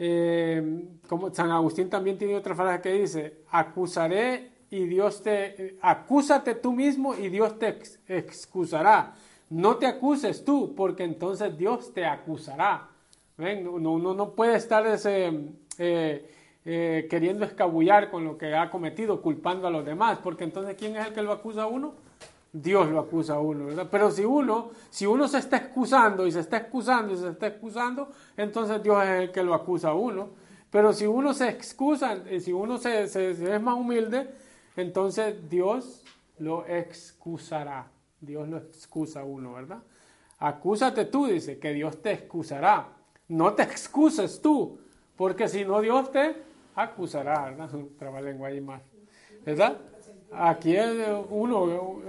Eh, 0.00 0.84
como 1.08 1.34
San 1.34 1.50
Agustín 1.50 1.90
también 1.90 2.16
tiene 2.16 2.36
otra 2.36 2.54
frase 2.54 2.80
que 2.80 2.92
dice, 2.92 3.38
acusaré 3.50 4.50
y 4.70 4.84
Dios 4.84 5.22
te, 5.22 5.76
acúsate 5.82 6.54
tú 6.54 6.72
mismo 6.72 7.16
y 7.16 7.28
Dios 7.28 7.58
te 7.58 7.80
excusará. 8.06 9.14
No 9.50 9.76
te 9.76 9.86
acuses 9.86 10.44
tú, 10.44 10.74
porque 10.76 11.02
entonces 11.04 11.56
Dios 11.58 11.92
te 11.92 12.06
acusará. 12.06 12.88
¿Ven? 13.36 13.66
Uno 13.66 14.14
no 14.14 14.30
puede 14.34 14.56
estar 14.56 14.86
ese, 14.86 15.32
eh, 15.78 17.06
queriendo 17.10 17.44
escabullar 17.44 18.10
con 18.10 18.24
lo 18.24 18.36
que 18.36 18.54
ha 18.54 18.70
cometido, 18.70 19.22
culpando 19.22 19.66
a 19.66 19.70
los 19.70 19.84
demás, 19.84 20.18
porque 20.22 20.44
entonces 20.44 20.76
¿quién 20.78 20.96
es 20.96 21.06
el 21.06 21.14
que 21.14 21.22
lo 21.22 21.32
acusa 21.32 21.62
a 21.62 21.66
uno? 21.66 21.94
Dios 22.52 22.88
lo 22.88 23.00
acusa 23.00 23.34
a 23.34 23.40
uno, 23.40 23.66
¿verdad? 23.66 23.88
Pero 23.90 24.10
si 24.10 24.24
uno, 24.24 24.70
si 24.90 25.06
uno 25.06 25.28
se 25.28 25.38
está 25.38 25.58
excusando 25.58 26.26
y 26.26 26.32
se 26.32 26.40
está 26.40 26.56
excusando 26.56 27.12
y 27.12 27.16
se 27.16 27.28
está 27.28 27.46
excusando, 27.46 28.08
entonces 28.36 28.82
Dios 28.82 29.02
es 29.04 29.22
el 29.22 29.32
que 29.32 29.42
lo 29.42 29.54
acusa 29.54 29.88
a 29.90 29.94
uno. 29.94 30.30
Pero 30.70 30.92
si 30.92 31.06
uno 31.06 31.32
se 31.34 31.48
excusa, 31.48 32.18
y 32.30 32.40
si 32.40 32.52
uno 32.52 32.78
se, 32.78 33.04
es 33.04 33.62
más 33.62 33.76
humilde, 33.76 34.30
entonces 34.76 35.48
Dios 35.48 36.04
lo 36.38 36.66
excusará. 36.66 37.90
Dios 38.20 38.48
lo 38.48 38.58
excusa 38.58 39.20
a 39.20 39.24
uno, 39.24 39.54
¿verdad? 39.54 39.78
Acúsate 40.38 41.04
tú, 41.04 41.26
dice, 41.26 41.58
que 41.58 41.72
Dios 41.72 42.02
te 42.02 42.12
excusará. 42.12 42.88
No 43.28 43.54
te 43.54 43.62
excuses 43.62 44.40
tú, 44.40 44.78
porque 45.16 45.48
si 45.48 45.64
no 45.64 45.80
Dios 45.80 46.10
te 46.12 46.36
acusará, 46.74 47.44
¿verdad? 47.44 47.74
Un 47.74 47.96
trabalengua 47.96 48.48
ahí 48.48 48.60
más, 48.60 48.82
¿verdad? 49.44 49.78
Aquí 50.30 50.76
uno 51.30 52.02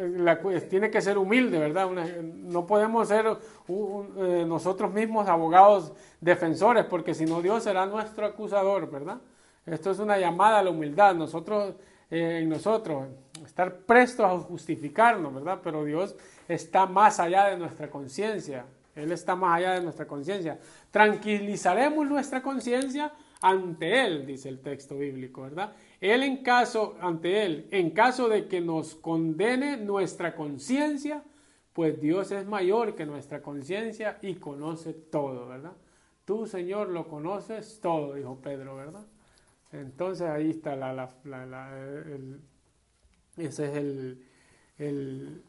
tiene 0.69 0.91
que 0.91 1.01
ser 1.01 1.17
humilde, 1.17 1.57
¿verdad? 1.57 1.89
no 1.89 2.65
podemos 2.65 3.07
ser 3.07 3.25
eh, 3.27 4.45
nosotros 4.45 4.91
mismos 4.91 5.29
abogados 5.29 5.93
defensores, 6.19 6.83
porque 6.85 7.13
si 7.13 7.25
no 7.25 7.41
Dios 7.41 7.63
será 7.63 7.85
nuestro 7.85 8.25
acusador, 8.25 8.91
¿verdad? 8.91 9.21
Esto 9.65 9.91
es 9.91 9.99
una 9.99 10.17
llamada 10.17 10.59
a 10.59 10.63
la 10.63 10.69
humildad, 10.69 11.15
nosotros, 11.15 11.75
eh, 12.11 12.43
nosotros, 12.45 13.07
estar 13.45 13.77
prestos 13.81 14.25
a 14.25 14.37
justificarnos, 14.39 15.33
¿verdad? 15.33 15.59
Pero 15.63 15.85
Dios 15.85 16.15
está 16.47 16.85
más 16.85 17.21
allá 17.21 17.45
de 17.45 17.57
nuestra 17.57 17.89
conciencia, 17.89 18.65
Él 18.95 19.13
está 19.13 19.35
más 19.35 19.57
allá 19.57 19.75
de 19.75 19.81
nuestra 19.81 20.05
conciencia. 20.05 20.59
Tranquilizaremos 20.91 22.05
nuestra 22.05 22.41
conciencia 22.41 23.13
ante 23.41 24.05
Él, 24.05 24.25
dice 24.25 24.49
el 24.49 24.59
texto 24.59 24.97
bíblico, 24.97 25.43
¿verdad? 25.43 25.73
Él 26.01 26.23
en 26.23 26.43
caso, 26.43 26.97
ante 27.01 27.45
Él, 27.45 27.67
en 27.71 27.91
caso 27.91 28.29
de 28.29 28.47
que 28.47 28.61
nos 28.61 28.95
condene 28.95 29.77
nuestra 29.77 30.35
conciencia, 30.35 31.23
pues 31.73 31.99
Dios 31.99 32.31
es 32.31 32.45
mayor 32.45 32.95
que 32.95 33.05
nuestra 33.05 33.41
conciencia 33.41 34.17
y 34.21 34.35
conoce 34.35 34.93
todo, 34.93 35.47
¿verdad? 35.47 35.73
Tú, 36.25 36.45
Señor, 36.45 36.89
lo 36.89 37.07
conoces 37.07 37.79
todo, 37.81 38.13
dijo 38.13 38.39
Pedro, 38.41 38.75
¿verdad? 38.75 39.05
Entonces 39.71 40.27
ahí 40.27 40.51
está 40.51 40.75
la, 40.75 40.93
la, 40.93 41.79
el, 41.79 42.41
ese 43.37 43.65
es 43.65 43.75
el, 43.75 44.25
el, 44.77 45.43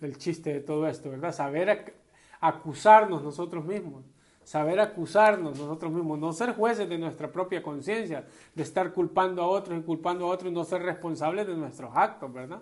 el, 0.00 0.18
chiste 0.18 0.54
de 0.54 0.60
todo 0.60 0.86
esto, 0.86 1.10
¿verdad? 1.10 1.32
Saber 1.32 1.94
acusarnos 2.40 3.22
nosotros 3.22 3.64
mismos 3.64 4.04
saber 4.50 4.80
acusarnos 4.80 5.56
nosotros 5.56 5.92
mismos, 5.92 6.18
no 6.18 6.32
ser 6.32 6.56
jueces 6.56 6.88
de 6.88 6.98
nuestra 6.98 7.30
propia 7.30 7.62
conciencia, 7.62 8.24
de 8.52 8.64
estar 8.64 8.92
culpando 8.92 9.42
a 9.42 9.46
otros 9.46 9.78
y 9.78 9.82
culpando 9.82 10.24
a 10.24 10.28
otros 10.28 10.50
y 10.50 10.54
no 10.56 10.64
ser 10.64 10.82
responsables 10.82 11.46
de 11.46 11.54
nuestros 11.54 11.92
actos, 11.94 12.32
¿verdad? 12.32 12.60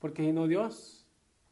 Porque 0.00 0.24
si 0.24 0.32
no 0.32 0.48
Dios 0.48 1.06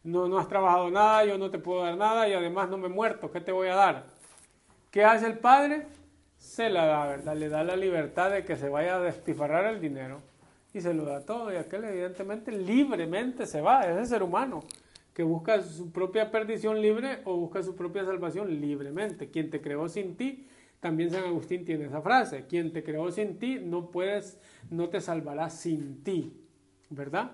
no, 0.04 0.28
no 0.28 0.38
has 0.38 0.48
trabajado 0.48 0.90
nada, 0.90 1.24
yo 1.24 1.36
no 1.38 1.50
te 1.50 1.58
puedo 1.58 1.82
dar 1.82 1.96
nada 1.96 2.28
y 2.28 2.34
además 2.34 2.68
no 2.70 2.78
me 2.78 2.86
he 2.86 2.90
muerto, 2.90 3.30
¿qué 3.32 3.40
te 3.40 3.50
voy 3.50 3.68
a 3.68 3.74
dar? 3.74 4.04
¿Qué 4.90 5.04
hace 5.04 5.26
el 5.26 5.38
padre? 5.38 5.88
Se 6.38 6.70
la 6.70 6.86
da, 6.86 7.06
¿verdad? 7.06 7.36
Le 7.36 7.48
da 7.48 7.64
la 7.64 7.76
libertad 7.76 8.30
de 8.30 8.44
que 8.44 8.56
se 8.56 8.68
vaya 8.68 8.96
a 8.96 9.00
despifarrar 9.00 9.64
el 9.66 9.80
dinero 9.80 10.20
y 10.72 10.80
se 10.80 10.94
lo 10.94 11.04
da 11.04 11.20
todo 11.20 11.52
y 11.52 11.56
aquel 11.56 11.84
evidentemente 11.84 12.52
libremente 12.52 13.46
se 13.46 13.60
va, 13.60 13.82
ese 13.82 14.06
ser 14.06 14.22
humano 14.22 14.62
que 15.14 15.22
busca 15.22 15.60
su 15.62 15.90
propia 15.92 16.30
perdición 16.30 16.80
libre 16.80 17.20
o 17.24 17.36
busca 17.36 17.62
su 17.62 17.74
propia 17.74 18.04
salvación 18.04 18.60
libremente. 18.60 19.30
Quien 19.30 19.50
te 19.50 19.60
creó 19.60 19.88
sin 19.88 20.16
ti, 20.16 20.46
también 20.80 21.10
San 21.10 21.24
Agustín 21.24 21.64
tiene 21.64 21.86
esa 21.86 22.02
frase, 22.02 22.46
quien 22.46 22.72
te 22.72 22.82
creó 22.82 23.10
sin 23.10 23.38
ti 23.38 23.58
no 23.62 23.90
puedes, 23.90 24.38
no 24.70 24.88
te 24.88 25.00
salvará 25.00 25.50
sin 25.50 26.02
ti, 26.02 26.32
¿verdad? 26.90 27.32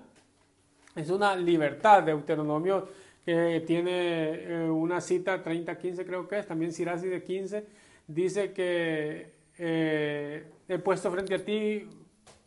Es 0.94 1.10
una 1.10 1.36
libertad, 1.36 2.02
Deuteronomio 2.02 2.88
que 3.24 3.62
tiene 3.66 4.30
eh, 4.34 4.70
una 4.70 5.02
cita 5.02 5.44
30-15 5.44 6.06
creo 6.06 6.26
que 6.26 6.38
es, 6.38 6.46
también 6.46 6.72
Sirasi 6.72 7.08
de 7.08 7.22
15, 7.22 7.66
dice 8.06 8.52
que 8.52 9.34
eh, 9.58 10.44
he 10.66 10.78
puesto 10.78 11.10
frente 11.10 11.34
a 11.34 11.44
ti 11.44 11.86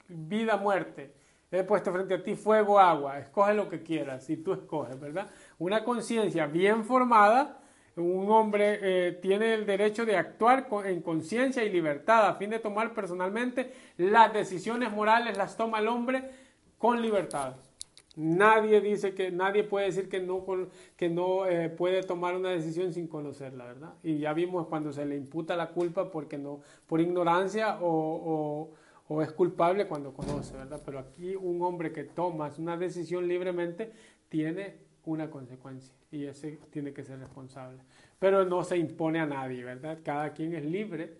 vida, 0.07 0.57
muerte. 0.57 1.11
He 1.51 1.65
puesto 1.65 1.91
frente 1.91 2.13
a 2.13 2.23
ti 2.23 2.35
fuego, 2.35 2.79
agua. 2.79 3.19
Escoge 3.19 3.53
lo 3.53 3.67
que 3.67 3.83
quieras 3.83 4.29
y 4.29 4.37
tú 4.37 4.53
escoges, 4.53 4.97
¿verdad? 4.97 5.29
Una 5.59 5.83
conciencia 5.83 6.47
bien 6.47 6.85
formada, 6.85 7.59
un 7.97 8.31
hombre 8.31 8.79
eh, 8.81 9.11
tiene 9.21 9.53
el 9.53 9.65
derecho 9.65 10.05
de 10.05 10.15
actuar 10.15 10.69
en 10.85 11.01
conciencia 11.01 11.61
y 11.65 11.69
libertad 11.69 12.25
a 12.25 12.35
fin 12.35 12.49
de 12.49 12.59
tomar 12.59 12.93
personalmente 12.93 13.73
las 13.97 14.31
decisiones 14.31 14.93
morales, 14.93 15.37
las 15.37 15.57
toma 15.57 15.79
el 15.79 15.89
hombre 15.89 16.31
con 16.77 17.01
libertad. 17.01 17.55
Nadie 18.15 18.79
dice 18.79 19.13
que 19.13 19.29
nadie 19.29 19.65
puede 19.65 19.87
decir 19.87 20.07
que 20.07 20.21
no, 20.21 20.45
que 20.95 21.09
no 21.09 21.45
eh, 21.47 21.69
puede 21.69 22.03
tomar 22.03 22.33
una 22.35 22.49
decisión 22.49 22.93
sin 22.93 23.07
conocerla, 23.07 23.65
¿verdad? 23.65 23.93
Y 24.03 24.19
ya 24.19 24.31
vimos 24.31 24.67
cuando 24.67 24.93
se 24.93 25.05
le 25.05 25.17
imputa 25.17 25.57
la 25.57 25.69
culpa 25.69 26.09
porque 26.11 26.37
no, 26.37 26.61
por 26.87 27.01
ignorancia 27.01 27.77
o 27.81 28.71
es 29.19 29.31
culpable 29.31 29.87
cuando 29.87 30.13
conoce, 30.13 30.55
¿verdad? 30.55 30.81
Pero 30.85 30.99
aquí 30.99 31.35
un 31.35 31.61
hombre 31.63 31.91
que 31.91 32.03
toma 32.03 32.51
una 32.57 32.77
decisión 32.77 33.27
libremente 33.27 33.91
tiene 34.29 34.75
una 35.05 35.29
consecuencia 35.29 35.93
y 36.11 36.25
ese 36.25 36.59
tiene 36.69 36.93
que 36.93 37.03
ser 37.03 37.19
responsable. 37.19 37.79
Pero 38.19 38.45
no 38.45 38.63
se 38.63 38.77
impone 38.77 39.19
a 39.19 39.25
nadie, 39.25 39.63
¿verdad? 39.63 39.99
Cada 40.03 40.33
quien 40.33 40.53
es 40.53 40.63
libre, 40.63 41.17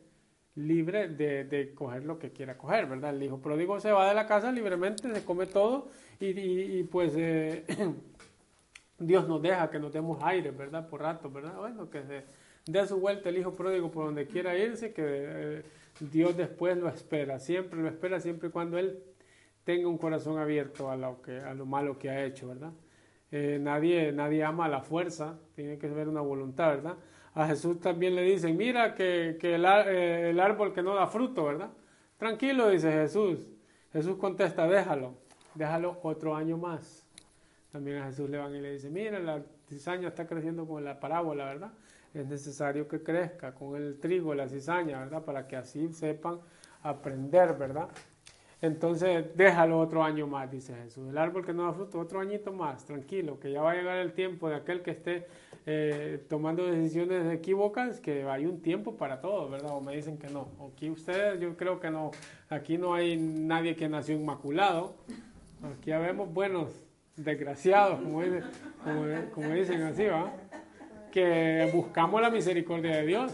libre 0.56 1.08
de, 1.08 1.46
de 1.46 1.74
coger 1.74 2.06
lo 2.06 2.20
que 2.20 2.32
quiera 2.32 2.58
coger, 2.58 2.86
¿verdad? 2.86 3.16
El 3.16 3.24
hijo 3.24 3.40
pródigo 3.42 3.80
se 3.80 3.92
va 3.92 4.08
de 4.08 4.14
la 4.14 4.28
casa 4.28 4.52
libremente, 4.52 5.14
se 5.14 5.26
come 5.26 5.48
todo 5.48 5.90
y, 6.20 6.28
y, 6.28 6.84
pues 6.84 7.14
eh, 7.18 7.66
Dios 9.00 9.28
nos 9.28 9.42
deja 9.42 9.70
que 9.70 9.80
nos 9.80 9.92
demos 9.92 10.22
aire, 10.24 10.52
¿verdad? 10.52 10.88
Por 10.88 11.02
rato, 11.02 11.32
¿verdad? 11.32 11.58
Bueno, 11.58 11.90
que 11.90 12.04
se 12.04 12.24
dé 12.72 12.88
su 12.88 13.00
vuelta 13.00 13.30
el 13.30 13.38
hijo 13.38 13.56
pródigo 13.56 13.92
por 13.92 14.06
donde 14.06 14.28
quiera 14.28 14.58
irse, 14.58 14.94
que... 14.94 15.04
Eh, 15.06 15.64
Dios 16.00 16.36
después 16.36 16.78
lo 16.78 16.88
espera, 16.88 17.40
siempre 17.40 17.80
lo 17.80 17.88
espera, 17.88 18.20
siempre 18.20 18.50
y 18.50 18.52
cuando 18.52 18.78
Él 18.78 19.04
tenga 19.64 19.88
un 19.88 19.98
corazón 19.98 20.40
abierto 20.40 20.90
a 20.90 20.96
lo, 20.96 21.22
que, 21.22 21.40
a 21.40 21.54
lo 21.54 21.66
malo 21.66 22.00
que 22.00 22.10
ha 22.10 22.26
hecho, 22.26 22.48
¿verdad? 22.48 22.72
Eh, 23.32 23.60
nadie, 23.62 24.12
nadie 24.12 24.44
ama 24.44 24.68
la 24.68 24.82
fuerza, 24.82 25.40
tiene 25.56 25.78
que 25.78 25.90
ser 25.90 26.10
una 26.10 26.22
voluntad, 26.22 26.70
¿verdad? 26.70 26.98
A 27.34 27.48
Jesús 27.48 27.80
también 27.80 28.16
le 28.16 28.24
dicen, 28.24 28.58
mira 28.58 28.96
que, 28.96 29.38
que 29.40 29.56
el, 29.56 29.66
eh, 29.66 30.32
el, 30.32 30.40
árbol 30.40 30.74
que 30.74 30.82
no 30.82 30.96
da 30.96 31.08
fruto, 31.08 31.46
¿verdad? 31.46 31.70
Tranquilo, 32.18 32.70
dice 32.70 32.92
Jesús. 32.92 33.40
Jesús 33.94 34.18
contesta, 34.18 34.68
déjalo, 34.68 35.16
déjalo 35.56 36.00
otro 36.04 36.36
año 36.36 36.58
más. 36.58 37.06
También 37.72 38.00
a 38.00 38.08
Jesús 38.08 38.30
le 38.30 38.38
van 38.38 38.54
y 38.56 38.60
le 38.60 38.74
dicen, 38.74 38.92
mira, 38.92 39.20
la 39.20 39.42
cizaña 39.70 40.10
está 40.10 40.28
creciendo 40.28 40.68
con 40.68 40.84
la 40.84 41.00
parábola, 41.00 41.46
¿verdad? 41.46 41.72
Es 42.14 42.28
necesario 42.28 42.88
que 42.88 43.02
crezca 43.02 43.54
con 43.54 43.76
el 43.76 44.00
trigo, 44.00 44.34
la 44.34 44.48
cizaña, 44.48 45.00
¿verdad? 45.00 45.24
Para 45.24 45.48
que 45.48 45.56
así 45.56 45.92
sepan 45.94 46.40
aprender, 46.84 47.58
¿verdad? 47.58 47.90
Entonces, 48.62 49.26
déjalo 49.36 49.80
otro 49.80 50.04
año 50.04 50.28
más, 50.28 50.52
dice 50.52 50.76
Jesús. 50.76 51.10
El 51.10 51.18
árbol 51.18 51.44
que 51.44 51.52
no 51.52 51.64
da 51.66 51.74
fruto, 51.74 52.00
otro 52.00 52.20
añito 52.20 52.54
más, 52.54 52.86
tranquilo, 52.86 53.40
que 53.40 53.52
ya 53.52 53.62
va 53.62 53.72
a 53.72 53.76
llegar 53.76 53.98
el 53.98 54.14
tiempo 54.14 54.50
de 54.50 54.56
aquel 54.56 54.84
que 54.84 54.92
esté 54.92 55.26
eh, 55.66 56.24
tomando 56.30 56.68
decisiones 56.68 57.34
equívocas, 57.34 58.00
que 58.00 58.24
hay 58.24 58.46
un 58.46 58.62
tiempo 58.62 58.98
para 58.98 59.20
todo, 59.20 59.50
¿verdad? 59.50 59.72
O 59.72 59.82
me 59.82 59.96
dicen 59.96 60.20
que 60.20 60.28
no. 60.28 60.48
Aquí 60.72 60.92
ustedes, 60.92 61.40
yo 61.40 61.58
creo 61.58 61.80
que 61.80 61.90
no. 61.90 62.12
Aquí 62.50 62.78
no 62.78 62.94
hay 62.94 63.18
nadie 63.18 63.76
que 63.76 63.90
nació 63.90 64.16
inmaculado. 64.16 64.96
Aquí 65.64 65.90
ya 65.90 65.98
vemos 65.98 66.32
buenos 66.32 66.86
desgraciados, 67.16 68.00
como, 68.00 68.22
como, 68.84 69.06
como 69.34 69.50
dicen 69.56 69.82
así, 69.82 70.06
¿va? 70.06 70.32
Que 71.12 71.70
buscamos 71.74 72.22
la 72.22 72.30
misericordia 72.30 72.98
de 72.98 73.06
Dios. 73.06 73.34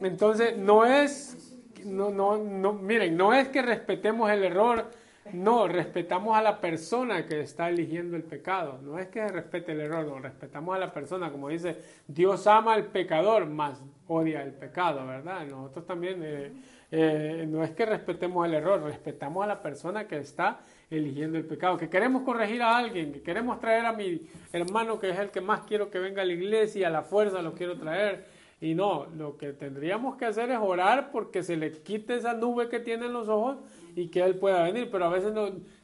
Entonces, 0.00 0.56
no 0.56 0.84
es, 0.84 1.56
no, 1.84 2.10
no, 2.10 2.36
no, 2.36 2.72
miren, 2.74 3.16
no 3.16 3.32
es 3.32 3.48
que 3.48 3.62
respetemos 3.62 4.30
el 4.30 4.44
error, 4.44 4.90
no, 5.32 5.66
respetamos 5.66 6.36
a 6.36 6.42
la 6.42 6.60
persona 6.60 7.26
que 7.26 7.40
está 7.40 7.68
eligiendo 7.68 8.16
el 8.16 8.22
pecado. 8.22 8.78
No 8.82 8.98
es 8.98 9.08
que 9.08 9.26
respete 9.26 9.72
el 9.72 9.80
error, 9.80 10.06
no, 10.06 10.18
respetamos 10.18 10.76
a 10.76 10.78
la 10.78 10.92
persona. 10.92 11.30
Como 11.30 11.48
dice, 11.48 11.76
Dios 12.06 12.46
ama 12.46 12.74
al 12.74 12.86
pecador, 12.86 13.46
más 13.46 13.82
odia 14.06 14.42
el 14.42 14.52
pecado, 14.52 15.06
¿verdad? 15.06 15.46
Nosotros 15.46 15.86
también, 15.86 16.22
eh, 16.22 16.52
eh, 16.90 17.46
no 17.48 17.64
es 17.64 17.70
que 17.70 17.86
respetemos 17.86 18.46
el 18.46 18.54
error, 18.54 18.82
respetamos 18.82 19.42
a 19.42 19.46
la 19.46 19.62
persona 19.62 20.06
que 20.06 20.18
está 20.18 20.58
eligiendo 20.58 20.75
el 20.90 21.44
pecado, 21.46 21.76
que 21.76 21.88
queremos 21.88 22.22
corregir 22.22 22.62
a 22.62 22.76
alguien, 22.76 23.12
que 23.12 23.22
queremos 23.22 23.58
traer 23.58 23.86
a 23.86 23.92
mi 23.92 24.22
hermano 24.52 24.98
que 24.98 25.10
es 25.10 25.18
el 25.18 25.30
que 25.30 25.40
más 25.40 25.62
quiero 25.62 25.90
que 25.90 25.98
venga 25.98 26.22
a 26.22 26.24
la 26.24 26.32
iglesia, 26.32 26.88
a 26.88 26.90
la 26.90 27.02
fuerza 27.02 27.42
lo 27.42 27.54
quiero 27.54 27.76
traer. 27.76 28.26
Y 28.60 28.74
no, 28.74 29.06
lo 29.16 29.36
que 29.36 29.52
tendríamos 29.52 30.16
que 30.16 30.24
hacer 30.24 30.50
es 30.50 30.58
orar 30.58 31.10
porque 31.10 31.42
se 31.42 31.56
le 31.56 31.72
quite 31.72 32.16
esa 32.16 32.32
nube 32.32 32.68
que 32.68 32.80
tiene 32.80 33.06
en 33.06 33.12
los 33.12 33.28
ojos 33.28 33.58
y 33.94 34.08
que 34.08 34.22
él 34.22 34.38
pueda 34.38 34.62
venir, 34.62 34.88
pero 34.90 35.04
a 35.04 35.10
veces 35.10 35.34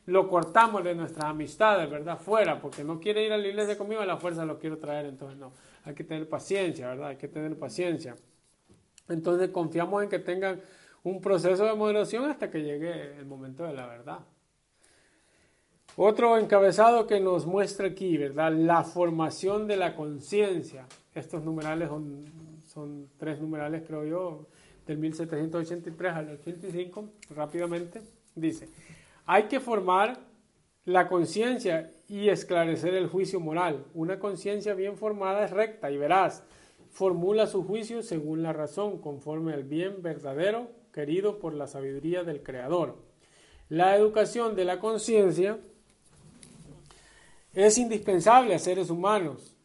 lo 0.07 0.29
cortamos 0.29 0.83
de 0.83 0.95
nuestras 0.95 1.27
amistades, 1.27 1.91
¿verdad? 1.91 2.19
Fuera, 2.19 2.61
porque 2.61 2.83
no 2.83 2.99
quiere 2.99 3.27
ir 3.27 3.33
a 3.33 3.37
la 3.37 3.47
iglesia 3.47 3.77
conmigo, 3.77 4.01
a 4.01 4.07
la 4.07 4.17
fuerza 4.17 4.45
lo 4.47 4.59
quiero 4.59 4.79
traer, 4.79 5.07
entonces 5.07 5.39
no, 5.39 5.53
hay 5.85 5.95
que 5.95 6.05
tener 6.05 6.29
paciencia, 6.29 6.89
¿verdad? 6.89 7.09
Hay 7.09 7.17
que 7.17 7.29
tener 7.29 7.59
paciencia. 7.59 8.17
Entonces 9.09 9.51
confiamos 9.51 10.03
en 10.03 10.09
que 10.09 10.19
tengan 10.19 10.61
un 11.03 11.21
proceso 11.21 11.65
de 11.65 11.75
moderación 11.75 12.31
hasta 12.31 12.51
que 12.51 12.63
llegue 12.63 13.19
el 13.19 13.27
momento 13.27 13.65
de 13.65 13.75
la 13.75 13.87
verdad. 13.87 14.21
Otro 15.97 16.38
encabezado 16.38 17.07
que 17.07 17.20
nos 17.20 17.45
muestra 17.45 17.88
aquí, 17.88 18.16
¿verdad? 18.16 18.51
La 18.51 18.82
formación 18.82 19.66
de 19.66 19.76
la 19.76 19.95
conciencia. 19.95 20.86
Estos 21.14 21.45
numerales 21.45 21.90
son, 21.90 22.24
son, 22.66 23.09
tres 23.18 23.38
numerales, 23.38 23.82
creo 23.86 24.07
yo. 24.07 24.47
del 24.86 24.97
1783 24.97 26.12
al 26.14 26.30
85, 26.30 27.05
rápidamente, 27.36 28.01
dice, 28.34 28.70
hay 29.26 29.45
que 29.45 29.61
formar 29.61 30.18
la 30.86 31.09
conciencia 31.09 31.90
y 32.09 32.30
esclarecer 32.30 32.95
el 32.95 33.07
juicio 33.07 33.38
moral. 33.38 33.84
Una 33.93 34.18
conciencia 34.18 34.72
bien 34.72 34.97
formada 34.97 35.45
es 35.45 35.51
recta 35.51 35.90
y 35.90 35.99
veraz. 35.99 36.43
Formula 36.90 37.47
su 37.47 37.64
juicio 37.64 38.03
según 38.03 38.43
la 38.43 38.55
razón, 38.55 38.99
conforme 38.99 39.53
al 39.53 39.64
bien 39.64 40.03
verdadero 40.03 40.70
querido 40.90 41.38
por 41.38 41.53
la 41.53 41.66
sabiduría 41.66 42.24
del 42.24 42.43
Creador. 42.43 42.97
La 43.68 43.95
educación 43.97 44.57
de 44.57 44.64
la 44.64 44.80
conciencia 44.80 45.59
es 47.55 47.79
indispensable 47.79 48.55
a 48.55 48.59
seres 48.59 48.91
humanos. 48.91 49.57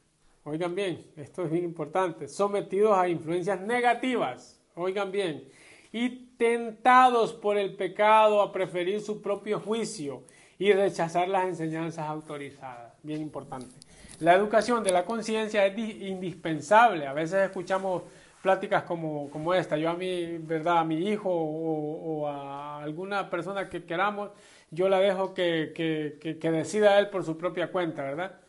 Oigan 0.44 0.76
bien, 0.76 1.06
esto 1.16 1.44
es 1.44 1.52
bien 1.52 1.66
importante. 1.66 2.28
Sometidos 2.28 2.98
a 2.98 3.10
influencias 3.10 3.60
negativas. 3.62 4.60
Oigan 4.76 5.12
bien. 5.12 5.44
Y 5.92 6.28
tentados 6.38 7.34
por 7.34 7.58
el 7.58 7.76
pecado 7.76 8.42
a 8.42 8.52
preferir 8.52 9.02
su 9.02 9.22
propio 9.22 9.60
juicio 9.60 10.24
y 10.60 10.72
rechazar 10.72 11.28
las 11.28 11.46
enseñanzas 11.46 12.08
autorizadas. 12.08 12.94
Bien 13.04 13.22
importante. 13.22 13.76
La 14.20 14.34
educación 14.34 14.84
de 14.84 14.92
la 14.92 15.06
conciencia 15.06 15.66
es 15.66 15.78
indispensable. 15.78 17.06
A 17.06 17.14
veces 17.14 17.46
escuchamos 17.46 18.04
pláticas 18.42 18.84
como, 18.84 19.30
como, 19.30 19.54
esta. 19.54 19.78
Yo 19.78 19.90
a 19.90 19.94
mi, 19.94 20.38
¿verdad? 20.40 20.80
a 20.80 20.84
mi 20.84 21.08
hijo 21.08 21.30
o, 21.30 22.28
a 22.28 22.82
alguna 22.82 23.30
persona 23.30 23.70
que 23.70 23.84
queramos, 23.84 24.32
yo 24.72 24.90
la 24.90 25.00
dejo 25.00 25.34
que, 25.34 25.72
que, 25.76 26.38
que, 26.38 26.52
decida 26.52 27.00
él 27.00 27.10
por 27.10 27.24
su 27.24 27.38
propia 27.38 27.72
cuenta, 27.72 28.04
¿verdad? 28.04 28.40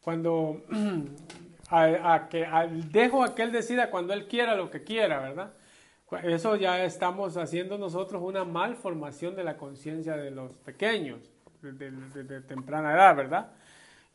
Cuando 0.00 0.62
a, 1.70 2.28
que 2.28 2.46
dejo 2.90 3.22
a 3.22 3.34
que 3.34 3.42
él 3.42 3.52
decida 3.52 3.90
cuando 3.90 4.12
él 4.12 4.26
quiera 4.26 4.56
lo 4.56 4.70
que 4.70 4.82
quiera, 4.82 5.20
¿verdad? 5.20 5.52
Eso 6.24 6.56
ya 6.56 6.84
estamos 6.84 7.36
haciendo 7.36 7.76
nosotros 7.76 8.22
una 8.22 8.44
malformación 8.44 9.36
de 9.36 9.44
la 9.44 9.56
conciencia 9.56 10.16
de 10.16 10.30
los 10.30 10.52
pequeños 10.52 11.20
de, 11.62 12.40
temprana 12.42 12.94
edad, 12.94 13.16
¿verdad? 13.16 13.50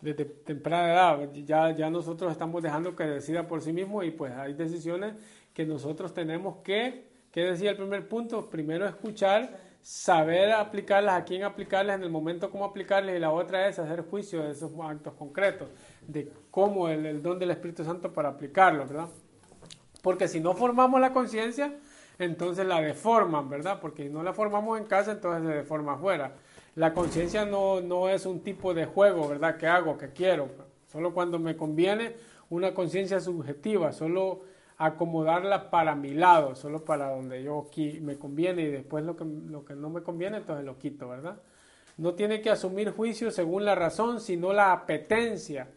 Desde 0.01 0.25
temprana 0.25 0.93
edad, 0.93 1.33
ya, 1.45 1.71
ya 1.71 1.89
nosotros 1.89 2.31
estamos 2.31 2.61
dejando 2.61 2.95
que 2.95 3.03
decida 3.03 3.47
por 3.47 3.61
sí 3.61 3.71
mismo 3.71 4.03
y 4.03 4.11
pues 4.11 4.33
hay 4.33 4.53
decisiones 4.53 5.13
que 5.53 5.65
nosotros 5.65 6.13
tenemos 6.13 6.57
que, 6.57 7.07
¿qué 7.31 7.41
decía 7.45 7.71
el 7.71 7.77
primer 7.77 8.07
punto? 8.07 8.49
Primero 8.49 8.87
escuchar, 8.87 9.57
saber 9.83 10.53
aplicarlas, 10.53 11.21
a 11.21 11.25
quién 11.25 11.43
aplicarlas, 11.43 11.97
en 11.97 12.03
el 12.03 12.09
momento 12.09 12.49
cómo 12.49 12.63
aplicarlas 12.63 13.15
y 13.15 13.19
la 13.19 13.31
otra 13.31 13.67
es 13.67 13.77
hacer 13.77 14.05
juicio 14.09 14.41
de 14.41 14.51
esos 14.51 14.71
actos 14.81 15.13
concretos, 15.13 15.67
de 16.07 16.31
cómo 16.49 16.87
el, 16.87 17.21
don 17.21 17.37
del 17.37 17.51
Espíritu 17.51 17.83
Santo 17.83 18.13
para 18.13 18.29
aplicarlos, 18.29 18.87
¿verdad? 18.87 19.09
Porque 20.01 20.29
si 20.29 20.39
no 20.39 20.53
formamos 20.53 21.01
la 21.01 21.11
conciencia, 21.11 21.75
entonces 22.17 22.65
la 22.65 22.81
deforman, 22.81 23.49
¿verdad? 23.49 23.79
Porque 23.81 24.03
si 24.03 24.09
no 24.09 24.23
la 24.23 24.33
formamos 24.33 24.79
en 24.79 24.85
casa, 24.85 25.11
entonces 25.11 25.45
se 25.45 25.53
deforma 25.53 25.93
afuera. 25.95 26.33
La 26.75 26.93
conciencia 26.93 27.45
no, 27.45 27.81
no 27.81 28.07
es 28.07 28.25
un 28.25 28.39
tipo 28.41 28.73
de 28.73 28.85
juego, 28.85 29.27
¿verdad? 29.27 29.57
Que 29.57 29.67
hago, 29.67 29.97
que 29.97 30.13
quiero. 30.13 30.47
Solo 30.87 31.13
cuando 31.13 31.39
me 31.39 31.57
conviene 31.57 32.15
una 32.49 32.73
conciencia 32.73 33.19
subjetiva, 33.19 33.91
solo 33.91 34.41
acomodarla 34.77 35.69
para 35.69 35.95
mi 35.95 36.13
lado, 36.13 36.55
solo 36.55 36.83
para 36.83 37.09
donde 37.09 37.43
yo 37.43 37.69
me 38.01 38.17
conviene 38.17 38.63
y 38.63 38.71
después 38.71 39.05
lo 39.05 39.15
que, 39.15 39.25
lo 39.25 39.63
que 39.63 39.75
no 39.75 39.89
me 39.89 40.01
conviene, 40.01 40.37
entonces 40.37 40.65
lo 40.65 40.77
quito, 40.77 41.09
¿verdad? 41.09 41.37
No 41.97 42.15
tiene 42.15 42.41
que 42.41 42.49
asumir 42.49 42.91
juicio 42.91 43.31
según 43.31 43.65
la 43.65 43.75
razón, 43.75 44.19
sino 44.19 44.51
la 44.51 44.71
apetencia, 44.71 45.69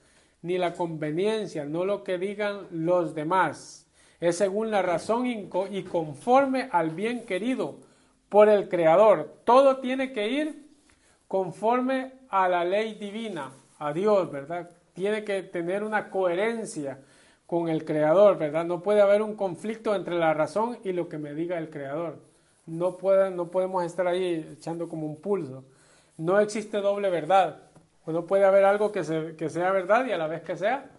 ni 0.42 0.58
la 0.58 0.72
conveniencia, 0.72 1.64
no 1.64 1.84
lo 1.84 2.04
que 2.04 2.18
digan 2.18 2.66
los 2.70 3.14
demás. 3.14 3.86
Es 4.18 4.38
según 4.38 4.70
la 4.70 4.80
razón 4.80 5.26
y 5.26 5.82
conforme 5.82 6.68
al 6.72 6.90
bien 6.90 7.26
querido 7.26 7.76
por 8.28 8.48
el 8.48 8.68
Creador. 8.68 9.40
Todo 9.44 9.78
tiene 9.78 10.12
que 10.12 10.28
ir 10.28 10.66
conforme 11.28 12.12
a 12.30 12.48
la 12.48 12.64
ley 12.64 12.94
divina, 12.94 13.52
a 13.78 13.92
Dios, 13.92 14.30
¿verdad? 14.30 14.70
Tiene 14.94 15.24
que 15.24 15.42
tener 15.42 15.82
una 15.82 16.08
coherencia 16.10 16.98
con 17.46 17.68
el 17.68 17.84
Creador, 17.84 18.38
¿verdad? 18.38 18.64
No 18.64 18.82
puede 18.82 19.00
haber 19.00 19.22
un 19.22 19.34
conflicto 19.36 19.94
entre 19.94 20.16
la 20.16 20.34
razón 20.34 20.78
y 20.84 20.92
lo 20.92 21.08
que 21.08 21.18
me 21.18 21.34
diga 21.34 21.58
el 21.58 21.70
Creador. 21.70 22.18
No, 22.66 22.96
puede, 22.96 23.30
no 23.30 23.50
podemos 23.50 23.84
estar 23.84 24.06
ahí 24.06 24.56
echando 24.58 24.88
como 24.88 25.06
un 25.06 25.20
pulso. 25.20 25.64
No 26.16 26.40
existe 26.40 26.78
doble 26.78 27.10
verdad. 27.10 27.62
no 28.06 28.26
puede 28.26 28.44
haber 28.44 28.64
algo 28.64 28.90
que, 28.90 29.04
sea 29.04 29.70
verdad 29.70 30.06
y 30.06 30.12
a 30.12 30.18
la 30.18 30.26
vez 30.26 30.42
que 30.42 30.56
sea 30.56 30.90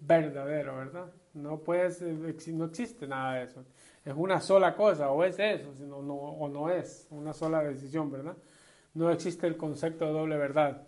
verdadero, 0.00 0.76
¿verdad? 0.76 1.06
No, 1.34 1.58
puede, 1.58 1.90
no 2.48 2.64
existe 2.64 3.06
nada 3.06 3.34
de 3.34 3.44
eso. 3.44 3.64
Es 4.04 4.14
una 4.16 4.40
sola 4.40 4.74
cosa, 4.74 5.10
o 5.10 5.22
es 5.22 5.38
eso, 5.38 5.68
o 5.92 6.48
no 6.48 6.70
es 6.70 7.06
una 7.10 7.32
sola 7.32 7.62
decisión, 7.62 8.10
¿verdad? 8.10 8.34
no 8.94 9.10
existe 9.10 9.46
el 9.46 9.56
concepto 9.56 10.06
de 10.06 10.12
doble 10.12 10.36
verdad. 10.36 10.82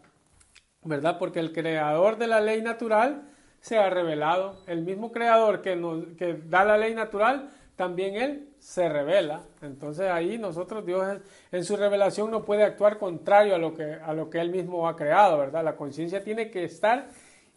¿Verdad? 0.84 1.18
Porque 1.18 1.40
el 1.40 1.52
creador 1.52 2.18
de 2.18 2.26
la 2.26 2.40
ley 2.40 2.60
natural 2.60 3.30
se 3.62 3.78
ha 3.78 3.88
revelado. 3.88 4.56
El 4.66 4.82
mismo 4.82 5.12
creador 5.12 5.62
que, 5.62 5.76
nos, 5.76 6.04
que 6.18 6.34
da 6.34 6.64
la 6.64 6.76
ley 6.76 6.94
natural, 6.94 7.48
también 7.76 8.16
él 8.16 8.48
se 8.58 8.88
revela. 8.88 9.44
Entonces 9.62 10.10
ahí 10.10 10.36
nosotros, 10.36 10.84
Dios 10.84 11.20
en 11.50 11.64
su 11.64 11.76
revelación 11.76 12.30
no 12.30 12.44
puede 12.44 12.64
actuar 12.64 12.98
contrario 12.98 13.54
a 13.54 13.58
lo 13.58 13.74
que, 13.74 13.84
a 13.94 14.12
lo 14.12 14.28
que 14.28 14.40
él 14.40 14.50
mismo 14.50 14.86
ha 14.86 14.96
creado, 14.96 15.38
¿verdad? 15.38 15.64
La 15.64 15.76
conciencia 15.76 16.22
tiene 16.22 16.50
que 16.50 16.64
estar 16.64 17.08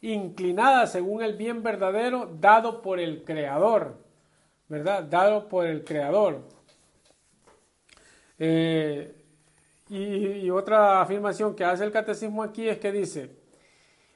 inclinada 0.02 0.88
según 0.88 1.24
el 1.24 1.36
bien 1.36 1.64
verdadero 1.64 2.30
dado 2.40 2.82
por 2.82 3.00
el 3.00 3.24
creador, 3.24 3.98
¿verdad? 4.70 5.04
Dado 5.04 5.50
por 5.50 5.66
el 5.66 5.84
creador. 5.84 6.44
Eh, 8.38 9.16
y, 9.90 10.50
otra 10.52 11.02
afirmación 11.02 11.56
que 11.56 11.64
hace 11.64 11.84
el 11.84 11.92
catecismo 11.92 12.44
aquí 12.44 12.68
es 12.68 12.78
que 12.80 12.92
dice, 12.92 13.30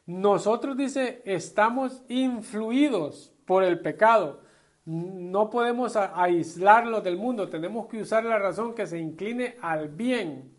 nosotros 0.10 0.76
dice, 0.76 1.22
estamos 1.24 2.02
influidos 2.08 3.32
por 3.46 3.64
el 3.64 3.80
pecado. 3.80 4.42
No 4.84 5.52
podemos 5.52 5.96
aislarlo 5.96 7.02
del 7.02 7.16
mundo, 7.16 7.48
tenemos 7.48 7.86
que 7.86 8.02
usar 8.02 8.26
la 8.26 8.40
razón 8.40 8.74
que 8.74 8.88
se 8.88 8.98
incline 8.98 9.58
al 9.62 9.90
bien. 9.90 10.52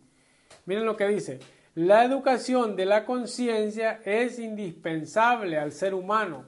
Miren 0.65 0.85
lo 0.85 0.95
que 0.95 1.05
dice, 1.09 1.41
la 1.75 2.05
educación 2.05 2.77
de 2.77 2.85
la 2.85 3.03
conciencia 3.05 3.99
es 4.05 4.39
indispensable 4.39 5.57
al 5.57 5.73
ser 5.73 5.95
humano, 5.95 6.45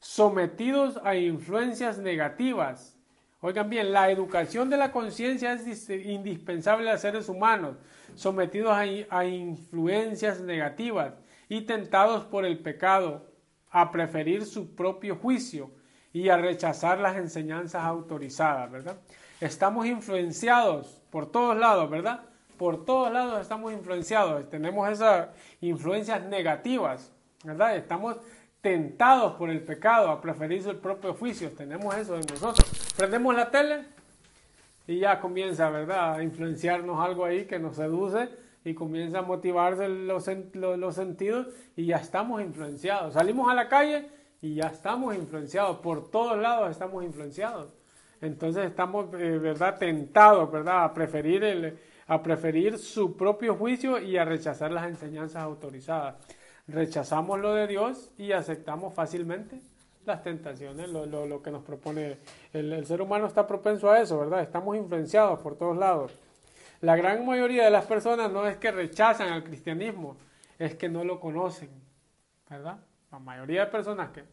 sometidos 0.00 0.98
a 1.04 1.14
influencias 1.14 1.98
negativas 1.98 2.96
Oigan 3.42 3.70
bien, 3.70 3.92
la 3.92 4.10
educación 4.10 4.68
de 4.68 4.76
la 4.76 4.92
conciencia 4.92 5.54
es 5.54 5.88
indispensable 5.88 6.90
a 6.90 6.98
seres 6.98 7.26
humanos, 7.30 7.76
sometidos 8.14 8.76
a, 9.08 9.24
influencias 9.24 10.42
negativas 10.42 11.14
y 11.50 11.62
tentados 11.62 12.24
por 12.24 12.46
el 12.46 12.60
pecado, 12.60 13.26
a 13.72 13.90
preferir 13.90 14.46
su 14.46 14.74
propio 14.74 15.16
juicio 15.16 15.70
y 16.12 16.28
a 16.28 16.36
rechazar 16.36 16.98
las 16.98 17.16
enseñanzas 17.16 17.84
autorizadas, 17.84 18.70
¿verdad? 18.70 18.96
Estamos 19.40 19.86
influenciados 19.86 21.02
por 21.10 21.30
todos 21.30 21.56
lados, 21.56 21.90
¿verdad? 21.90 22.20
Por 22.56 22.84
todos 22.84 23.12
lados 23.12 23.40
estamos 23.40 23.72
influenciados, 23.72 24.48
tenemos 24.48 24.88
esas 24.90 25.28
influencias 25.60 26.22
negativas, 26.24 27.12
¿verdad? 27.44 27.76
Estamos 27.76 28.16
tentados 28.60 29.34
por 29.34 29.50
el 29.50 29.62
pecado 29.62 30.10
a 30.10 30.20
preferir 30.20 30.62
su 30.62 30.78
propio 30.80 31.14
juicio, 31.14 31.50
tenemos 31.50 31.96
eso 31.96 32.14
en 32.14 32.26
nosotros 32.26 32.92
prendemos 32.96 33.34
la 33.34 33.50
tele 33.50 33.86
y 34.86 35.00
ya 35.00 35.20
comienza, 35.20 35.68
¿verdad?, 35.68 36.14
a 36.14 36.22
influenciarnos 36.22 37.04
algo 37.04 37.24
ahí 37.24 37.46
que 37.46 37.58
nos 37.58 37.76
seduce 37.76 38.28
y 38.64 38.74
comienza 38.74 39.20
a 39.20 39.22
motivarse 39.22 39.88
los, 39.88 40.28
los, 40.54 40.94
sentidos 40.94 41.48
y 41.76 41.86
ya 41.86 41.96
estamos 41.96 42.42
influenciados. 42.42 43.14
Salimos 43.14 43.50
a 43.50 43.54
la 43.54 43.68
calle 43.68 44.08
y 44.42 44.54
ya 44.54 44.68
estamos 44.68 45.14
influenciados, 45.14 45.78
por 45.78 46.10
todos 46.10 46.38
lados 46.38 46.70
estamos 46.70 47.04
influenciados. 47.04 47.72
Entonces 48.20 48.66
estamos, 48.66 49.06
eh, 49.14 49.38
¿verdad?, 49.38 49.78
tentados, 49.78 50.50
¿verdad?, 50.50 50.84
a 50.84 50.94
preferir, 50.94 51.42
el, 51.42 51.78
a 52.06 52.22
preferir 52.22 52.78
su 52.78 53.16
propio 53.16 53.54
juicio 53.54 53.98
y 53.98 54.16
a 54.18 54.24
rechazar 54.24 54.70
las 54.70 54.86
enseñanzas 54.86 55.42
autorizadas. 55.42 56.16
Rechazamos 56.68 57.40
lo 57.40 57.54
de 57.54 57.66
Dios 57.66 58.12
y 58.18 58.32
aceptamos 58.32 58.92
fácilmente 58.92 59.60
las 60.06 60.22
tentaciones, 60.22 60.88
lo, 60.88 61.06
lo, 61.06 61.42
que 61.42 61.50
nos 61.50 61.62
propone 61.62 62.18
el, 62.52 62.86
ser 62.86 63.02
humano 63.02 63.26
está 63.26 63.46
propenso 63.46 63.90
a 63.90 64.00
eso, 64.00 64.18
¿verdad? 64.18 64.40
Estamos 64.42 64.76
influenciados 64.76 65.38
por 65.40 65.56
todos 65.56 65.76
lados. 65.76 66.12
La 66.80 66.96
gran 66.96 67.26
mayoría 67.26 67.64
de 67.64 67.70
las 67.70 67.84
personas 67.84 68.32
no 68.32 68.46
es 68.46 68.56
que 68.56 68.70
rechazan 68.70 69.28
al 69.28 69.44
cristianismo, 69.44 70.16
es 70.58 70.74
que 70.74 70.88
no 70.88 71.04
lo 71.04 71.20
conocen, 71.20 71.70
¿verdad? 72.48 72.78
La 73.12 73.18
mayoría 73.18 73.66
de 73.66 73.70
personas 73.70 74.10
que, 74.10 74.24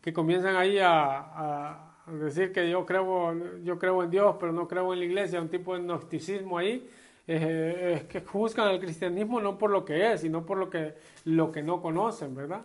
que 0.00 0.12
comienzan 0.12 0.56
ahí 0.56 0.78
a, 0.80 1.88
decir 2.06 2.52
que 2.52 2.68
yo 2.68 2.84
creo, 2.84 3.62
yo 3.62 3.78
creo 3.78 4.02
en 4.02 4.10
Dios, 4.10 4.36
pero 4.40 4.52
no 4.52 4.66
creo 4.66 4.92
en 4.92 4.98
la 4.98 5.04
iglesia, 5.04 5.40
un 5.40 5.48
tipo 5.48 5.74
de 5.74 5.82
gnosticismo 5.82 6.58
ahí, 6.58 6.90
es 7.24 8.02
que 8.04 8.20
juzgan 8.20 8.66
al 8.66 8.80
cristianismo 8.80 9.40
no 9.40 9.56
por 9.56 9.70
lo 9.70 9.84
que 9.84 10.12
es, 10.12 10.22
sino 10.22 10.44
por 10.44 10.58
lo 10.58 10.68
que, 10.68 10.94
lo 11.24 11.52
que 11.52 11.62
no 11.62 11.80
conocen, 11.80 12.34
¿verdad? 12.34 12.62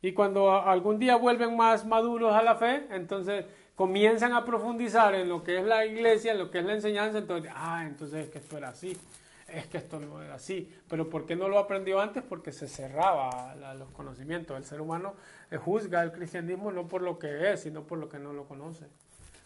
Y 0.00 0.12
cuando 0.12 0.50
algún 0.50 0.98
día 0.98 1.16
vuelven 1.16 1.56
más 1.56 1.86
maduros 1.86 2.34
a 2.34 2.42
la 2.42 2.56
fe, 2.56 2.86
entonces 2.90 3.44
comienzan 3.74 4.32
a 4.32 4.44
profundizar 4.44 5.14
en 5.14 5.28
lo 5.28 5.42
que 5.42 5.58
es 5.58 5.64
la 5.64 5.84
iglesia, 5.84 6.32
en 6.32 6.38
lo 6.38 6.50
que 6.50 6.58
es 6.58 6.64
la 6.64 6.74
enseñanza, 6.74 7.18
entonces, 7.18 7.50
ah, 7.54 7.84
entonces 7.86 8.26
es 8.26 8.30
que 8.30 8.38
esto 8.38 8.58
era 8.58 8.68
así, 8.68 8.96
es 9.48 9.66
que 9.66 9.78
esto 9.78 9.98
no 9.98 10.22
era 10.22 10.34
así. 10.34 10.72
Pero 10.88 11.08
¿por 11.08 11.26
qué 11.26 11.36
no 11.36 11.48
lo 11.48 11.58
aprendió 11.58 12.00
antes? 12.00 12.22
Porque 12.22 12.52
se 12.52 12.68
cerraba 12.68 13.52
a 13.52 13.74
los 13.74 13.90
conocimientos. 13.90 14.56
El 14.56 14.64
ser 14.64 14.80
humano 14.80 15.14
eh, 15.50 15.56
juzga 15.56 16.02
el 16.02 16.12
cristianismo 16.12 16.72
no 16.72 16.88
por 16.88 17.02
lo 17.02 17.18
que 17.18 17.52
es, 17.52 17.60
sino 17.60 17.82
por 17.84 17.98
lo 17.98 18.08
que 18.08 18.18
no 18.18 18.32
lo 18.32 18.46
conoce. 18.46 18.86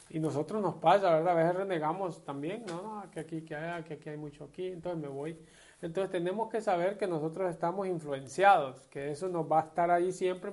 Y 0.09 0.21
nosotros 0.21 0.63
nos 0.63 0.77
pasa, 0.77 1.11
¿verdad? 1.11 1.33
A 1.33 1.35
veces 1.35 1.57
renegamos 1.57 2.25
también, 2.25 2.65
¿no? 2.67 3.05
Que 3.11 3.21
aquí, 3.21 3.43
que, 3.43 3.57
hay, 3.57 3.83
que 3.83 3.95
aquí 3.95 4.09
hay 4.09 4.17
mucho 4.17 4.45
aquí, 4.45 4.69
entonces 4.69 5.01
me 5.03 5.09
voy. 5.09 5.37
Entonces 5.83 6.11
tenemos 6.11 6.49
que 6.49 6.61
saber 6.61 6.97
que 6.97 7.07
nosotros 7.07 7.51
estamos 7.51 7.87
influenciados, 7.89 8.87
que 8.89 9.11
eso 9.11 9.29
nos 9.29 9.51
va 9.51 9.61
a 9.61 9.65
estar 9.65 9.91
ahí 9.91 10.13
siempre 10.13 10.51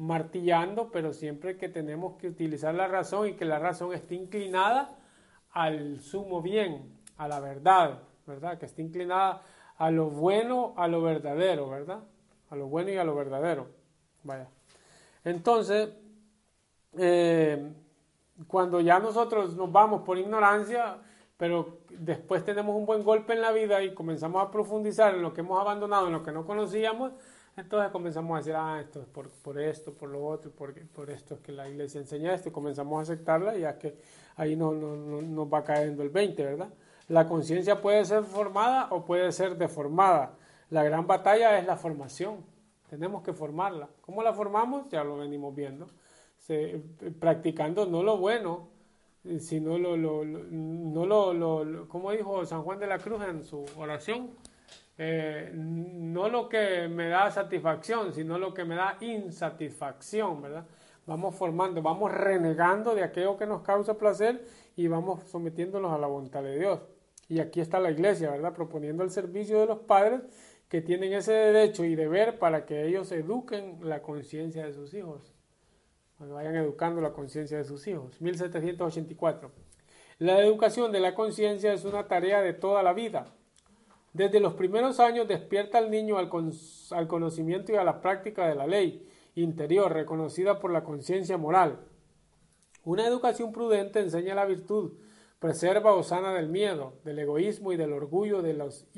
martillando, 0.00 0.90
pero 0.90 1.12
siempre 1.12 1.58
que 1.58 1.68
tenemos 1.68 2.16
que 2.16 2.28
utilizar 2.28 2.74
la 2.74 2.88
razón 2.88 3.28
y 3.28 3.34
que 3.34 3.44
la 3.44 3.58
razón 3.58 3.92
esté 3.92 4.14
inclinada 4.14 4.96
al 5.52 6.00
sumo 6.00 6.40
bien, 6.40 6.98
a 7.18 7.28
la 7.28 7.38
verdad, 7.38 8.00
¿verdad? 8.26 8.58
Que 8.58 8.64
esté 8.64 8.80
inclinada 8.80 9.42
a 9.76 9.90
lo 9.90 10.08
bueno, 10.08 10.72
a 10.78 10.88
lo 10.88 11.02
verdadero, 11.02 11.68
¿verdad? 11.68 12.00
A 12.48 12.56
lo 12.56 12.66
bueno 12.68 12.90
y 12.90 12.96
a 12.96 13.04
lo 13.04 13.14
verdadero. 13.14 13.66
Vaya. 14.22 14.48
Entonces, 15.22 15.90
eh, 16.96 17.70
cuando 18.46 18.80
ya 18.80 19.00
nosotros 19.00 19.54
nos 19.54 19.70
vamos 19.70 20.00
por 20.00 20.16
ignorancia, 20.16 20.96
pero 21.36 21.80
después 21.90 22.42
tenemos 22.42 22.74
un 22.74 22.86
buen 22.86 23.04
golpe 23.04 23.34
en 23.34 23.42
la 23.42 23.52
vida 23.52 23.82
y 23.82 23.92
comenzamos 23.92 24.42
a 24.42 24.50
profundizar 24.50 25.14
en 25.14 25.20
lo 25.20 25.34
que 25.34 25.42
hemos 25.42 25.60
abandonado, 25.60 26.06
en 26.06 26.14
lo 26.14 26.22
que 26.22 26.32
no 26.32 26.46
conocíamos, 26.46 27.12
entonces 27.56 27.90
comenzamos 27.90 28.34
a 28.34 28.38
decir, 28.38 28.54
ah, 28.56 28.80
esto 28.80 29.00
es 29.00 29.06
por, 29.06 29.28
por 29.28 29.60
esto, 29.60 29.92
por 29.92 30.08
lo 30.08 30.24
otro, 30.26 30.50
por, 30.50 30.74
por 30.88 31.10
esto 31.10 31.34
es 31.34 31.40
que 31.40 31.52
la 31.52 31.68
iglesia 31.68 32.00
enseña 32.00 32.34
esto, 32.34 32.48
y 32.48 32.52
comenzamos 32.52 32.98
a 32.98 33.02
aceptarla, 33.02 33.56
ya 33.56 33.78
que 33.78 33.96
ahí 34.36 34.56
no, 34.56 34.72
no, 34.72 34.96
no, 34.96 35.22
nos 35.22 35.52
va 35.52 35.64
cayendo 35.64 36.02
el 36.02 36.10
20, 36.10 36.44
¿verdad? 36.44 36.68
La 37.08 37.26
conciencia 37.26 37.80
puede 37.80 38.04
ser 38.04 38.22
formada 38.24 38.88
o 38.90 39.04
puede 39.04 39.32
ser 39.32 39.56
deformada. 39.56 40.36
La 40.70 40.84
gran 40.84 41.06
batalla 41.06 41.58
es 41.58 41.66
la 41.66 41.76
formación. 41.76 42.44
Tenemos 42.88 43.22
que 43.22 43.32
formarla. 43.32 43.88
¿Cómo 44.00 44.22
la 44.22 44.32
formamos? 44.32 44.88
Ya 44.90 45.02
lo 45.02 45.16
venimos 45.16 45.54
viendo. 45.54 45.88
Se, 46.38 46.80
practicando 47.18 47.86
no 47.86 48.04
lo 48.04 48.16
bueno, 48.16 48.68
sino 49.40 49.76
lo, 49.76 49.96
lo, 49.96 50.24
lo 50.24 50.38
no 50.44 51.04
lo, 51.04 51.34
lo, 51.34 51.88
como 51.88 52.12
dijo 52.12 52.44
San 52.46 52.62
Juan 52.62 52.78
de 52.78 52.86
la 52.86 52.98
Cruz 52.98 53.22
en 53.22 53.44
su 53.44 53.64
oración, 53.76 54.30
eh, 55.02 55.50
no 55.54 56.28
lo 56.28 56.46
que 56.46 56.86
me 56.86 57.08
da 57.08 57.30
satisfacción, 57.30 58.12
sino 58.12 58.36
lo 58.36 58.52
que 58.52 58.66
me 58.66 58.74
da 58.74 58.98
insatisfacción, 59.00 60.42
¿verdad? 60.42 60.66
Vamos 61.06 61.36
formando, 61.36 61.80
vamos 61.80 62.12
renegando 62.12 62.94
de 62.94 63.02
aquello 63.02 63.38
que 63.38 63.46
nos 63.46 63.62
causa 63.62 63.96
placer 63.96 64.44
y 64.76 64.88
vamos 64.88 65.24
sometiéndonos 65.30 65.90
a 65.90 65.96
la 65.96 66.06
voluntad 66.06 66.42
de 66.42 66.58
Dios. 66.58 66.80
Y 67.28 67.40
aquí 67.40 67.62
está 67.62 67.80
la 67.80 67.90
iglesia, 67.90 68.30
¿verdad? 68.30 68.52
Proponiendo 68.52 69.02
el 69.02 69.08
servicio 69.08 69.58
de 69.60 69.66
los 69.68 69.78
padres 69.78 70.20
que 70.68 70.82
tienen 70.82 71.14
ese 71.14 71.32
derecho 71.32 71.86
y 71.86 71.94
deber 71.94 72.38
para 72.38 72.66
que 72.66 72.84
ellos 72.84 73.10
eduquen 73.10 73.78
la 73.80 74.02
conciencia 74.02 74.66
de 74.66 74.74
sus 74.74 74.92
hijos, 74.92 75.32
que 76.18 76.26
vayan 76.26 76.56
educando 76.56 77.00
la 77.00 77.14
conciencia 77.14 77.56
de 77.56 77.64
sus 77.64 77.86
hijos. 77.86 78.20
1784. 78.20 79.50
La 80.18 80.38
educación 80.40 80.92
de 80.92 81.00
la 81.00 81.14
conciencia 81.14 81.72
es 81.72 81.86
una 81.86 82.06
tarea 82.06 82.42
de 82.42 82.52
toda 82.52 82.82
la 82.82 82.92
vida 82.92 83.32
desde 84.12 84.40
los 84.40 84.54
primeros 84.54 84.98
años 84.98 85.28
despierta 85.28 85.78
al 85.78 85.90
niño 85.90 86.18
al, 86.18 86.28
conocimiento 87.08 87.72
y 87.72 87.76
a 87.76 87.84
la 87.84 88.00
práctica 88.00 88.48
de 88.48 88.56
la 88.56 88.66
ley 88.66 89.06
interior 89.36 89.92
reconocida 89.92 90.58
por 90.58 90.72
la 90.72 90.82
conciencia 90.82 91.38
moral. 91.38 91.78
Una 92.84 93.06
educación 93.06 93.52
prudente 93.52 94.00
enseña 94.00 94.34
la 94.34 94.46
virtud, 94.46 94.94
preserva 95.38 95.94
o 95.94 96.02
sana 96.02 96.34
del 96.34 96.48
miedo, 96.48 96.94
del 97.04 97.20
egoísmo 97.20 97.72
y 97.72 97.76
del 97.76 97.92
orgullo 97.92 98.42
de 98.42 98.54
los 98.54 98.88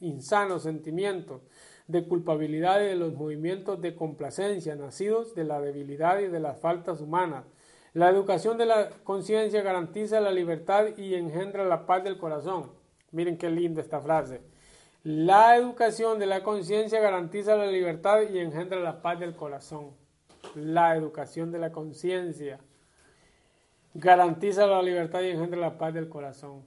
insanos 0.00 0.62
sentimientos, 0.62 1.42
de 1.88 2.06
culpabilidad 2.06 2.80
y 2.82 2.86
de 2.86 2.96
los 2.96 3.14
movimientos 3.14 3.80
de 3.80 3.96
complacencia 3.96 4.76
nacidos 4.76 5.34
de 5.34 5.44
la 5.44 5.60
debilidad 5.60 6.20
y 6.20 6.28
de 6.28 6.38
las 6.38 6.60
faltas 6.60 7.00
humanas. 7.00 7.44
La 7.92 8.08
educación 8.08 8.58
de 8.58 8.66
la 8.66 8.90
conciencia 9.02 9.62
garantiza 9.62 10.20
la 10.20 10.30
libertad 10.30 10.96
y 10.96 11.14
engendra 11.14 11.64
la 11.64 11.86
paz 11.86 12.04
del 12.04 12.18
corazón. 12.18 12.77
Miren 13.10 13.38
qué 13.38 13.48
linda 13.50 13.80
esta 13.80 14.00
frase. 14.00 14.42
La 15.04 15.56
educación 15.56 16.18
de 16.18 16.26
la 16.26 16.42
conciencia 16.42 17.00
garantiza 17.00 17.56
la 17.56 17.66
libertad 17.66 18.22
y 18.30 18.38
engendra 18.38 18.80
la 18.80 19.00
paz 19.00 19.18
del 19.18 19.34
corazón. 19.34 19.92
La 20.54 20.96
educación 20.96 21.50
de 21.50 21.58
la 21.58 21.72
conciencia 21.72 22.58
garantiza 23.94 24.66
la 24.66 24.82
libertad 24.82 25.22
y 25.22 25.30
engendra 25.30 25.58
la 25.58 25.78
paz 25.78 25.94
del 25.94 26.08
corazón. 26.08 26.62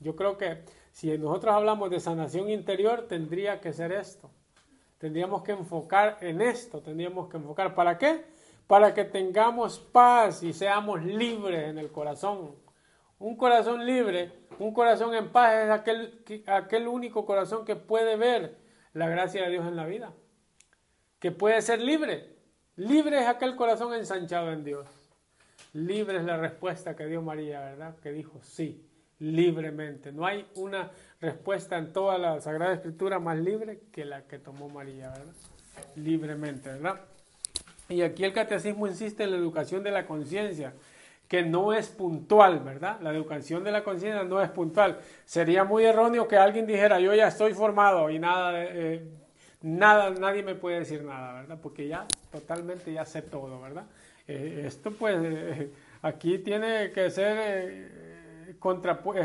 Yo 0.00 0.16
creo 0.16 0.38
que 0.38 0.64
si 0.90 1.16
nosotros 1.18 1.54
hablamos 1.54 1.90
de 1.90 2.00
sanación 2.00 2.50
interior, 2.50 3.06
tendría 3.08 3.60
que 3.60 3.72
ser 3.72 3.92
esto. 3.92 4.30
Tendríamos 4.98 5.42
que 5.42 5.52
enfocar 5.52 6.18
en 6.20 6.40
esto, 6.40 6.80
tendríamos 6.80 7.28
que 7.28 7.36
enfocar. 7.36 7.74
¿Para 7.74 7.98
qué? 7.98 8.24
Para 8.66 8.94
que 8.94 9.04
tengamos 9.04 9.78
paz 9.78 10.42
y 10.42 10.52
seamos 10.52 11.04
libres 11.04 11.68
en 11.68 11.78
el 11.78 11.90
corazón. 11.90 12.61
Un 13.22 13.36
corazón 13.36 13.86
libre, 13.86 14.32
un 14.58 14.74
corazón 14.74 15.14
en 15.14 15.30
paz 15.30 15.54
es 15.54 15.70
aquel, 15.70 16.24
aquel 16.44 16.88
único 16.88 17.24
corazón 17.24 17.64
que 17.64 17.76
puede 17.76 18.16
ver 18.16 18.56
la 18.94 19.08
gracia 19.08 19.44
de 19.44 19.50
Dios 19.50 19.64
en 19.64 19.76
la 19.76 19.86
vida, 19.86 20.12
que 21.20 21.30
puede 21.30 21.62
ser 21.62 21.80
libre. 21.80 22.34
Libre 22.74 23.20
es 23.20 23.28
aquel 23.28 23.54
corazón 23.54 23.94
ensanchado 23.94 24.50
en 24.50 24.64
Dios. 24.64 24.88
Libre 25.72 26.16
es 26.16 26.24
la 26.24 26.36
respuesta 26.36 26.96
que 26.96 27.06
dio 27.06 27.22
María, 27.22 27.60
¿verdad? 27.60 27.94
Que 28.02 28.10
dijo 28.10 28.40
sí, 28.42 28.84
libremente. 29.20 30.10
No 30.10 30.26
hay 30.26 30.44
una 30.56 30.90
respuesta 31.20 31.78
en 31.78 31.92
toda 31.92 32.18
la 32.18 32.40
Sagrada 32.40 32.74
Escritura 32.74 33.20
más 33.20 33.38
libre 33.38 33.82
que 33.92 34.04
la 34.04 34.26
que 34.26 34.40
tomó 34.40 34.68
María, 34.68 35.10
¿verdad? 35.10 35.34
Libremente, 35.94 36.70
¿verdad? 36.70 37.02
Y 37.88 38.02
aquí 38.02 38.24
el 38.24 38.32
catecismo 38.32 38.88
insiste 38.88 39.22
en 39.22 39.30
la 39.30 39.36
educación 39.36 39.84
de 39.84 39.92
la 39.92 40.06
conciencia 40.06 40.74
que 41.32 41.42
no 41.42 41.72
es 41.72 41.88
puntual, 41.88 42.60
¿verdad? 42.60 43.00
La 43.00 43.10
educación 43.10 43.64
de 43.64 43.72
la 43.72 43.82
conciencia 43.82 44.22
no 44.22 44.42
es 44.42 44.50
puntual. 44.50 44.98
Sería 45.24 45.64
muy 45.64 45.82
erróneo 45.82 46.28
que 46.28 46.36
alguien 46.36 46.66
dijera, 46.66 47.00
yo 47.00 47.14
ya 47.14 47.28
estoy 47.28 47.54
formado 47.54 48.10
y 48.10 48.18
nada, 48.18 48.62
eh, 48.62 49.02
nada, 49.62 50.10
nadie 50.10 50.42
me 50.42 50.54
puede 50.54 50.80
decir 50.80 51.02
nada, 51.02 51.40
¿verdad? 51.40 51.58
Porque 51.62 51.88
ya 51.88 52.06
totalmente 52.30 52.92
ya 52.92 53.06
sé 53.06 53.22
todo, 53.22 53.62
¿verdad? 53.62 53.86
Eh, 54.28 54.64
esto 54.66 54.90
pues 54.90 55.16
eh, 55.24 55.72
aquí 56.02 56.36
tiene 56.36 56.92
que 56.92 57.08
ser 57.10 58.60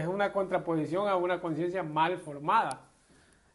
una 0.08 0.32
contraposición 0.32 1.10
a 1.10 1.18
una 1.18 1.42
conciencia 1.42 1.84
mal 1.84 2.20
formada. 2.20 2.84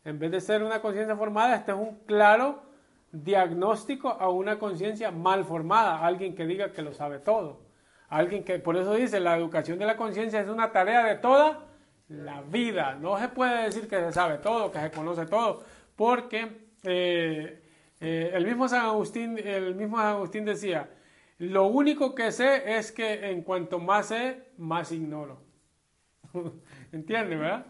En 0.05 0.18
vez 0.18 0.30
de 0.30 0.42
ser 0.42 0.62
una 0.62 0.82
conciencia 0.82 1.16
formada, 1.16 1.57
este 1.57 1.72
es 1.72 1.78
un 1.78 2.00
claro 2.05 2.64
diagnóstico 3.12 4.11
a 4.11 4.28
una 4.28 4.59
conciencia 4.59 5.11
mal 5.11 5.46
formada, 5.46 6.05
alguien 6.05 6.34
que 6.34 6.44
diga 6.44 6.70
que 6.70 6.82
lo 6.82 6.92
sabe 6.92 7.18
todo. 7.18 7.71
Alguien 8.12 8.44
que, 8.44 8.58
por 8.58 8.76
eso 8.76 8.92
dice, 8.92 9.20
la 9.20 9.38
educación 9.38 9.78
de 9.78 9.86
la 9.86 9.96
conciencia 9.96 10.38
es 10.38 10.48
una 10.48 10.70
tarea 10.70 11.02
de 11.06 11.14
toda 11.14 11.60
la 12.10 12.42
vida. 12.42 12.94
No 13.00 13.18
se 13.18 13.28
puede 13.28 13.62
decir 13.62 13.88
que 13.88 13.98
se 13.98 14.12
sabe 14.12 14.36
todo, 14.36 14.70
que 14.70 14.80
se 14.80 14.90
conoce 14.90 15.24
todo, 15.24 15.64
porque 15.96 16.68
eh, 16.82 17.62
eh, 18.00 18.30
el, 18.34 18.44
mismo 18.44 18.68
San 18.68 18.84
Agustín, 18.84 19.38
el 19.38 19.74
mismo 19.76 19.96
San 19.96 20.08
Agustín 20.08 20.44
decía, 20.44 20.90
lo 21.38 21.68
único 21.68 22.14
que 22.14 22.32
sé 22.32 22.76
es 22.76 22.92
que 22.92 23.30
en 23.30 23.40
cuanto 23.40 23.78
más 23.78 24.08
sé, 24.08 24.42
más 24.58 24.92
ignoro. 24.92 25.40
¿Entiendes, 26.92 27.38
verdad? 27.38 27.64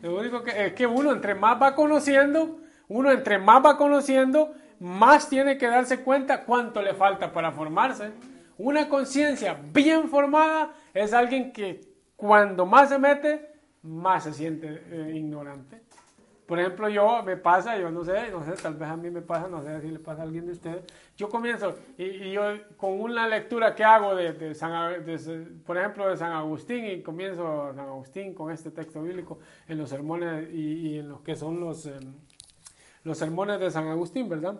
Lo 0.00 0.16
único 0.16 0.44
que 0.44 0.66
es 0.66 0.74
que 0.74 0.86
uno 0.86 1.10
entre 1.10 1.34
más 1.34 1.60
va 1.60 1.74
conociendo, 1.74 2.60
uno 2.86 3.10
entre 3.10 3.40
más 3.40 3.66
va 3.66 3.76
conociendo, 3.76 4.54
más 4.78 5.28
tiene 5.28 5.58
que 5.58 5.66
darse 5.66 6.04
cuenta 6.04 6.44
cuánto 6.44 6.82
le 6.82 6.94
falta 6.94 7.32
para 7.32 7.50
formarse. 7.50 8.12
Una 8.58 8.88
conciencia 8.88 9.58
bien 9.72 10.08
formada 10.08 10.74
es 10.92 11.12
alguien 11.12 11.52
que 11.52 11.80
cuando 12.16 12.66
más 12.66 12.88
se 12.88 12.98
mete, 12.98 13.48
más 13.82 14.24
se 14.24 14.34
siente 14.34 14.82
eh, 14.90 15.12
ignorante. 15.14 15.80
Por 16.44 16.58
ejemplo, 16.58 16.88
yo 16.88 17.22
me 17.22 17.36
pasa, 17.36 17.78
yo 17.78 17.90
no 17.90 18.02
sé, 18.04 18.30
no 18.30 18.42
sé, 18.42 18.52
tal 18.60 18.74
vez 18.74 18.88
a 18.88 18.96
mí 18.96 19.10
me 19.10 19.20
pasa, 19.20 19.48
no 19.48 19.62
sé 19.62 19.82
si 19.82 19.88
le 19.88 19.98
pasa 19.98 20.22
a 20.22 20.24
alguien 20.24 20.46
de 20.46 20.52
ustedes. 20.52 20.82
Yo 21.14 21.28
comienzo, 21.28 21.74
y, 21.98 22.32
yo 22.32 22.42
con 22.78 22.98
una 22.98 23.28
lectura 23.28 23.74
que 23.74 23.84
hago 23.84 24.16
de, 24.16 24.54
San, 24.54 25.04
por 25.64 25.76
ejemplo, 25.76 26.08
de 26.08 26.16
San 26.16 26.32
Agustín, 26.32 26.86
y 26.86 27.02
comienzo 27.02 27.74
San 27.74 27.86
Agustín 27.86 28.32
con 28.32 28.50
este 28.50 28.70
texto 28.70 29.02
bíblico 29.02 29.38
en 29.68 29.76
los 29.76 29.90
sermones 29.90 30.48
y, 30.52 30.98
en 30.98 31.10
los 31.10 31.20
que 31.20 31.36
son 31.36 31.60
los, 31.60 31.84
em, 31.84 32.14
los 33.04 33.18
sermones 33.18 33.60
de 33.60 33.70
San 33.70 33.86
Agustín, 33.86 34.28
¿verdad? 34.28 34.58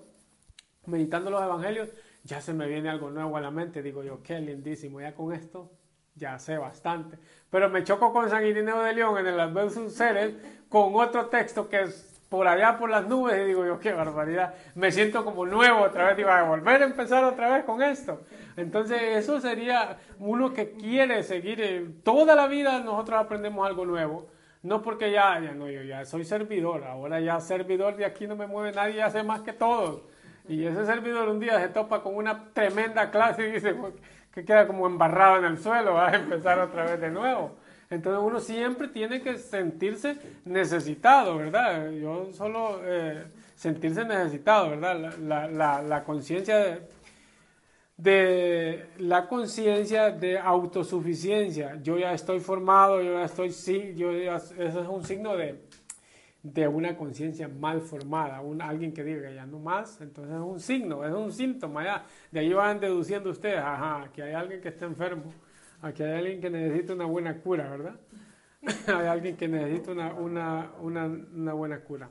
Meditando 0.84 1.30
los 1.30 1.42
evangelios, 1.42 1.88
ya 2.24 2.40
se 2.40 2.52
me 2.52 2.66
viene 2.66 2.88
algo 2.88 3.10
nuevo 3.10 3.36
a 3.36 3.40
la 3.40 3.50
mente, 3.50 3.82
digo 3.82 4.02
yo, 4.04 4.22
qué 4.22 4.40
lindísimo, 4.40 5.00
ya 5.00 5.14
con 5.14 5.32
esto 5.32 5.70
ya 6.18 6.38
sé 6.38 6.58
bastante. 6.58 7.18
Pero 7.50 7.70
me 7.70 7.84
choco 7.84 8.12
con 8.12 8.28
San 8.28 8.44
Irineo 8.44 8.82
de 8.82 8.92
León 8.92 9.18
en 9.18 9.26
el 9.26 9.40
Adversus 9.40 9.94
Ceres 9.94 10.34
con 10.68 10.94
otro 10.96 11.26
texto 11.26 11.68
que 11.68 11.82
es 11.82 12.20
por 12.28 12.46
allá 12.46 12.76
por 12.76 12.90
las 12.90 13.06
nubes 13.06 13.38
y 13.38 13.44
digo 13.44 13.64
yo, 13.64 13.80
qué 13.80 13.92
barbaridad, 13.92 14.54
me 14.74 14.92
siento 14.92 15.24
como 15.24 15.46
nuevo 15.46 15.80
otra 15.80 16.08
vez, 16.08 16.16
digo, 16.18 16.28
a 16.28 16.42
volver 16.42 16.82
a 16.82 16.84
empezar 16.84 17.24
otra 17.24 17.54
vez 17.54 17.64
con 17.64 17.82
esto. 17.82 18.20
Entonces 18.56 19.00
eso 19.16 19.40
sería 19.40 19.96
uno 20.18 20.52
que 20.52 20.72
quiere 20.72 21.22
seguir, 21.22 22.02
toda 22.02 22.34
la 22.34 22.46
vida 22.46 22.80
nosotros 22.80 23.18
aprendemos 23.18 23.66
algo 23.66 23.86
nuevo. 23.86 24.26
No 24.60 24.82
porque 24.82 25.12
ya, 25.12 25.40
ya 25.40 25.52
no, 25.52 25.70
yo 25.70 25.82
ya 25.82 26.04
soy 26.04 26.24
servidor, 26.24 26.84
ahora 26.84 27.20
ya 27.20 27.40
servidor 27.40 27.96
de 27.96 28.04
aquí 28.04 28.26
no 28.26 28.36
me 28.36 28.46
mueve 28.46 28.72
nadie, 28.72 28.96
ya 28.96 29.08
sé 29.08 29.22
más 29.22 29.40
que 29.40 29.52
todos. 29.52 30.02
Y 30.48 30.64
ese 30.64 30.86
servidor 30.86 31.28
un 31.28 31.40
día 31.40 31.60
se 31.60 31.68
topa 31.68 32.02
con 32.02 32.16
una 32.16 32.52
tremenda 32.52 33.10
clase 33.10 33.48
y 33.48 33.52
dice 33.52 33.76
que 34.32 34.44
queda 34.44 34.66
como 34.66 34.86
embarrado 34.86 35.38
en 35.38 35.44
el 35.44 35.58
suelo, 35.58 35.94
va 35.94 36.08
a 36.08 36.16
empezar 36.16 36.58
otra 36.58 36.84
vez 36.84 37.00
de 37.00 37.10
nuevo. 37.10 37.56
Entonces 37.90 38.22
uno 38.22 38.40
siempre 38.40 38.88
tiene 38.88 39.22
que 39.22 39.38
sentirse 39.38 40.16
necesitado, 40.44 41.38
¿verdad? 41.38 41.90
Yo 41.90 42.32
solo 42.32 42.80
eh, 42.84 43.24
sentirse 43.54 44.04
necesitado, 44.04 44.70
¿verdad? 44.70 45.14
La, 45.18 45.82
la, 45.82 46.04
conciencia 46.04 46.80
de, 47.96 48.86
la 48.98 49.26
conciencia 49.26 50.10
de 50.10 50.38
autosuficiencia. 50.38 51.78
Yo 51.82 51.98
ya 51.98 52.12
estoy 52.12 52.40
formado, 52.40 53.00
yo 53.02 53.14
ya 53.14 53.24
estoy 53.24 53.52
sí, 53.52 53.94
yo 53.96 54.12
eso 54.12 54.54
es 54.58 54.88
un 54.88 55.02
signo 55.02 55.34
de, 55.36 55.58
de 56.52 56.68
una 56.68 56.96
conciencia 56.96 57.48
mal 57.48 57.80
formada, 57.80 58.40
un, 58.40 58.62
alguien 58.62 58.92
que 58.92 59.04
diga 59.04 59.30
ya 59.30 59.46
no 59.46 59.58
más, 59.58 60.00
entonces 60.00 60.34
es 60.34 60.40
un 60.40 60.60
signo, 60.60 61.04
es 61.04 61.12
un 61.12 61.32
síntoma 61.32 61.84
ya. 61.84 62.04
De 62.30 62.40
ahí 62.40 62.52
van 62.52 62.80
deduciendo 62.80 63.30
ustedes, 63.30 63.58
ajá, 63.58 64.08
que 64.12 64.22
hay 64.22 64.34
alguien 64.34 64.60
que 64.60 64.68
está 64.68 64.86
enfermo 64.86 65.32
Aquí 65.80 66.02
hay 66.02 66.18
alguien 66.18 66.40
que 66.40 66.50
necesita 66.50 66.92
una 66.92 67.04
buena 67.04 67.36
cura, 67.40 67.70
¿verdad? 67.70 67.94
hay 68.88 69.06
alguien 69.06 69.36
que 69.36 69.46
necesita 69.46 69.92
una, 69.92 70.12
una, 70.14 71.10
una, 71.32 71.52
buena 71.52 71.80
cura. 71.80 72.10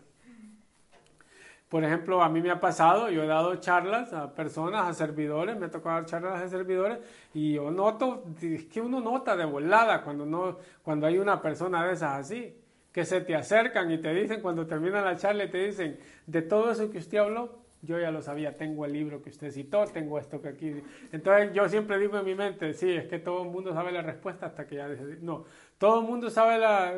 Por 1.68 1.84
ejemplo, 1.84 2.24
a 2.24 2.30
mí 2.30 2.42
me 2.42 2.50
ha 2.50 2.62
pasado, 2.62 3.10
yo 3.10 3.24
he 3.24 3.28
dado 3.28 3.56
charlas 3.58 4.14
a 4.14 4.34
personas, 4.34 4.88
a 4.88 4.94
servidores, 4.94 5.58
me 5.58 5.66
ha 5.66 5.70
tocado 5.70 5.96
dar 5.96 6.06
charlas 6.06 6.42
a 6.42 6.48
servidores 6.48 7.00
y 7.34 7.56
yo 7.56 7.70
noto, 7.70 8.24
es 8.42 8.64
que 8.66 8.80
uno 8.80 9.02
nota 9.02 9.36
de 9.36 9.44
volada 9.44 10.02
cuando, 10.02 10.26
no, 10.26 10.58
cuando 10.82 11.08
hay 11.08 11.18
una 11.18 11.42
persona 11.42 11.86
de 11.86 11.94
esas 11.94 12.22
así, 12.22 12.56
que 12.98 13.06
se 13.06 13.22
te 13.22 13.36
acercan 13.36 13.92
y 13.92 14.00
te 14.00 14.12
dicen, 14.12 14.42
cuando 14.42 14.66
termina 14.66 15.02
la 15.02 15.16
charla 15.16 15.44
y 15.44 15.52
te 15.52 15.68
dicen, 15.68 16.00
de 16.26 16.42
todo 16.42 16.72
eso 16.72 16.90
que 16.90 16.98
usted 16.98 17.20
habló, 17.20 17.60
yo 17.84 18.00
ya 18.00 18.10
lo 18.10 18.24
sabía, 18.24 18.58
tengo 18.58 18.86
el 18.86 18.94
libro 18.94 19.22
que 19.22 19.30
usted 19.30 19.52
citó, 19.52 19.86
tengo 19.86 20.18
esto 20.18 20.42
que 20.42 20.48
aquí. 20.48 20.82
Entonces 21.12 21.54
yo 21.54 21.70
siempre 21.70 22.00
digo 22.00 22.18
en 22.18 22.26
mi 22.26 22.34
mente, 22.34 22.74
sí, 22.74 22.92
es 22.92 23.06
que 23.06 23.20
todo 23.20 23.44
el 23.44 23.50
mundo 23.50 23.72
sabe 23.72 23.92
la 23.92 24.02
respuesta 24.02 24.48
hasta 24.48 24.66
que 24.66 24.78
ya 24.78 24.88
no, 25.22 25.46
todo 25.78 26.00
el 26.00 26.08
mundo 26.08 26.32
sabe 26.32 26.58
la 26.58 26.92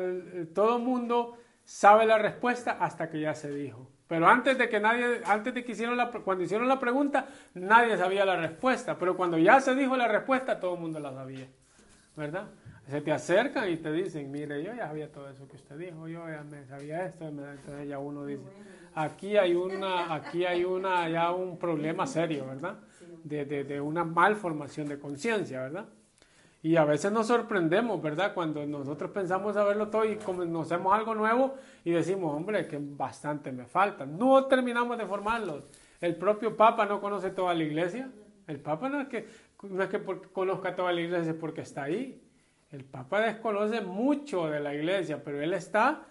todo 0.54 0.78
el 0.78 0.82
mundo 0.82 1.36
sabe 1.64 2.06
la 2.06 2.16
respuesta 2.16 2.78
hasta 2.80 3.10
que 3.10 3.20
ya 3.20 3.34
se 3.34 3.52
dijo. 3.52 3.86
Pero 4.08 4.26
antes 4.26 4.56
de 4.56 4.70
que 4.70 4.80
nadie 4.80 5.20
antes 5.26 5.52
de 5.52 5.62
que 5.62 5.72
hicieron 5.72 5.98
la 5.98 6.10
cuando 6.10 6.44
hicieron 6.44 6.66
la 6.66 6.80
pregunta, 6.80 7.26
nadie 7.52 7.98
sabía 7.98 8.24
la 8.24 8.36
respuesta, 8.36 8.96
pero 8.96 9.18
cuando 9.18 9.36
ya 9.36 9.60
se 9.60 9.74
dijo 9.74 9.98
la 9.98 10.08
respuesta, 10.08 10.60
todo 10.60 10.76
el 10.76 10.80
mundo 10.80 10.98
la 10.98 11.12
sabía. 11.12 11.46
¿Verdad? 12.16 12.48
Se 12.90 13.00
te 13.00 13.12
acercan 13.12 13.70
y 13.70 13.76
te 13.76 13.92
dicen, 13.92 14.32
mire, 14.32 14.64
yo 14.64 14.74
ya 14.74 14.88
sabía 14.88 15.12
todo 15.12 15.30
eso 15.30 15.46
que 15.46 15.54
usted 15.54 15.78
dijo, 15.78 16.08
yo 16.08 16.28
ya 16.28 16.42
me 16.42 16.64
sabía 16.66 17.06
esto, 17.06 17.28
entonces 17.28 17.88
ya 17.88 18.00
uno 18.00 18.26
dice, 18.26 18.42
aquí 18.94 19.36
hay 19.36 19.54
una, 19.54 20.12
aquí 20.12 20.44
hay 20.44 20.64
una, 20.64 21.08
ya 21.08 21.30
un 21.30 21.56
problema 21.56 22.04
serio, 22.08 22.46
¿verdad? 22.46 22.80
De, 23.22 23.44
de, 23.44 23.62
de 23.62 23.80
una 23.80 24.02
malformación 24.02 24.88
de 24.88 24.98
conciencia, 24.98 25.60
¿verdad? 25.60 25.86
Y 26.62 26.74
a 26.74 26.84
veces 26.84 27.12
nos 27.12 27.28
sorprendemos, 27.28 28.02
¿verdad? 28.02 28.34
Cuando 28.34 28.66
nosotros 28.66 29.12
pensamos 29.12 29.54
saberlo 29.54 29.86
todo 29.88 30.04
y 30.04 30.16
conocemos 30.16 30.92
algo 30.92 31.14
nuevo 31.14 31.54
y 31.84 31.92
decimos, 31.92 32.34
hombre, 32.34 32.66
que 32.66 32.78
bastante 32.80 33.52
me 33.52 33.66
falta. 33.66 34.04
No 34.04 34.46
terminamos 34.46 34.98
de 34.98 35.06
formarlo. 35.06 35.68
El 36.00 36.16
propio 36.16 36.56
Papa 36.56 36.86
no 36.86 37.00
conoce 37.00 37.30
toda 37.30 37.54
la 37.54 37.62
iglesia. 37.62 38.10
El 38.48 38.58
Papa 38.58 38.88
no 38.88 39.00
es 39.00 39.06
que, 39.06 39.28
no 39.62 39.80
es 39.80 39.88
que 39.88 40.02
conozca 40.32 40.74
toda 40.74 40.92
la 40.92 41.00
iglesia 41.00 41.36
porque 41.38 41.60
está 41.60 41.84
ahí. 41.84 42.20
El 42.70 42.84
Papa 42.84 43.20
desconoce 43.22 43.80
mucho 43.80 44.48
de 44.48 44.60
la 44.60 44.72
iglesia, 44.72 45.22
pero 45.24 45.42
él 45.42 45.54
está 45.54 46.06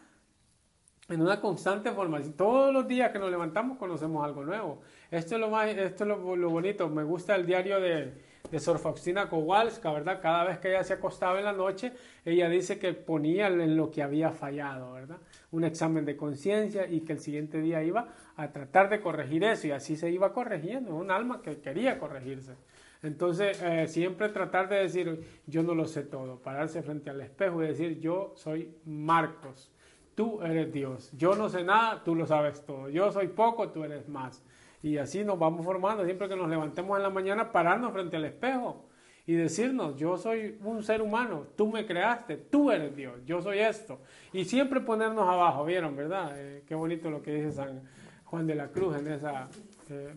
en 1.07 1.21
una 1.21 1.39
constante 1.39 1.89
formación. 1.91 2.33
Todos 2.33 2.73
los 2.73 2.85
días 2.85 3.11
que 3.11 3.19
nos 3.19 3.31
levantamos 3.31 3.77
conocemos 3.77 4.25
algo 4.25 4.43
nuevo. 4.43 4.81
Esto 5.09 5.35
es 5.35 5.41
lo, 5.41 5.49
más, 5.49 5.67
esto 5.69 6.03
es 6.03 6.07
lo, 6.07 6.49
bonito. 6.49 6.89
Me 6.89 7.03
gusta 7.03 7.35
el 7.35 7.45
diario 7.45 7.79
de, 7.79 8.13
de 8.51 8.59
Sor 8.59 8.77
Faustina 8.77 9.29
Kowalska, 9.29 9.91
¿verdad? 9.93 10.19
Cada 10.21 10.43
vez 10.43 10.59
que 10.59 10.71
ella 10.71 10.83
se 10.83 10.93
acostaba 10.93 11.39
en 11.39 11.45
la 11.45 11.53
noche, 11.53 11.93
ella 12.25 12.49
dice 12.49 12.77
que 12.77 12.93
ponía 12.93 13.47
en 13.47 13.77
lo 13.77 13.89
que 13.89 14.03
había 14.03 14.31
fallado, 14.31 14.91
¿verdad? 14.91 15.17
Un 15.51 15.63
examen 15.63 16.03
de 16.03 16.17
conciencia 16.17 16.87
y 16.87 17.01
que 17.01 17.13
el 17.13 17.19
siguiente 17.19 17.61
día 17.61 17.81
iba 17.83 18.09
a 18.35 18.51
tratar 18.51 18.89
de 18.89 18.99
corregir 18.99 19.45
eso 19.45 19.67
y 19.67 19.71
así 19.71 19.95
se 19.95 20.11
iba 20.11 20.33
corrigiendo. 20.33 20.93
Un 20.93 21.09
alma 21.09 21.41
que 21.41 21.61
quería 21.61 21.97
corregirse. 21.97 22.55
Entonces, 23.01 23.61
eh, 23.61 23.87
siempre 23.87 24.29
tratar 24.29 24.67
de 24.69 24.77
decir, 24.77 25.23
yo 25.47 25.63
no 25.63 25.73
lo 25.73 25.85
sé 25.85 26.03
todo, 26.03 26.41
pararse 26.41 26.81
frente 26.83 27.09
al 27.09 27.21
espejo 27.21 27.63
y 27.63 27.67
decir, 27.67 27.99
yo 27.99 28.33
soy 28.35 28.75
Marcos 28.85 29.71
tú 30.19 30.41
eres 30.41 30.69
Dios. 30.73 31.09
Yo 31.13 31.33
no 31.33 31.47
sé 31.47 31.63
nada, 31.63 32.03
tú 32.03 32.13
lo 32.13 32.25
sabes 32.25 32.65
todo. 32.65 32.89
Yo 32.89 33.09
soy 33.09 33.29
poco, 33.29 33.69
tú 33.69 33.85
eres 33.85 34.09
más. 34.09 34.43
Y 34.83 34.97
así 34.97 35.23
nos 35.23 35.39
vamos 35.39 35.63
formando, 35.63 36.03
siempre 36.03 36.27
que 36.27 36.35
nos 36.35 36.49
levantemos 36.49 36.97
en 36.97 37.03
la 37.03 37.09
mañana, 37.09 37.53
pararnos 37.53 37.93
frente 37.93 38.17
al 38.17 38.25
espejo 38.25 38.89
y 39.25 39.35
decirnos, 39.35 39.95
yo 39.95 40.17
soy 40.17 40.59
un 40.61 40.83
ser 40.83 41.01
humano, 41.01 41.47
tú 41.55 41.71
me 41.71 41.85
creaste, 41.85 42.35
tú 42.35 42.69
eres 42.69 42.93
Dios, 42.97 43.15
yo 43.25 43.41
soy 43.41 43.59
esto. 43.59 44.01
Y 44.33 44.43
siempre 44.43 44.81
ponernos 44.81 45.25
abajo, 45.25 45.63
¿vieron, 45.63 45.95
verdad? 45.95 46.33
Eh, 46.35 46.65
qué 46.67 46.75
bonito 46.75 47.09
lo 47.09 47.21
que 47.21 47.35
dice 47.35 47.53
San 47.53 47.83
Juan 48.25 48.45
de 48.45 48.55
la 48.55 48.67
Cruz 48.67 48.97
en 48.97 49.07
esa, 49.07 49.47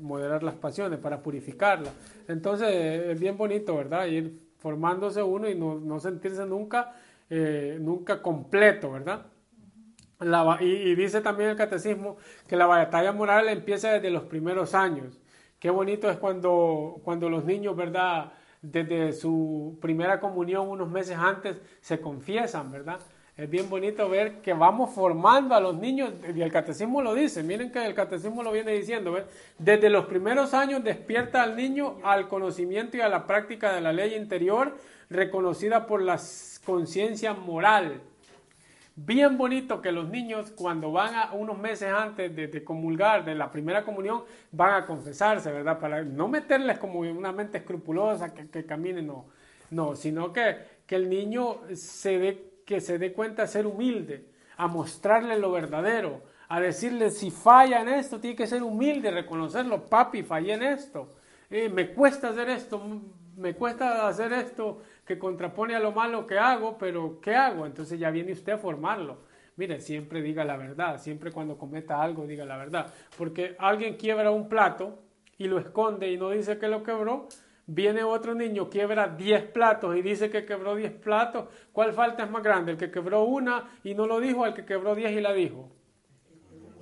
moderar 0.00 0.42
las 0.42 0.54
pasiones, 0.54 0.98
para 0.98 1.22
purificarlas. 1.22 1.92
Entonces, 2.28 2.68
es 2.70 3.20
bien 3.20 3.36
bonito, 3.36 3.76
¿verdad? 3.76 4.06
Ir 4.06 4.38
formándose 4.58 5.22
uno 5.22 5.48
y 5.48 5.54
no, 5.54 5.98
sentirse 5.98 6.46
nunca, 6.46 6.94
eh, 7.28 7.78
nunca 7.80 8.22
completo, 8.22 8.92
¿verdad? 8.92 9.26
y, 10.60 10.94
dice 10.94 11.20
también 11.20 11.50
el 11.50 11.56
catecismo 11.56 12.16
que 12.46 12.56
la 12.56 12.66
batalla 12.66 13.12
moral 13.12 13.48
empieza 13.48 13.92
desde 13.92 14.10
los 14.10 14.24
primeros 14.24 14.74
años. 14.74 15.20
Qué 15.58 15.70
bonito 15.70 16.10
es 16.10 16.16
cuando, 16.16 17.00
cuando 17.04 17.28
los 17.28 17.44
niños, 17.44 17.76
¿verdad? 17.76 18.32
Desde 18.60 19.12
su 19.12 19.78
primera 19.80 20.20
comunión, 20.20 20.68
unos 20.68 20.88
meses 20.88 21.16
antes, 21.18 21.60
se 21.80 22.00
confiesan, 22.00 22.70
¿verdad? 22.70 23.00
Es 23.36 23.48
bien 23.48 23.70
bonito 23.70 24.08
ver 24.08 24.42
que 24.42 24.52
vamos 24.52 24.94
formando 24.94 25.54
a 25.54 25.60
los 25.60 25.76
niños, 25.76 26.12
y 26.34 26.42
el 26.42 26.52
catecismo 26.52 27.00
lo 27.00 27.14
dice, 27.14 27.42
miren 27.42 27.72
que 27.72 27.84
el 27.84 27.94
catecismo 27.94 28.42
lo 28.42 28.52
viene 28.52 28.72
diciendo, 28.72 29.16
desde 29.58 29.88
los 29.88 30.04
primeros 30.06 30.52
años 30.52 30.84
despierta 30.84 31.42
al 31.42 31.56
niño 31.56 31.96
al 32.04 32.28
conocimiento 32.28 32.98
y 32.98 33.00
a 33.00 33.08
la 33.08 33.26
práctica 33.26 33.72
de 33.72 33.80
la 33.80 33.92
ley 33.92 34.14
interior 34.14 34.76
reconocida 35.08 35.86
por 35.86 36.02
la 36.02 36.20
conciencia 36.64 37.32
moral 37.32 38.02
Bien 38.94 39.38
bonito 39.38 39.80
que 39.80 39.90
los 39.90 40.10
niños 40.10 40.50
cuando 40.50 40.92
van 40.92 41.14
a 41.14 41.32
unos 41.32 41.56
meses 41.58 41.88
antes 41.90 42.36
de, 42.36 42.62
comulgar, 42.62 43.24
de 43.24 43.34
la 43.34 43.50
primera 43.50 43.84
comunión, 43.84 44.22
van 44.50 44.82
a 44.82 44.86
confesarse, 44.86 45.50
¿verdad? 45.50 45.78
Para 45.80 46.02
no 46.02 46.28
meterles 46.28 46.78
como 46.78 47.00
una 47.00 47.32
mente 47.32 47.56
escrupulosa 47.56 48.34
que, 48.34 48.48
que 48.48 48.66
caminen, 48.66 49.06
no, 49.06 49.24
no, 49.70 49.96
sino 49.96 50.30
que, 50.30 50.56
que 50.86 50.96
el 50.96 51.08
niño 51.08 51.62
se 51.74 52.18
dé, 52.18 52.51
que 52.64 52.80
se 52.80 52.98
dé 52.98 53.12
cuenta 53.12 53.42
de 53.42 53.48
ser 53.48 53.66
humilde, 53.66 54.26
a 54.56 54.66
mostrarle 54.66 55.38
lo 55.38 55.50
verdadero, 55.50 56.22
a 56.48 56.60
decirle 56.60 57.10
si 57.10 57.30
falla 57.30 57.80
en 57.80 57.88
esto, 57.88 58.20
tiene 58.20 58.36
que 58.36 58.46
ser 58.46 58.62
humilde, 58.62 59.10
reconocerlo, 59.10 59.86
papi, 59.86 60.22
fallé 60.22 60.54
en 60.54 60.62
esto, 60.62 61.14
eh, 61.50 61.68
me 61.68 61.92
cuesta 61.92 62.28
hacer 62.28 62.48
esto, 62.50 62.82
me 63.36 63.54
cuesta 63.54 64.06
hacer 64.06 64.32
esto, 64.32 64.82
que 65.06 65.18
contrapone 65.18 65.74
a 65.74 65.80
lo 65.80 65.92
malo 65.92 66.26
que 66.26 66.38
hago, 66.38 66.78
pero 66.78 67.20
¿qué 67.20 67.34
hago? 67.34 67.66
Entonces 67.66 67.98
ya 67.98 68.10
viene 68.10 68.32
usted 68.32 68.52
a 68.52 68.58
formarlo. 68.58 69.18
Mire, 69.56 69.80
siempre 69.80 70.22
diga 70.22 70.44
la 70.44 70.56
verdad, 70.56 70.98
siempre 70.98 71.30
cuando 71.30 71.58
cometa 71.58 72.00
algo 72.00 72.26
diga 72.26 72.44
la 72.44 72.56
verdad, 72.56 72.92
porque 73.18 73.54
alguien 73.58 73.96
quiebra 73.96 74.30
un 74.30 74.48
plato 74.48 74.98
y 75.36 75.46
lo 75.46 75.58
esconde 75.58 76.10
y 76.10 76.16
no 76.16 76.30
dice 76.30 76.58
que 76.58 76.68
lo 76.68 76.82
quebró, 76.82 77.28
viene 77.66 78.02
otro 78.02 78.34
niño, 78.34 78.68
quiebra 78.68 79.08
10 79.08 79.44
platos 79.50 79.96
y 79.96 80.02
dice 80.02 80.30
que 80.30 80.44
quebró 80.44 80.74
10 80.74 80.92
platos, 80.92 81.48
¿cuál 81.72 81.92
falta 81.92 82.24
es 82.24 82.30
más 82.30 82.42
grande? 82.42 82.72
¿El 82.72 82.78
que 82.78 82.90
quebró 82.90 83.24
una 83.24 83.70
y 83.84 83.94
no 83.94 84.06
lo 84.06 84.20
dijo, 84.20 84.46
el 84.46 84.54
que 84.54 84.64
quebró 84.64 84.94
10 84.94 85.12
y 85.12 85.20
la 85.20 85.32
dijo? 85.32 85.70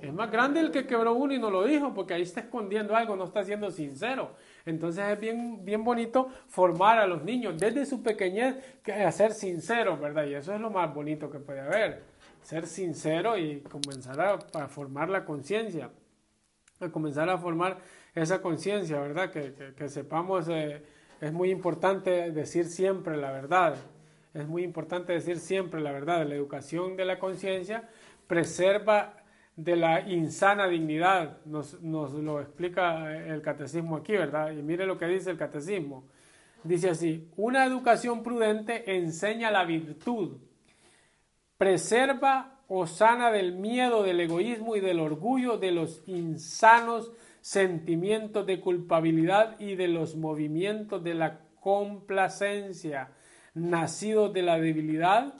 Es 0.01 0.11
más 0.11 0.31
grande 0.31 0.59
el 0.59 0.71
que 0.71 0.87
quebró 0.87 1.13
uno 1.13 1.31
y 1.31 1.37
no 1.37 1.51
lo 1.51 1.63
dijo, 1.63 1.93
porque 1.93 2.15
ahí 2.15 2.23
está 2.23 2.39
escondiendo 2.41 2.95
algo, 2.95 3.15
no 3.15 3.25
está 3.25 3.43
siendo 3.43 3.69
sincero. 3.69 4.31
Entonces 4.65 5.07
es 5.07 5.19
bien, 5.19 5.63
bien 5.63 5.83
bonito 5.83 6.29
formar 6.47 6.97
a 6.97 7.05
los 7.05 7.23
niños 7.23 7.59
desde 7.59 7.85
su 7.85 8.01
pequeñez 8.01 8.55
a 8.87 9.11
ser 9.11 9.33
sinceros, 9.33 9.99
¿verdad? 9.99 10.25
Y 10.25 10.33
eso 10.33 10.55
es 10.55 10.59
lo 10.59 10.71
más 10.71 10.91
bonito 10.91 11.29
que 11.29 11.37
puede 11.37 11.59
haber, 11.59 12.01
ser 12.41 12.65
sincero 12.65 13.37
y 13.37 13.61
comenzar 13.61 14.19
a, 14.19 14.67
formar 14.67 15.09
la 15.09 15.23
conciencia, 15.23 15.91
a 16.79 16.89
comenzar 16.89 17.29
a 17.29 17.37
formar 17.37 17.77
esa 18.15 18.41
conciencia, 18.41 18.99
¿verdad? 18.99 19.31
Que, 19.31 19.89
sepamos, 19.89 20.47
eh, 20.49 20.83
es 21.19 21.31
muy 21.31 21.49
importante 21.49 22.31
decir 22.31 22.65
siempre 22.65 23.17
la 23.17 23.31
verdad, 23.31 23.75
es 24.33 24.47
muy 24.47 24.63
importante 24.63 25.13
decir 25.13 25.39
siempre 25.39 25.81
la 25.81 25.91
verdad. 25.91 26.25
La 26.25 26.35
educación 26.35 26.95
de 26.95 27.05
la 27.05 27.19
conciencia 27.19 27.89
preserva 28.27 29.17
de 29.55 29.75
la 29.75 30.09
insana 30.09 30.67
dignidad, 30.67 31.43
nos, 31.45 31.81
nos, 31.81 32.13
lo 32.13 32.39
explica 32.39 33.17
el 33.27 33.41
catecismo 33.41 33.97
aquí, 33.97 34.13
¿verdad? 34.13 34.51
Y 34.51 34.61
mire 34.61 34.85
lo 34.85 34.97
que 34.97 35.05
dice 35.07 35.31
el 35.31 35.37
catecismo. 35.37 36.05
Dice 36.63 36.89
así, 36.89 37.29
una 37.35 37.65
educación 37.65 38.23
prudente 38.23 38.95
enseña 38.95 39.51
la 39.51 39.65
virtud, 39.65 40.37
preserva 41.57 42.59
o 42.67 42.87
sana 42.87 43.31
del 43.31 43.53
miedo, 43.53 44.03
del 44.03 44.21
egoísmo 44.21 44.75
y 44.75 44.79
del 44.79 44.99
orgullo, 44.99 45.57
de 45.57 45.71
los 45.71 46.03
insanos 46.07 47.11
sentimientos 47.41 48.45
de 48.45 48.61
culpabilidad 48.61 49.59
y 49.59 49.75
de 49.75 49.87
los 49.87 50.15
movimientos 50.15 51.03
de 51.03 51.15
la 51.15 51.39
complacencia, 51.59 53.09
nacidos 53.53 54.31
de 54.33 54.43
la 54.43 54.59
debilidad 54.59 55.33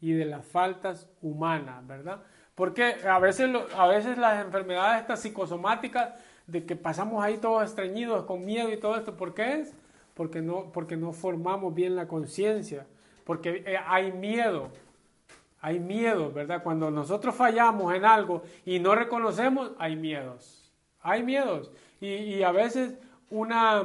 y 0.00 0.12
de 0.12 0.24
las 0.24 0.44
faltas 0.44 1.08
humanas, 1.20 1.86
¿verdad? 1.86 2.22
Porque 2.54 2.96
a 3.08 3.18
veces, 3.18 3.50
a 3.76 3.86
veces 3.86 4.18
las 4.18 4.44
enfermedades 4.44 5.02
estas 5.02 5.20
psicosomáticas 5.20 6.14
de 6.46 6.64
que 6.66 6.76
pasamos 6.76 7.24
ahí 7.24 7.38
todos 7.38 7.64
estreñidos 7.64 8.24
con 8.24 8.44
miedo 8.44 8.70
y 8.72 8.78
todo 8.78 8.96
esto, 8.96 9.16
¿por 9.16 9.34
qué 9.34 9.60
es? 9.60 9.74
Porque 10.14 10.42
no, 10.42 10.70
porque 10.72 10.96
no 10.96 11.12
formamos 11.12 11.74
bien 11.74 11.96
la 11.96 12.08
conciencia, 12.08 12.86
porque 13.24 13.62
eh, 13.66 13.78
hay 13.86 14.12
miedo, 14.12 14.68
hay 15.60 15.80
miedo, 15.80 16.30
¿verdad? 16.32 16.62
Cuando 16.62 16.90
nosotros 16.90 17.34
fallamos 17.34 17.94
en 17.94 18.04
algo 18.04 18.42
y 18.66 18.80
no 18.80 18.94
reconocemos, 18.94 19.72
hay 19.78 19.96
miedos, 19.96 20.61
hay 21.02 21.22
miedos. 21.22 21.72
Y, 22.00 22.42
a 22.42 22.50
veces 22.50 22.98
una, 23.30 23.84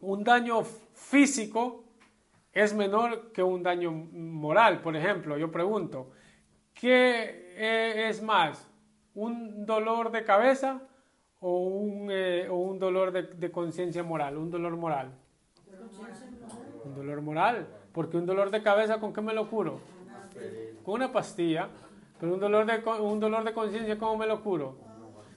un 0.00 0.24
daño 0.24 0.62
físico 0.94 1.84
es 2.52 2.74
menor 2.74 3.32
que 3.32 3.42
un 3.42 3.62
daño 3.62 3.90
moral. 3.90 4.80
Por 4.80 4.96
ejemplo, 4.96 5.36
yo 5.36 5.50
pregunto, 5.50 6.10
¿qué 6.72 7.54
eh, 7.56 8.08
es 8.08 8.22
más? 8.22 8.66
¿Un 9.14 9.66
dolor 9.66 10.10
de 10.10 10.24
cabeza 10.24 10.80
o 11.40 11.58
un, 11.58 12.08
eh, 12.10 12.48
o 12.48 12.56
un 12.56 12.78
dolor 12.78 13.12
de, 13.12 13.22
de 13.22 13.50
conciencia 13.50 14.02
moral? 14.02 14.38
Un 14.38 14.50
dolor 14.50 14.76
moral. 14.76 15.12
Un 16.84 16.94
dolor 16.94 17.20
moral. 17.20 17.66
Porque 17.92 18.16
un 18.16 18.24
dolor 18.24 18.50
de 18.50 18.62
cabeza, 18.62 19.00
¿con 19.00 19.12
qué 19.12 19.20
me 19.20 19.34
lo 19.34 19.48
curo? 19.48 19.80
Con 20.84 20.94
una 20.94 21.12
pastilla. 21.12 21.68
Pero 22.18 22.34
un 22.34 22.40
dolor 22.40 22.66
de, 22.66 22.90
un 23.00 23.20
dolor 23.20 23.44
de 23.44 23.52
conciencia, 23.52 23.98
¿cómo 23.98 24.16
me 24.18 24.26
lo 24.26 24.42
curo? 24.42 24.89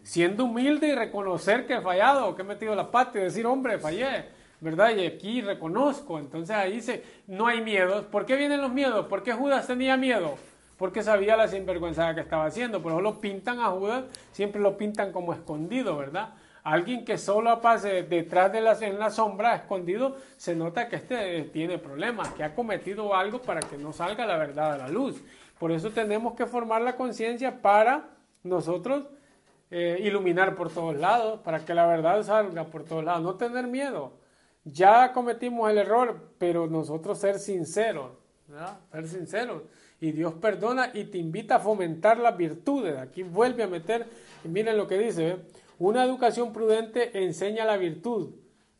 Siendo 0.03 0.45
humilde 0.45 0.87
y 0.87 0.95
reconocer 0.95 1.65
que 1.65 1.75
he 1.75 1.81
fallado, 1.81 2.35
que 2.35 2.41
he 2.41 2.45
metido 2.45 2.75
la 2.75 2.91
pata 2.91 3.19
y 3.19 3.23
decir, 3.23 3.45
hombre, 3.45 3.79
fallé 3.79 4.25
¿verdad? 4.63 4.95
Y 4.95 5.05
aquí 5.05 5.41
reconozco, 5.41 6.17
entonces 6.17 6.55
ahí 6.55 6.75
dice, 6.75 7.03
no 7.27 7.47
hay 7.47 7.61
miedos. 7.61 8.05
¿Por 8.05 8.25
qué 8.25 8.37
vienen 8.37 8.61
los 8.61 8.71
miedos? 8.71 9.07
¿Por 9.07 9.21
qué 9.21 9.33
Judas 9.33 9.67
tenía 9.67 9.97
miedo? 9.97 10.37
Porque 10.77 11.03
sabía 11.03 11.35
la 11.35 11.49
sinvergüenza 11.49 12.15
que 12.15 12.21
estaba 12.21 12.45
haciendo. 12.45 12.81
Por 12.81 12.93
eso 12.93 13.01
lo 13.01 13.19
pintan 13.19 13.59
a 13.59 13.67
Judas, 13.67 14.05
siempre 14.31 14.61
lo 14.61 14.77
pintan 14.77 15.11
como 15.11 15.33
escondido, 15.33 15.97
¿verdad? 15.97 16.29
Alguien 16.63 17.03
que 17.03 17.17
solo 17.17 17.59
pase 17.59 18.03
detrás 18.03 18.53
de 18.53 18.61
la, 18.61 18.71
en 18.79 18.99
la 18.99 19.09
sombra, 19.09 19.53
escondido, 19.53 20.15
se 20.37 20.55
nota 20.55 20.87
que 20.87 20.95
este 20.95 21.41
tiene 21.51 21.77
problemas, 21.77 22.29
que 22.29 22.45
ha 22.45 22.55
cometido 22.55 23.13
algo 23.13 23.41
para 23.41 23.59
que 23.59 23.77
no 23.77 23.91
salga 23.91 24.25
la 24.25 24.37
verdad 24.37 24.75
a 24.75 24.77
la 24.77 24.87
luz. 24.87 25.21
Por 25.59 25.73
eso 25.73 25.91
tenemos 25.91 26.35
que 26.35 26.45
formar 26.45 26.81
la 26.81 26.95
conciencia 26.95 27.61
para 27.61 28.05
nosotros 28.43 29.07
eh, 29.75 29.97
iluminar 30.03 30.53
por 30.53 30.71
todos 30.71 30.95
lados, 30.95 31.39
para 31.39 31.65
que 31.65 31.73
la 31.73 31.87
verdad 31.87 32.21
salga 32.21 32.65
por 32.65 32.83
todos 32.83 33.03
lados, 33.03 33.23
no 33.23 33.33
tener 33.37 33.65
miedo. 33.65 34.13
Ya 34.65 35.11
cometimos 35.13 35.67
el 35.71 35.79
error, 35.79 36.29
pero 36.37 36.67
nosotros 36.67 37.17
ser 37.17 37.39
sinceros, 37.39 38.11
ser 38.91 39.07
sinceros. 39.07 39.63
Y 39.99 40.11
Dios 40.11 40.35
perdona 40.35 40.91
y 40.93 41.05
te 41.05 41.17
invita 41.17 41.55
a 41.55 41.59
fomentar 41.59 42.19
las 42.19 42.37
virtudes. 42.37 42.99
Aquí 42.99 43.23
vuelve 43.23 43.63
a 43.63 43.67
meter, 43.67 44.05
miren 44.43 44.77
lo 44.77 44.87
que 44.87 44.99
dice, 44.99 45.27
¿eh? 45.27 45.37
una 45.79 46.03
educación 46.03 46.53
prudente 46.53 47.23
enseña 47.23 47.65
la 47.65 47.77
virtud, 47.77 48.29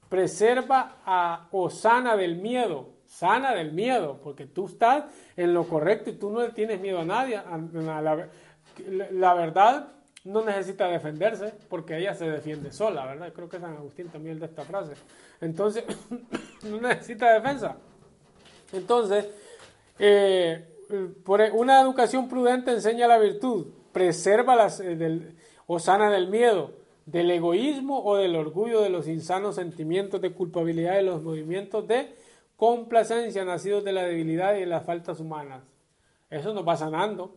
preserva 0.09 0.97
a, 1.07 1.47
o 1.49 1.71
sana 1.71 2.15
del 2.15 2.35
miedo, 2.35 2.89
sana 3.07 3.55
del 3.55 3.71
miedo, 3.71 4.19
porque 4.23 4.45
tú 4.45 4.67
estás 4.67 5.05
en 5.37 5.55
lo 5.55 5.67
correcto 5.67 6.11
y 6.11 6.13
tú 6.13 6.29
no 6.29 6.47
tienes 6.49 6.79
miedo 6.79 6.99
a 6.99 7.05
nadie. 7.05 7.41
la 9.09 9.33
verdad 9.33 9.87
no 10.23 10.43
necesita 10.43 10.87
defenderse 10.87 11.53
porque 11.69 11.97
ella 11.97 12.13
se 12.13 12.29
defiende 12.29 12.71
sola, 12.71 13.05
¿verdad? 13.05 13.33
Creo 13.33 13.49
que 13.49 13.59
San 13.59 13.75
Agustín 13.75 14.07
también 14.09 14.39
de 14.39 14.45
esta 14.45 14.63
frase. 14.63 14.93
Entonces, 15.41 15.83
no 16.63 16.79
necesita 16.79 17.33
defensa. 17.33 17.77
Entonces, 18.71 19.27
eh, 19.99 20.65
e, 20.89 21.51
una 21.51 21.81
educación 21.81 22.29
prudente 22.29 22.71
enseña 22.71 23.07
la 23.07 23.19
virtud, 23.19 23.67
preserva 23.91 24.55
las, 24.55 24.79
eh, 24.79 24.95
del, 24.95 25.35
o 25.67 25.79
sana 25.79 26.09
del 26.09 26.29
miedo, 26.29 26.71
del 27.05 27.29
egoísmo 27.31 28.03
o 28.03 28.15
del 28.15 28.35
orgullo, 28.35 28.81
de 28.81 28.89
los 28.89 29.07
insanos 29.07 29.55
sentimientos 29.55 30.21
de 30.21 30.31
culpabilidad 30.31 30.99
y 30.99 31.05
los 31.05 31.21
movimientos 31.21 31.87
de 31.87 32.15
complacencia 32.55 33.43
nacidos 33.43 33.83
de 33.83 33.91
la 33.91 34.03
debilidad 34.03 34.55
y 34.55 34.61
de 34.61 34.65
las 34.67 34.85
faltas 34.85 35.19
humanas. 35.19 35.63
Eso 36.29 36.53
nos 36.53 36.67
va 36.67 36.77
sanando. 36.77 37.35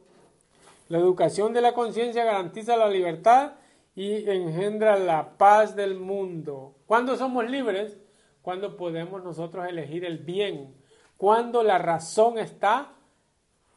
La 0.88 0.98
educación 0.98 1.52
de 1.52 1.60
la 1.60 1.74
conciencia 1.74 2.24
garantiza 2.24 2.76
la 2.76 2.88
libertad 2.88 3.52
y 3.94 4.28
engendra 4.30 4.96
la 4.98 5.36
paz 5.36 5.74
del 5.74 5.96
mundo. 5.96 6.74
¿Cuándo 6.86 7.16
somos 7.16 7.48
libres? 7.50 7.98
Cuando 8.42 8.76
podemos 8.76 9.24
nosotros 9.24 9.66
elegir 9.66 10.04
el 10.04 10.18
bien. 10.18 10.74
Cuando 11.16 11.62
la 11.62 11.78
razón 11.78 12.38
está 12.38 12.92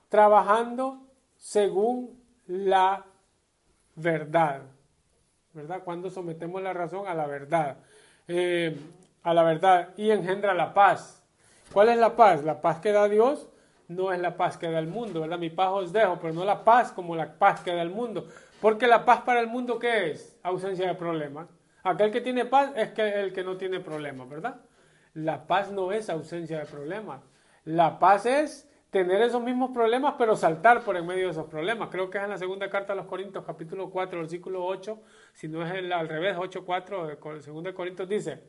trabajando 0.09 0.99
según 1.37 2.21
la 2.45 3.05
verdad. 3.95 4.61
¿Verdad? 5.53 5.81
Cuando 5.83 6.09
sometemos 6.09 6.61
la 6.61 6.73
razón 6.73 7.07
a 7.07 7.15
la 7.15 7.25
verdad. 7.25 7.77
Eh, 8.27 8.77
a 9.23 9.33
la 9.33 9.43
verdad 9.43 9.89
y 9.97 10.11
engendra 10.11 10.53
la 10.53 10.73
paz. 10.73 11.23
¿Cuál 11.73 11.89
es 11.89 11.97
la 11.97 12.15
paz? 12.15 12.43
La 12.43 12.61
paz 12.61 12.79
que 12.79 12.91
da 12.91 13.07
Dios 13.07 13.47
no 13.89 14.13
es 14.13 14.19
la 14.19 14.37
paz 14.37 14.55
que 14.55 14.69
da 14.69 14.79
el 14.79 14.87
mundo, 14.87 15.21
¿verdad? 15.21 15.39
Mi 15.39 15.49
paz 15.49 15.69
os 15.71 15.91
dejo, 15.91 16.19
pero 16.21 16.33
no 16.33 16.45
la 16.45 16.63
paz 16.63 16.91
como 16.91 17.15
la 17.15 17.33
paz 17.33 17.61
que 17.61 17.73
da 17.73 17.81
el 17.81 17.89
mundo. 17.89 18.27
Porque 18.61 18.87
la 18.87 19.03
paz 19.03 19.21
para 19.21 19.39
el 19.39 19.47
mundo, 19.47 19.79
¿qué 19.79 20.11
es? 20.11 20.37
Ausencia 20.43 20.87
de 20.87 20.93
problemas. 20.93 21.49
Aquel 21.83 22.11
que 22.11 22.21
tiene 22.21 22.45
paz 22.45 22.71
es 22.75 22.91
que 22.91 23.21
el 23.21 23.33
que 23.33 23.43
no 23.43 23.57
tiene 23.57 23.79
problemas, 23.79 24.29
¿verdad? 24.29 24.61
La 25.15 25.47
paz 25.47 25.71
no 25.71 25.91
es 25.91 26.09
ausencia 26.09 26.59
de 26.59 26.65
problemas. 26.65 27.21
La 27.65 27.97
paz 27.97 28.27
es 28.27 28.69
tener 28.91 29.23
esos 29.23 29.41
mismos 29.41 29.71
problemas, 29.71 30.15
pero 30.19 30.35
saltar 30.35 30.83
por 30.83 30.95
en 30.95 31.07
medio 31.07 31.25
de 31.25 31.31
esos 31.31 31.47
problemas. 31.47 31.89
Creo 31.89 32.11
que 32.11 32.19
es 32.19 32.23
en 32.23 32.29
la 32.29 32.37
segunda 32.37 32.69
carta 32.69 32.93
a 32.93 32.95
los 32.95 33.07
Corintios, 33.07 33.43
capítulo 33.43 33.89
4, 33.89 34.19
versículo 34.19 34.65
8, 34.65 35.01
si 35.33 35.47
no 35.47 35.65
es 35.65 35.91
al 35.91 36.07
revés, 36.07 36.35
8, 36.37 36.63
4, 36.63 37.09
el 37.09 37.41
segundo 37.41 37.69
de 37.69 37.73
Corintios 37.73 38.07
dice, 38.07 38.43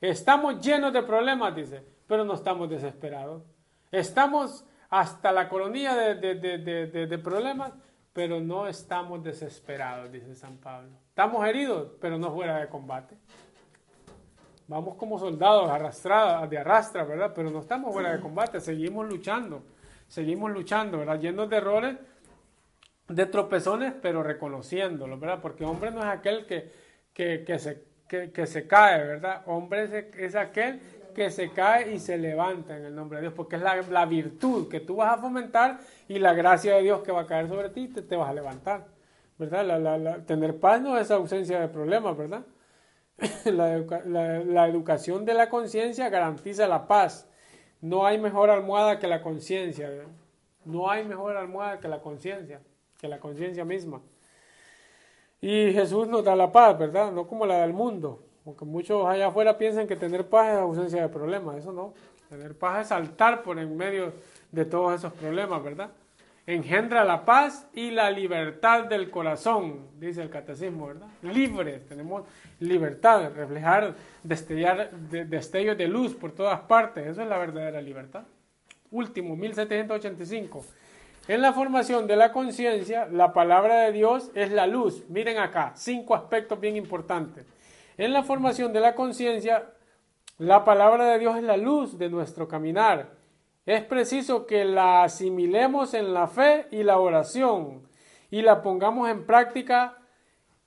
estamos 0.00 0.60
llenos 0.60 0.92
de 0.92 1.02
problemas, 1.02 1.54
dice, 1.54 1.82
pero 2.06 2.24
no 2.24 2.34
estamos 2.34 2.70
desesperados. 2.70 3.42
Estamos 3.90 4.64
hasta 4.90 5.32
la 5.32 5.48
coronilla 5.48 5.94
de, 6.14 7.20
problemas, 7.22 7.72
pero 8.12 8.40
no 8.40 8.66
estamos 8.66 9.22
desesperados, 9.22 10.10
dice 10.10 10.34
San 10.34 10.58
Pablo. 10.58 10.90
Estamos 11.08 11.46
heridos, 11.46 11.92
pero 12.00 12.18
no 12.18 12.32
fuera 12.32 12.58
de 12.58 12.68
combate. 12.68 13.16
Vamos 14.66 14.96
como 14.96 15.18
soldados 15.18 15.70
arrastrados, 15.70 16.50
de 16.50 16.58
arrastra, 16.58 17.04
¿verdad? 17.04 17.32
Pero 17.34 17.50
no 17.50 17.60
estamos 17.60 17.92
fuera 17.92 18.12
de 18.12 18.20
combate, 18.20 18.60
seguimos 18.60 19.08
luchando, 19.08 19.62
seguimos 20.08 20.50
luchando, 20.50 20.98
¿verdad? 20.98 21.18
Llenos 21.18 21.48
de 21.48 21.56
errores, 21.56 21.96
de 23.08 23.26
tropezones, 23.26 23.94
pero 24.02 24.22
reconociéndolo, 24.22 25.18
¿verdad? 25.18 25.40
Porque 25.40 25.64
hombre 25.64 25.90
no 25.90 26.00
es 26.00 26.06
aquel 26.06 26.46
que, 26.46 26.70
que, 27.14 27.58
se, 27.58 27.82
que, 28.06 28.46
se 28.46 28.66
cae, 28.66 29.06
¿verdad? 29.06 29.42
Hombre 29.46 29.84
es, 29.84 29.92
es 30.18 30.34
aquel 30.34 30.82
que 31.18 31.32
se 31.32 31.50
cae 31.50 31.92
y 31.92 31.98
se 31.98 32.16
levanta 32.16 32.76
en 32.76 32.84
el 32.84 32.94
nombre 32.94 33.18
de 33.18 33.22
Dios, 33.22 33.34
porque 33.34 33.56
es 33.56 33.62
la, 33.62 34.06
virtud 34.06 34.68
que 34.68 34.78
tú 34.78 34.96
vas 34.96 35.18
a 35.18 35.18
fomentar 35.18 35.80
y 36.06 36.20
la 36.20 36.32
gracia 36.32 36.76
de 36.76 36.82
Dios 36.82 37.02
que 37.02 37.10
va 37.10 37.22
a 37.22 37.26
caer 37.26 37.48
sobre 37.48 37.70
ti, 37.70 37.88
te, 37.88 38.02
te 38.02 38.14
vas 38.14 38.30
a 38.30 38.32
levantar, 38.32 38.86
¿verdad? 39.36 39.80
La, 39.80 40.18
tener 40.24 40.60
paz 40.60 40.80
no 40.80 40.96
es 40.96 41.10
ausencia 41.10 41.58
de 41.58 41.66
problemas, 41.66 42.16
¿verdad? 42.16 42.44
la, 43.46 44.68
educación 44.68 45.24
de 45.24 45.34
la 45.34 45.48
conciencia 45.50 46.08
garantiza 46.08 46.68
la 46.68 46.86
paz. 46.86 47.28
No 47.80 48.06
hay 48.06 48.20
mejor 48.20 48.48
almohada 48.48 49.00
que 49.00 49.08
la 49.08 49.20
conciencia. 49.20 49.90
No 50.64 50.88
hay 50.88 51.04
mejor 51.04 51.36
almohada 51.36 51.80
que 51.80 51.88
la 51.88 52.00
conciencia, 52.00 52.60
que 53.00 53.08
la 53.08 53.18
conciencia 53.18 53.64
misma. 53.64 54.00
Y 55.40 55.72
Jesús 55.72 56.06
nos 56.06 56.22
da 56.22 56.36
la 56.36 56.52
paz, 56.52 56.78
¿verdad? 56.78 57.10
No 57.10 57.26
como 57.26 57.44
la 57.44 57.62
del 57.62 57.72
mundo. 57.72 58.27
Porque 58.48 58.64
muchos 58.64 59.06
allá 59.06 59.26
afuera 59.26 59.58
piensan 59.58 59.86
que 59.86 59.94
tener 59.94 60.26
paz 60.26 60.54
es 60.54 60.58
ausencia 60.58 61.02
de 61.02 61.08
problemas. 61.10 61.56
Eso 61.56 61.70
no. 61.70 61.92
Tener 62.30 62.56
paz 62.56 62.80
es 62.80 62.88
saltar 62.88 63.42
por 63.42 63.58
en 63.58 63.76
medio 63.76 64.14
de 64.50 64.64
todos 64.64 64.94
esos 64.94 65.12
problemas, 65.12 65.62
¿verdad? 65.62 65.90
Engendra 66.46 67.04
la 67.04 67.26
paz 67.26 67.68
y 67.74 67.90
la 67.90 68.10
libertad 68.10 68.84
del 68.84 69.10
corazón, 69.10 69.88
dice 70.00 70.22
el 70.22 70.30
catecismo, 70.30 70.86
¿verdad? 70.86 71.08
Libres, 71.20 71.86
tenemos 71.86 72.22
libertad, 72.58 73.34
reflejar, 73.36 73.94
destellar, 74.22 74.92
destellos 74.92 75.76
de 75.76 75.86
luz 75.86 76.14
por 76.14 76.32
todas 76.32 76.60
partes. 76.60 77.06
Eso 77.06 77.20
es 77.20 77.28
la 77.28 77.36
verdadera 77.36 77.82
libertad. 77.82 78.22
Último, 78.90 79.36
1785. 79.36 80.64
En 81.28 81.42
la 81.42 81.52
formación 81.52 82.06
de 82.06 82.16
la 82.16 82.32
conciencia, 82.32 83.08
la 83.12 83.34
palabra 83.34 83.82
de 83.82 83.92
Dios 83.92 84.30
es 84.34 84.50
la 84.50 84.66
luz. 84.66 85.04
Miren 85.10 85.36
acá, 85.36 85.72
cinco 85.76 86.14
aspectos 86.14 86.58
bien 86.58 86.76
importantes. 86.76 87.44
En 87.98 88.12
la 88.12 88.22
formación 88.22 88.72
de 88.72 88.78
la 88.78 88.94
conciencia, 88.94 89.74
la 90.38 90.64
palabra 90.64 91.06
de 91.06 91.18
Dios 91.18 91.36
es 91.36 91.42
la 91.42 91.56
luz 91.56 91.98
de 91.98 92.08
nuestro 92.08 92.46
caminar. 92.46 93.16
Es 93.66 93.82
preciso 93.82 94.46
que 94.46 94.64
la 94.64 95.02
asimilemos 95.02 95.94
en 95.94 96.14
la 96.14 96.28
fe 96.28 96.68
y 96.70 96.84
la 96.84 97.00
oración 97.00 97.88
y 98.30 98.42
la 98.42 98.62
pongamos 98.62 99.10
en 99.10 99.26
práctica. 99.26 99.98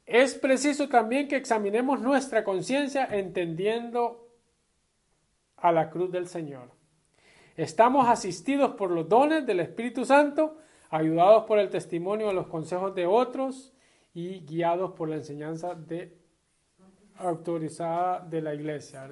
Es 0.06 0.36
preciso 0.36 0.90
también 0.90 1.30
que 1.30 1.38
examinemos 1.38 2.02
nuestra 2.02 2.44
conciencia 2.44 3.08
entendiendo 3.10 4.28
a 5.56 5.72
la 5.72 5.90
cruz 5.90 6.12
del 6.12 6.28
Señor. 6.28 6.70
Estamos 7.56 8.10
asistidos 8.10 8.76
por 8.76 8.92
los 8.92 9.08
dones 9.08 9.46
del 9.46 9.62
Espíritu 9.62 10.04
Santo, 10.04 10.58
ayudados 10.90 11.46
por 11.46 11.60
el 11.60 11.70
testimonio 11.70 12.28
de 12.28 12.34
los 12.34 12.48
consejos 12.48 12.94
de 12.94 13.06
otros 13.06 13.74
y 14.14 14.42
guiados 14.42 14.92
por 14.92 15.08
la 15.08 15.16
enseñanza 15.16 15.76
de, 15.76 16.21
autorizada 17.22 18.20
de 18.20 18.42
la 18.42 18.54
iglesia. 18.54 19.08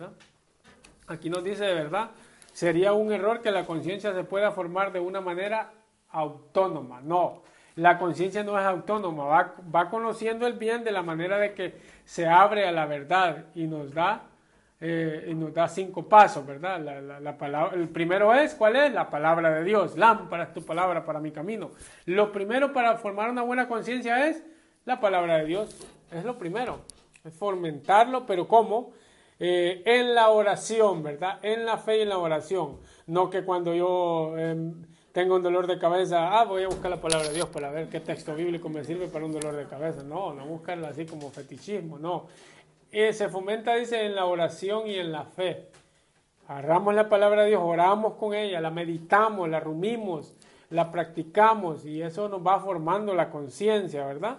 Aquí 1.07 1.29
nos 1.29 1.43
dice 1.43 1.63
de 1.63 1.73
verdad, 1.73 2.11
sería 2.51 2.93
un 2.93 3.11
error 3.11 3.41
que 3.41 3.51
la 3.51 3.65
conciencia 3.65 4.13
se 4.13 4.23
pueda 4.23 4.51
formar 4.51 4.91
de 4.91 4.99
una 4.99 5.21
manera 5.21 5.71
autónoma. 6.09 7.01
No, 7.01 7.43
la 7.75 7.97
conciencia 7.97 8.43
no 8.43 8.59
es 8.59 8.65
autónoma, 8.65 9.25
va, 9.25 9.55
va, 9.73 9.89
conociendo 9.89 10.45
el 10.47 10.53
bien 10.53 10.83
de 10.83 10.91
la 10.91 11.01
manera 11.01 11.37
de 11.37 11.53
que 11.53 11.75
se 12.05 12.27
abre 12.27 12.67
a 12.67 12.71
la 12.71 12.85
verdad 12.85 13.45
y 13.55 13.67
nos 13.67 13.93
da 13.93 14.23
eh, 14.81 15.27
y 15.27 15.33
nos 15.33 15.53
da 15.53 15.67
cinco 15.67 16.07
pasos, 16.07 16.45
¿verdad? 16.45 16.79
La, 17.21 17.37
palabra, 17.37 17.75
el 17.75 17.89
primero 17.89 18.33
es, 18.33 18.55
¿cuál 18.55 18.77
es? 18.77 18.93
La 18.93 19.09
palabra 19.09 19.51
de 19.51 19.63
Dios. 19.65 19.97
Lámpara 19.97 20.43
es 20.43 20.53
tu 20.53 20.63
palabra 20.63 21.03
para 21.03 21.19
mi 21.19 21.31
camino. 21.31 21.71
Lo 22.05 22.31
primero 22.31 22.71
para 22.71 22.95
formar 22.97 23.29
una 23.29 23.41
buena 23.41 23.67
conciencia 23.67 24.27
es 24.27 24.41
la 24.85 25.01
palabra 25.01 25.39
de 25.39 25.45
Dios. 25.45 25.75
Es 26.11 26.23
lo 26.23 26.37
primero. 26.37 26.79
Es 27.23 27.33
fomentarlo, 27.33 28.25
pero 28.25 28.47
¿cómo? 28.47 28.91
Eh, 29.39 29.83
en 29.85 30.13
la 30.15 30.29
oración, 30.29 31.03
¿verdad? 31.03 31.39
En 31.41 31.65
la 31.65 31.77
fe 31.77 31.99
y 31.99 32.01
en 32.01 32.09
la 32.09 32.17
oración. 32.17 32.77
No 33.07 33.29
que 33.29 33.43
cuando 33.43 33.73
yo 33.73 34.37
em, 34.37 34.73
tengo 35.11 35.35
un 35.35 35.43
dolor 35.43 35.67
de 35.67 35.79
cabeza, 35.79 36.39
ah, 36.39 36.45
voy 36.45 36.63
a 36.63 36.67
buscar 36.67 36.91
la 36.91 37.01
palabra 37.01 37.27
de 37.27 37.35
Dios 37.35 37.49
para 37.49 37.71
ver 37.71 37.89
qué 37.89 37.99
texto 37.99 38.35
bíblico 38.35 38.69
me 38.69 38.83
sirve 38.83 39.07
para 39.07 39.25
un 39.25 39.31
dolor 39.31 39.55
de 39.55 39.65
cabeza. 39.65 40.03
No, 40.03 40.33
no 40.33 40.45
buscarla 40.45 40.89
así 40.89 41.05
como 41.05 41.29
fetichismo, 41.29 41.97
no 41.97 42.27
se 42.91 43.29
fomenta, 43.29 43.75
dice, 43.75 44.05
en 44.05 44.15
la 44.15 44.25
oración 44.25 44.87
y 44.87 44.95
en 44.95 45.11
la 45.11 45.25
fe. 45.25 45.67
Agarramos 46.47 46.95
la 46.95 47.09
palabra 47.09 47.43
de 47.43 47.49
Dios, 47.49 47.61
oramos 47.63 48.15
con 48.15 48.33
ella, 48.33 48.59
la 48.59 48.71
meditamos, 48.71 49.47
la 49.47 49.59
rumimos, 49.59 50.33
la 50.71 50.91
practicamos 50.91 51.85
y 51.85 52.01
eso 52.01 52.27
nos 52.27 52.45
va 52.45 52.59
formando 52.59 53.13
la 53.13 53.29
conciencia, 53.29 54.05
¿verdad? 54.05 54.37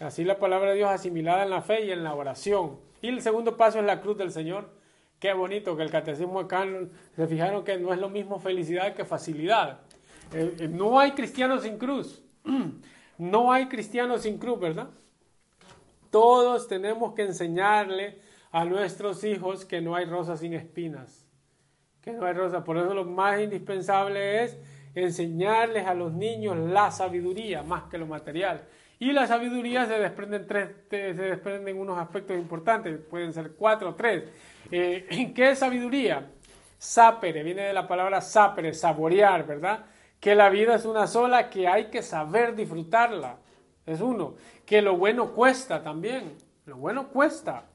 Así 0.00 0.24
la 0.24 0.38
palabra 0.38 0.70
de 0.70 0.76
Dios 0.76 0.90
asimilada 0.90 1.42
en 1.42 1.50
la 1.50 1.60
fe 1.60 1.84
y 1.84 1.92
en 1.92 2.02
la 2.02 2.14
oración. 2.14 2.78
Y 3.02 3.08
el 3.08 3.20
segundo 3.20 3.56
paso 3.56 3.78
es 3.78 3.84
la 3.84 4.00
cruz 4.00 4.16
del 4.16 4.32
Señor. 4.32 4.70
Qué 5.18 5.34
bonito 5.34 5.76
que 5.76 5.82
el 5.82 5.90
catecismo 5.90 6.40
acá 6.40 6.66
se 7.14 7.26
fijaron 7.26 7.62
que 7.62 7.78
no 7.78 7.92
es 7.92 7.98
lo 7.98 8.08
mismo 8.08 8.38
felicidad 8.40 8.94
que 8.94 9.04
facilidad. 9.04 9.80
Eh, 10.32 10.56
eh, 10.58 10.68
no 10.68 10.98
hay 10.98 11.12
cristianos 11.12 11.62
sin 11.62 11.78
cruz. 11.78 12.22
No 13.18 13.52
hay 13.52 13.68
cristianos 13.68 14.22
sin 14.22 14.38
cruz, 14.38 14.58
¿verdad? 14.58 14.88
Todos 16.10 16.68
tenemos 16.68 17.12
que 17.12 17.20
enseñarle 17.20 18.18
a 18.50 18.64
nuestros 18.64 19.24
hijos 19.24 19.66
que 19.66 19.82
no 19.82 19.94
hay 19.94 20.06
rosas 20.06 20.40
sin 20.40 20.54
espinas, 20.54 21.26
que 22.00 22.12
no 22.12 22.24
hay 22.24 22.32
rosas. 22.32 22.64
Por 22.64 22.78
eso 22.78 22.94
lo 22.94 23.04
más 23.04 23.38
indispensable 23.38 24.42
es 24.42 24.56
enseñarles 24.94 25.86
a 25.86 25.92
los 25.92 26.14
niños 26.14 26.56
la 26.56 26.90
sabiduría 26.90 27.62
más 27.62 27.82
que 27.90 27.98
lo 27.98 28.06
material. 28.06 28.66
Y 29.00 29.12
la 29.12 29.26
sabiduría 29.26 29.86
se 29.86 29.98
desprenden, 29.98 30.46
tres, 30.46 30.68
se 30.90 31.14
desprenden 31.14 31.78
unos 31.78 31.98
aspectos 31.98 32.36
importantes, 32.36 32.98
pueden 33.08 33.32
ser 33.32 33.52
cuatro 33.52 33.88
o 33.88 33.94
tres. 33.94 34.24
Eh, 34.70 35.32
¿Qué 35.34 35.50
es 35.52 35.58
sabiduría? 35.58 36.30
Sapere, 36.76 37.42
viene 37.42 37.62
de 37.62 37.72
la 37.72 37.88
palabra 37.88 38.20
sapere, 38.20 38.74
saborear, 38.74 39.46
¿verdad? 39.46 39.86
Que 40.20 40.34
la 40.34 40.50
vida 40.50 40.74
es 40.74 40.84
una 40.84 41.06
sola, 41.06 41.48
que 41.48 41.66
hay 41.66 41.86
que 41.86 42.02
saber 42.02 42.54
disfrutarla. 42.54 43.38
Es 43.86 44.02
uno 44.02 44.34
que 44.66 44.82
lo 44.82 44.98
bueno 44.98 45.32
cuesta 45.32 45.82
también, 45.82 46.36
lo 46.66 46.76
bueno 46.76 47.08
cuesta. 47.08 47.70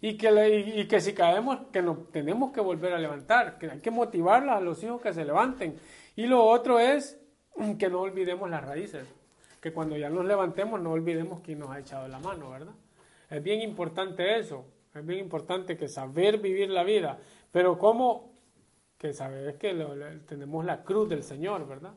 Y 0.00 0.16
que, 0.16 0.64
y 0.76 0.88
que 0.88 0.98
si 1.00 1.12
caemos, 1.12 1.58
que 1.70 1.82
nos 1.82 2.10
tenemos 2.10 2.52
que 2.52 2.62
volver 2.62 2.94
a 2.94 2.98
levantar, 2.98 3.58
que 3.58 3.70
hay 3.70 3.80
que 3.80 3.90
motivar 3.90 4.48
a 4.48 4.58
los 4.60 4.82
hijos 4.82 5.02
que 5.02 5.12
se 5.12 5.26
levanten. 5.26 5.78
Y 6.16 6.26
lo 6.26 6.42
otro 6.42 6.80
es 6.80 7.20
que 7.78 7.90
no 7.90 8.00
olvidemos 8.00 8.48
las 8.48 8.64
raíces, 8.64 9.06
que 9.60 9.72
cuando 9.72 9.96
ya 9.96 10.08
nos 10.08 10.24
levantemos 10.24 10.80
no 10.80 10.92
olvidemos 10.92 11.40
quién 11.40 11.58
nos 11.58 11.70
ha 11.70 11.78
echado 11.78 12.08
la 12.08 12.18
mano, 12.18 12.50
¿verdad? 12.50 12.74
Es 13.28 13.42
bien 13.42 13.60
importante 13.60 14.38
eso, 14.38 14.64
es 14.94 15.04
bien 15.04 15.20
importante 15.20 15.76
que 15.76 15.88
saber 15.88 16.38
vivir 16.38 16.70
la 16.70 16.82
vida, 16.82 17.18
pero 17.52 17.78
¿cómo? 17.78 18.32
Que 18.98 19.12
saber 19.12 19.56
que 19.56 19.74
tenemos 20.26 20.64
la 20.64 20.82
cruz 20.82 21.08
del 21.08 21.22
Señor, 21.22 21.66
¿verdad? 21.68 21.94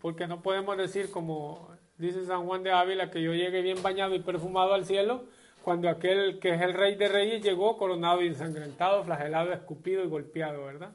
Porque 0.00 0.26
no 0.26 0.42
podemos 0.42 0.76
decir 0.76 1.10
como 1.10 1.68
dice 1.98 2.24
San 2.24 2.46
Juan 2.46 2.62
de 2.62 2.72
Ávila, 2.72 3.10
que 3.10 3.22
yo 3.22 3.34
llegué 3.34 3.60
bien 3.60 3.82
bañado 3.82 4.14
y 4.14 4.20
perfumado 4.20 4.72
al 4.72 4.86
cielo, 4.86 5.24
cuando 5.62 5.88
aquel 5.88 6.38
que 6.40 6.54
es 6.54 6.62
el 6.62 6.72
rey 6.72 6.94
de 6.94 7.08
reyes 7.08 7.42
llegó 7.42 7.76
coronado 7.76 8.22
y 8.22 8.28
ensangrentado, 8.28 9.04
flagelado, 9.04 9.52
escupido 9.52 10.02
y 10.02 10.08
golpeado, 10.08 10.64
¿verdad? 10.64 10.92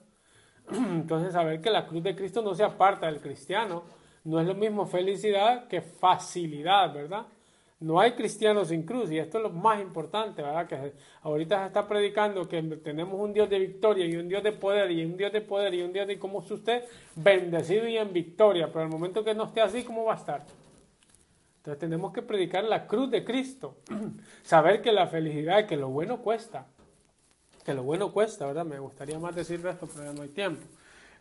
Entonces, 0.71 1.33
saber 1.33 1.61
que 1.61 1.69
la 1.69 1.85
cruz 1.85 2.03
de 2.03 2.15
Cristo 2.15 2.41
no 2.41 2.55
se 2.55 2.63
aparta 2.63 3.05
del 3.05 3.21
cristiano, 3.21 3.83
no 4.25 4.41
es 4.41 4.47
lo 4.47 4.55
mismo 4.55 4.85
felicidad 4.85 5.67
que 5.67 5.81
facilidad, 5.81 6.93
¿verdad? 6.93 7.25
No 7.79 7.99
hay 7.99 8.13
cristianos 8.13 8.69
sin 8.69 8.83
cruz 8.83 9.11
y 9.11 9.19
esto 9.19 9.37
es 9.37 9.43
lo 9.43 9.49
más 9.51 9.79
importante, 9.79 10.41
¿verdad? 10.41 10.67
Que 10.67 10.93
ahorita 11.21 11.59
se 11.59 11.67
está 11.67 11.87
predicando 11.87 12.47
que 12.47 12.61
tenemos 12.61 13.19
un 13.19 13.33
Dios 13.33 13.49
de 13.49 13.59
victoria 13.59 14.05
y 14.05 14.15
un 14.15 14.27
Dios 14.27 14.41
de 14.41 14.51
poder 14.51 14.89
y 14.91 15.05
un 15.05 15.15
Dios 15.15 15.31
de 15.31 15.41
poder 15.41 15.73
y 15.75 15.83
un 15.83 15.93
Dios 15.93 16.07
de, 16.07 16.17
¿cómo 16.17 16.41
es 16.41 16.49
usted? 16.49 16.83
Bendecido 17.15 17.87
y 17.87 17.97
en 17.97 18.11
victoria, 18.11 18.67
pero 18.67 18.81
al 18.81 18.89
momento 18.89 19.23
que 19.23 19.35
no 19.35 19.43
esté 19.43 19.61
así, 19.61 19.83
¿cómo 19.83 20.05
va 20.05 20.13
a 20.13 20.17
estar? 20.17 20.43
Entonces 21.57 21.79
tenemos 21.79 22.11
que 22.11 22.21
predicar 22.21 22.63
la 22.63 22.87
cruz 22.87 23.11
de 23.11 23.23
Cristo, 23.23 23.77
saber 24.43 24.81
que 24.81 24.91
la 24.91 25.05
felicidad, 25.07 25.67
que 25.67 25.77
lo 25.77 25.89
bueno 25.89 26.21
cuesta, 26.21 26.65
que 27.63 27.73
lo 27.73 27.83
bueno 27.83 28.11
cuesta, 28.11 28.47
¿verdad? 28.47 28.65
Me 28.65 28.79
gustaría 28.79 29.19
más 29.19 29.35
decir 29.35 29.63
esto, 29.67 29.87
pero 29.87 30.05
ya 30.05 30.13
no 30.13 30.23
hay 30.23 30.29
tiempo. 30.29 30.65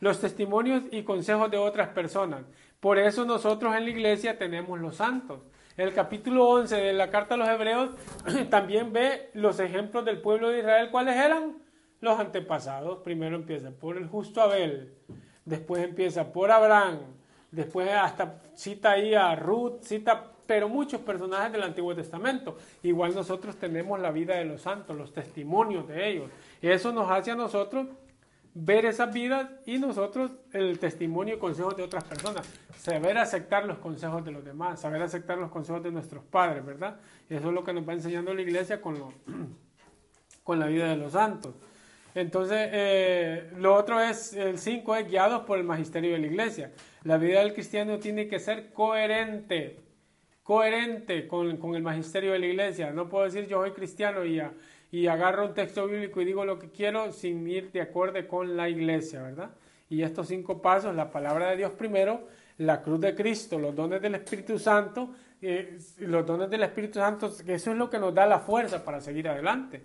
Los 0.01 0.21
testimonios 0.21 0.83
y 0.91 1.03
consejos 1.03 1.51
de 1.51 1.57
otras 1.57 1.89
personas. 1.89 2.43
Por 2.85 2.99
eso 2.99 3.25
nosotros 3.25 3.75
en 3.75 3.85
la 3.85 3.91
iglesia 3.91 4.37
tenemos 4.37 4.79
los 4.79 4.97
santos. 4.97 5.41
El 5.79 5.95
capítulo 5.95 6.47
11 6.51 6.77
de 6.77 6.93
la 6.93 7.09
carta 7.09 7.33
a 7.33 7.39
los 7.39 7.49
hebreos 7.49 7.93
también 8.51 8.93
ve 8.93 9.31
los 9.33 9.59
ejemplos 9.59 10.05
del 10.05 10.21
pueblo 10.21 10.51
de 10.51 10.59
Israel. 10.59 10.91
¿Cuáles 10.91 11.17
eran? 11.17 11.57
Los 12.03 12.21
antepasados. 12.21 12.99
Primero 12.99 13.37
empieza 13.37 13.71
por 13.71 13.97
el 13.97 14.07
justo 14.07 14.43
Abel, 14.43 14.93
después 15.47 15.83
empieza 15.83 16.31
por 16.31 16.51
Abraham, 16.51 16.99
después 17.51 17.91
hasta 17.91 18.43
cita 18.55 18.91
ahí 18.91 19.15
a 19.15 19.35
Ruth, 19.35 19.81
cita 19.81 20.33
pero 20.47 20.69
muchos 20.69 21.01
personajes 21.01 21.53
del 21.53 21.63
Antiguo 21.63 21.95
Testamento. 21.95 22.59
Igual 22.83 23.15
nosotros 23.15 23.57
tenemos 23.57 23.99
la 23.99 24.11
vida 24.11 24.35
de 24.35 24.45
los 24.45 24.61
santos, 24.61 24.95
los 24.95 25.11
testimonios 25.11 25.89
de 25.89 26.07
ellos. 26.07 26.31
Eso 26.61 26.93
nos 26.93 27.11
hace 27.11 27.31
a 27.31 27.35
nosotros 27.35 27.87
ver 28.55 28.87
esas 28.87 29.13
vidas 29.13 29.51
y 29.67 29.79
nosotros 29.79 30.31
el 30.53 30.79
testimonio 30.79 31.35
y 31.35 31.39
consejos 31.39 31.77
de 31.77 31.83
otras 31.83 32.05
personas. 32.05 32.47
Saber 32.79 33.19
aceptar 33.19 33.67
los 33.67 33.79
consejos 33.79 34.25
de 34.25 34.31
los 34.31 34.45
demás, 34.45 34.81
saber 34.81 35.03
aceptar 35.03 35.39
los 35.39 35.51
consejos 35.51 35.83
de 35.83 35.91
nuestros 35.91 36.25
padres, 36.25 36.65
¿verdad? 36.65 36.97
Eso 37.29 37.49
es 37.49 37.55
lo 37.55 37.65
que 37.65 37.73
nos 37.73 37.89
va 37.89 37.93
enseñando 37.95 38.33
la 38.33 38.43
iglesia 38.43 38.81
con, 38.81 38.97
con 40.45 40.59
la 40.59 40.67
vida 40.67 40.89
de 40.89 40.97
los 40.97 41.13
santos. 41.13 41.55
Entonces, 42.15 42.69
eh, 42.73 43.51
lo 43.59 43.75
otro 43.75 44.01
es, 44.01 44.35
el 44.35 44.59
5 44.59 44.97
es 44.97 45.09
guiados 45.09 45.43
por 45.43 45.59
el 45.59 45.65
magisterio 45.65 46.13
de 46.13 46.19
la 46.19 46.27
iglesia. 46.29 46.73
La 47.03 47.19
vida 47.19 47.41
del 47.41 47.55
cristiano 47.55 47.99
tiene 47.99 48.29
que 48.29 48.39
ser 48.39 48.73
coherente 48.73 49.85
coherente 50.45 51.27
con, 51.27 51.57
con, 51.57 51.75
el 51.75 51.83
magisterio 51.83 52.33
de 52.33 52.39
la 52.39 52.47
iglesia. 52.47 52.93
No 52.93 53.09
puedo 53.09 53.25
decir 53.25 53.49
yo 53.49 53.63
soy 53.63 53.73
cristiano 53.73 54.25
y, 54.25 54.41
y 54.95 55.09
agarro 55.09 55.47
un 55.47 55.55
texto 55.55 55.89
bíblico 55.89 56.21
y 56.21 56.25
digo 56.25 56.45
lo 56.45 56.57
que 56.57 56.71
quiero 56.71 57.11
sin 57.11 57.45
ir 57.49 57.73
de 57.73 57.81
acuerdo 57.81 58.25
con 58.29 58.57
la 58.57 58.69
iglesia, 58.69 59.23
¿verdad? 59.23 59.51
Y 59.91 60.03
estos 60.03 60.29
cinco 60.29 60.63
pasos, 60.63 60.95
la 60.95 61.11
palabra 61.11 61.51
de 61.51 61.57
Dios 61.57 61.73
primero, 61.73 62.29
la 62.59 62.81
cruz 62.81 63.01
de 63.01 63.13
Cristo, 63.13 63.59
los 63.59 63.75
dones 63.75 64.01
del 64.01 64.15
Espíritu 64.15 64.57
Santo, 64.57 65.11
eh, 65.43 65.79
los 65.99 66.25
dones 66.25 66.49
del 66.49 66.63
Espíritu 66.63 67.01
Santo, 67.01 67.27
eso 67.27 67.71
es 67.73 67.77
lo 67.77 67.91
que 67.91 67.99
nos 67.99 68.15
da 68.15 68.25
la 68.25 68.39
fuerza 68.39 68.85
para 68.85 69.01
seguir 69.01 69.29
adelante, 69.29 69.83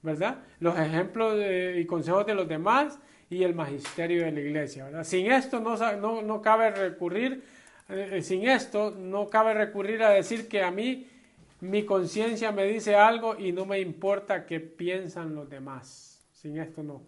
¿verdad? 0.00 0.38
Los 0.60 0.78
ejemplos 0.78 1.36
y 1.76 1.84
consejos 1.84 2.24
de 2.24 2.34
los 2.34 2.48
demás 2.48 2.98
y 3.28 3.42
el 3.42 3.54
magisterio 3.54 4.24
de 4.24 4.32
la 4.32 4.40
iglesia, 4.40 4.86
¿verdad? 4.86 5.04
Sin 5.04 5.30
esto 5.30 5.60
no, 5.60 5.76
no, 5.98 6.22
no 6.22 6.40
cabe 6.40 6.70
recurrir 6.70 7.42
eh, 7.88 8.20
sin 8.20 8.48
esto 8.48 8.90
no 8.90 9.28
cabe 9.28 9.54
recurrir 9.54 10.02
a 10.02 10.10
decir 10.10 10.48
que 10.48 10.62
a 10.62 10.72
mí 10.72 11.06
mi 11.60 11.84
conciencia 11.84 12.52
me 12.52 12.64
dice 12.64 12.94
algo 12.96 13.38
y 13.38 13.52
no 13.52 13.64
me 13.64 13.80
importa 13.80 14.46
qué 14.46 14.60
piensan 14.60 15.34
los 15.34 15.48
demás. 15.48 16.26
Sin 16.32 16.58
esto 16.58 16.82
no. 16.82 17.02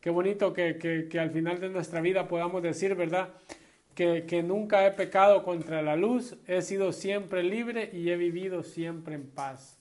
Qué 0.00 0.10
bonito 0.10 0.52
que, 0.52 0.78
que, 1.08 1.20
al 1.20 1.30
final 1.30 1.60
de 1.60 1.68
nuestra 1.68 2.00
vida 2.00 2.26
podamos 2.26 2.62
decir, 2.62 2.94
¿verdad? 2.94 3.28
Que 3.94 4.24
que, 4.26 4.42
nunca 4.42 4.86
he 4.86 4.90
pecado 4.92 5.44
contra 5.44 5.82
la 5.82 5.94
luz, 5.94 6.36
he 6.46 6.62
sido 6.62 6.92
siempre 6.92 7.42
libre 7.42 7.90
y 7.92 8.10
he 8.10 8.16
vivido 8.16 8.62
siempre 8.62 9.14
en 9.14 9.30
paz. 9.30 9.78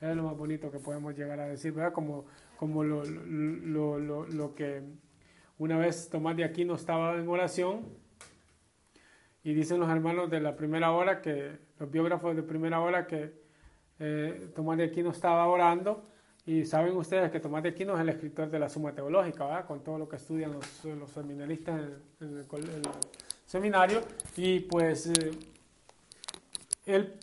Es 0.00 0.14
lo 0.14 0.22
más 0.22 0.36
bonito 0.36 0.70
que 0.70 0.78
podemos 0.78 1.16
llegar 1.16 1.40
a 1.40 1.48
decir, 1.48 1.72
¿verdad? 1.72 1.92
Como, 1.92 2.26
como 2.56 2.84
lo, 2.84 3.04
lo, 3.04 3.98
lo, 3.98 4.26
lo 4.26 4.54
que 4.54 4.82
una 5.58 5.78
vez 5.78 6.08
Tomás 6.08 6.36
de 6.36 6.44
Aquino 6.44 6.74
estaba 6.74 7.16
en 7.16 7.28
oración 7.28 7.86
y 9.42 9.54
dicen 9.54 9.80
los 9.80 9.90
hermanos 9.90 10.30
de 10.30 10.40
la 10.40 10.56
primera 10.56 10.92
hora, 10.92 11.20
que 11.20 11.58
los 11.80 11.90
biógrafos 11.90 12.36
de 12.36 12.42
primera 12.42 12.80
hora, 12.80 13.06
que 13.06 13.32
eh, 13.98 14.50
Tomás 14.54 14.78
de 14.78 14.84
Aquino 14.84 15.10
estaba 15.10 15.46
orando 15.48 16.04
y 16.46 16.64
saben 16.64 16.96
ustedes 16.96 17.30
que 17.30 17.40
Tomás 17.40 17.62
de 17.62 17.70
Aquino 17.70 17.94
es 17.94 18.00
el 18.00 18.10
escritor 18.10 18.50
de 18.50 18.58
la 18.58 18.68
Suma 18.68 18.92
Teológica, 18.92 19.46
¿verdad? 19.46 19.66
con 19.66 19.82
todo 19.82 19.98
lo 19.98 20.08
que 20.08 20.16
estudian 20.16 20.52
los, 20.52 20.84
los 20.84 21.10
seminaristas 21.10 21.80
en, 22.20 22.38
el, 22.38 22.46
seminario. 23.46 24.02
Y 24.36 24.60
pues 24.60 25.06
eh, 25.06 25.30
él 26.86 27.14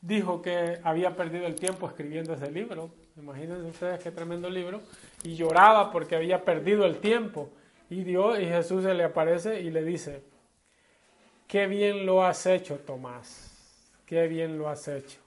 dijo 0.00 0.42
que 0.42 0.80
había 0.82 1.14
perdido 1.14 1.46
el 1.46 1.54
tiempo 1.54 1.86
escribiendo 1.86 2.34
ese 2.34 2.50
libro. 2.50 2.90
Imagínense 3.16 3.68
ustedes 3.68 4.02
qué 4.02 4.10
tremendo 4.10 4.50
libro. 4.50 4.80
Y 5.24 5.36
lloraba 5.36 5.92
porque 5.92 6.16
había 6.16 6.44
perdido 6.44 6.86
el 6.86 6.98
tiempo. 6.98 7.50
Y 7.90 8.02
Dios 8.02 8.40
y 8.40 8.46
Jesús 8.46 8.82
se 8.82 8.94
le 8.94 9.04
aparece 9.04 9.60
y 9.60 9.70
le 9.70 9.84
dice, 9.84 10.22
Qué 11.46 11.66
bien 11.68 12.04
lo 12.04 12.24
has 12.24 12.44
hecho, 12.46 12.76
Tomás. 12.78 13.45
Qué 14.06 14.28
bien 14.28 14.56
lo 14.56 14.68
has 14.68 14.86
hecho. 14.86 15.18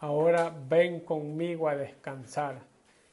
Ahora 0.00 0.52
ven 0.68 1.00
conmigo 1.00 1.68
a 1.68 1.76
descansar. 1.76 2.56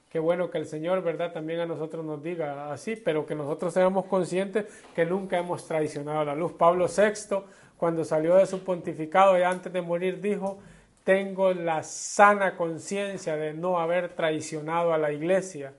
Qué 0.09 0.19
bueno 0.19 0.49
que 0.49 0.57
el 0.57 0.65
Señor, 0.65 1.03
¿verdad? 1.03 1.33
También 1.33 1.59
a 1.59 1.65
nosotros 1.65 2.05
nos 2.05 2.23
diga 2.23 2.71
así, 2.71 2.95
pero 2.95 3.25
que 3.25 3.35
nosotros 3.35 3.73
seamos 3.73 4.05
conscientes 4.05 4.65
que 4.95 5.05
nunca 5.05 5.37
hemos 5.37 5.67
traicionado 5.67 6.23
la 6.23 6.35
luz. 6.35 6.53
Pablo 6.53 6.87
VI, 6.87 7.43
cuando 7.75 8.05
salió 8.05 8.35
de 8.35 8.45
su 8.45 8.63
pontificado 8.63 9.37
y 9.37 9.43
antes 9.43 9.73
de 9.73 9.81
morir, 9.81 10.21
dijo, 10.21 10.59
tengo 11.03 11.53
la 11.53 11.83
sana 11.83 12.55
conciencia 12.55 13.35
de 13.35 13.53
no 13.53 13.79
haber 13.79 14.15
traicionado 14.15 14.93
a 14.93 14.97
la 14.97 15.11
iglesia 15.11 15.73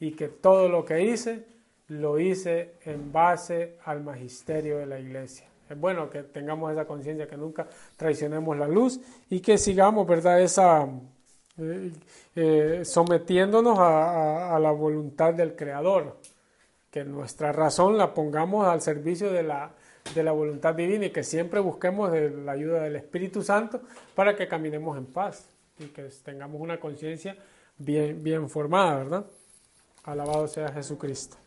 y 0.00 0.12
que 0.12 0.28
todo 0.28 0.70
lo 0.70 0.86
que 0.86 1.02
hice, 1.02 1.44
lo 1.88 2.18
hice 2.18 2.76
en 2.86 3.12
base 3.12 3.76
al 3.84 4.02
magisterio 4.02 4.78
de 4.78 4.86
la 4.86 4.98
iglesia. 4.98 5.46
Es 5.68 5.78
bueno 5.78 6.10
que 6.10 6.22
tengamos 6.22 6.72
esa 6.72 6.86
conciencia, 6.86 7.26
que 7.26 7.36
nunca 7.36 7.66
traicionemos 7.96 8.56
la 8.56 8.68
luz 8.68 9.00
y 9.30 9.40
que 9.40 9.56
sigamos, 9.56 10.06
¿verdad? 10.06 10.40
Esa, 10.40 10.86
eh, 11.58 11.92
eh, 12.34 12.80
sometiéndonos 12.84 13.78
a, 13.78 14.58
la 14.60 14.70
voluntad 14.72 15.34
del 15.34 15.54
Creador, 15.54 16.18
que 16.90 17.04
nuestra 17.04 17.52
razón 17.52 17.96
la 17.96 18.12
pongamos 18.12 18.66
al 18.66 18.80
servicio 18.80 19.30
de 19.30 19.42
la, 19.42 19.70
de 20.14 20.22
la 20.22 20.32
voluntad 20.32 20.74
divina 20.74 21.06
y 21.06 21.10
que 21.10 21.22
siempre 21.22 21.60
busquemos 21.60 22.10
la 22.12 22.52
ayuda 22.52 22.82
del 22.82 22.96
Espíritu 22.96 23.42
Santo 23.42 23.80
para 24.14 24.36
que 24.36 24.48
caminemos 24.48 24.98
en 24.98 25.06
paz 25.06 25.48
y 25.78 25.86
que 25.86 26.08
tengamos 26.24 26.60
una 26.60 26.78
conciencia 26.78 27.36
bien, 27.78 28.22
bien 28.22 28.48
formada, 28.48 28.98
¿verdad? 28.98 29.26
Alabado 30.04 30.46
sea 30.46 30.72
Jesucristo. 30.72 31.43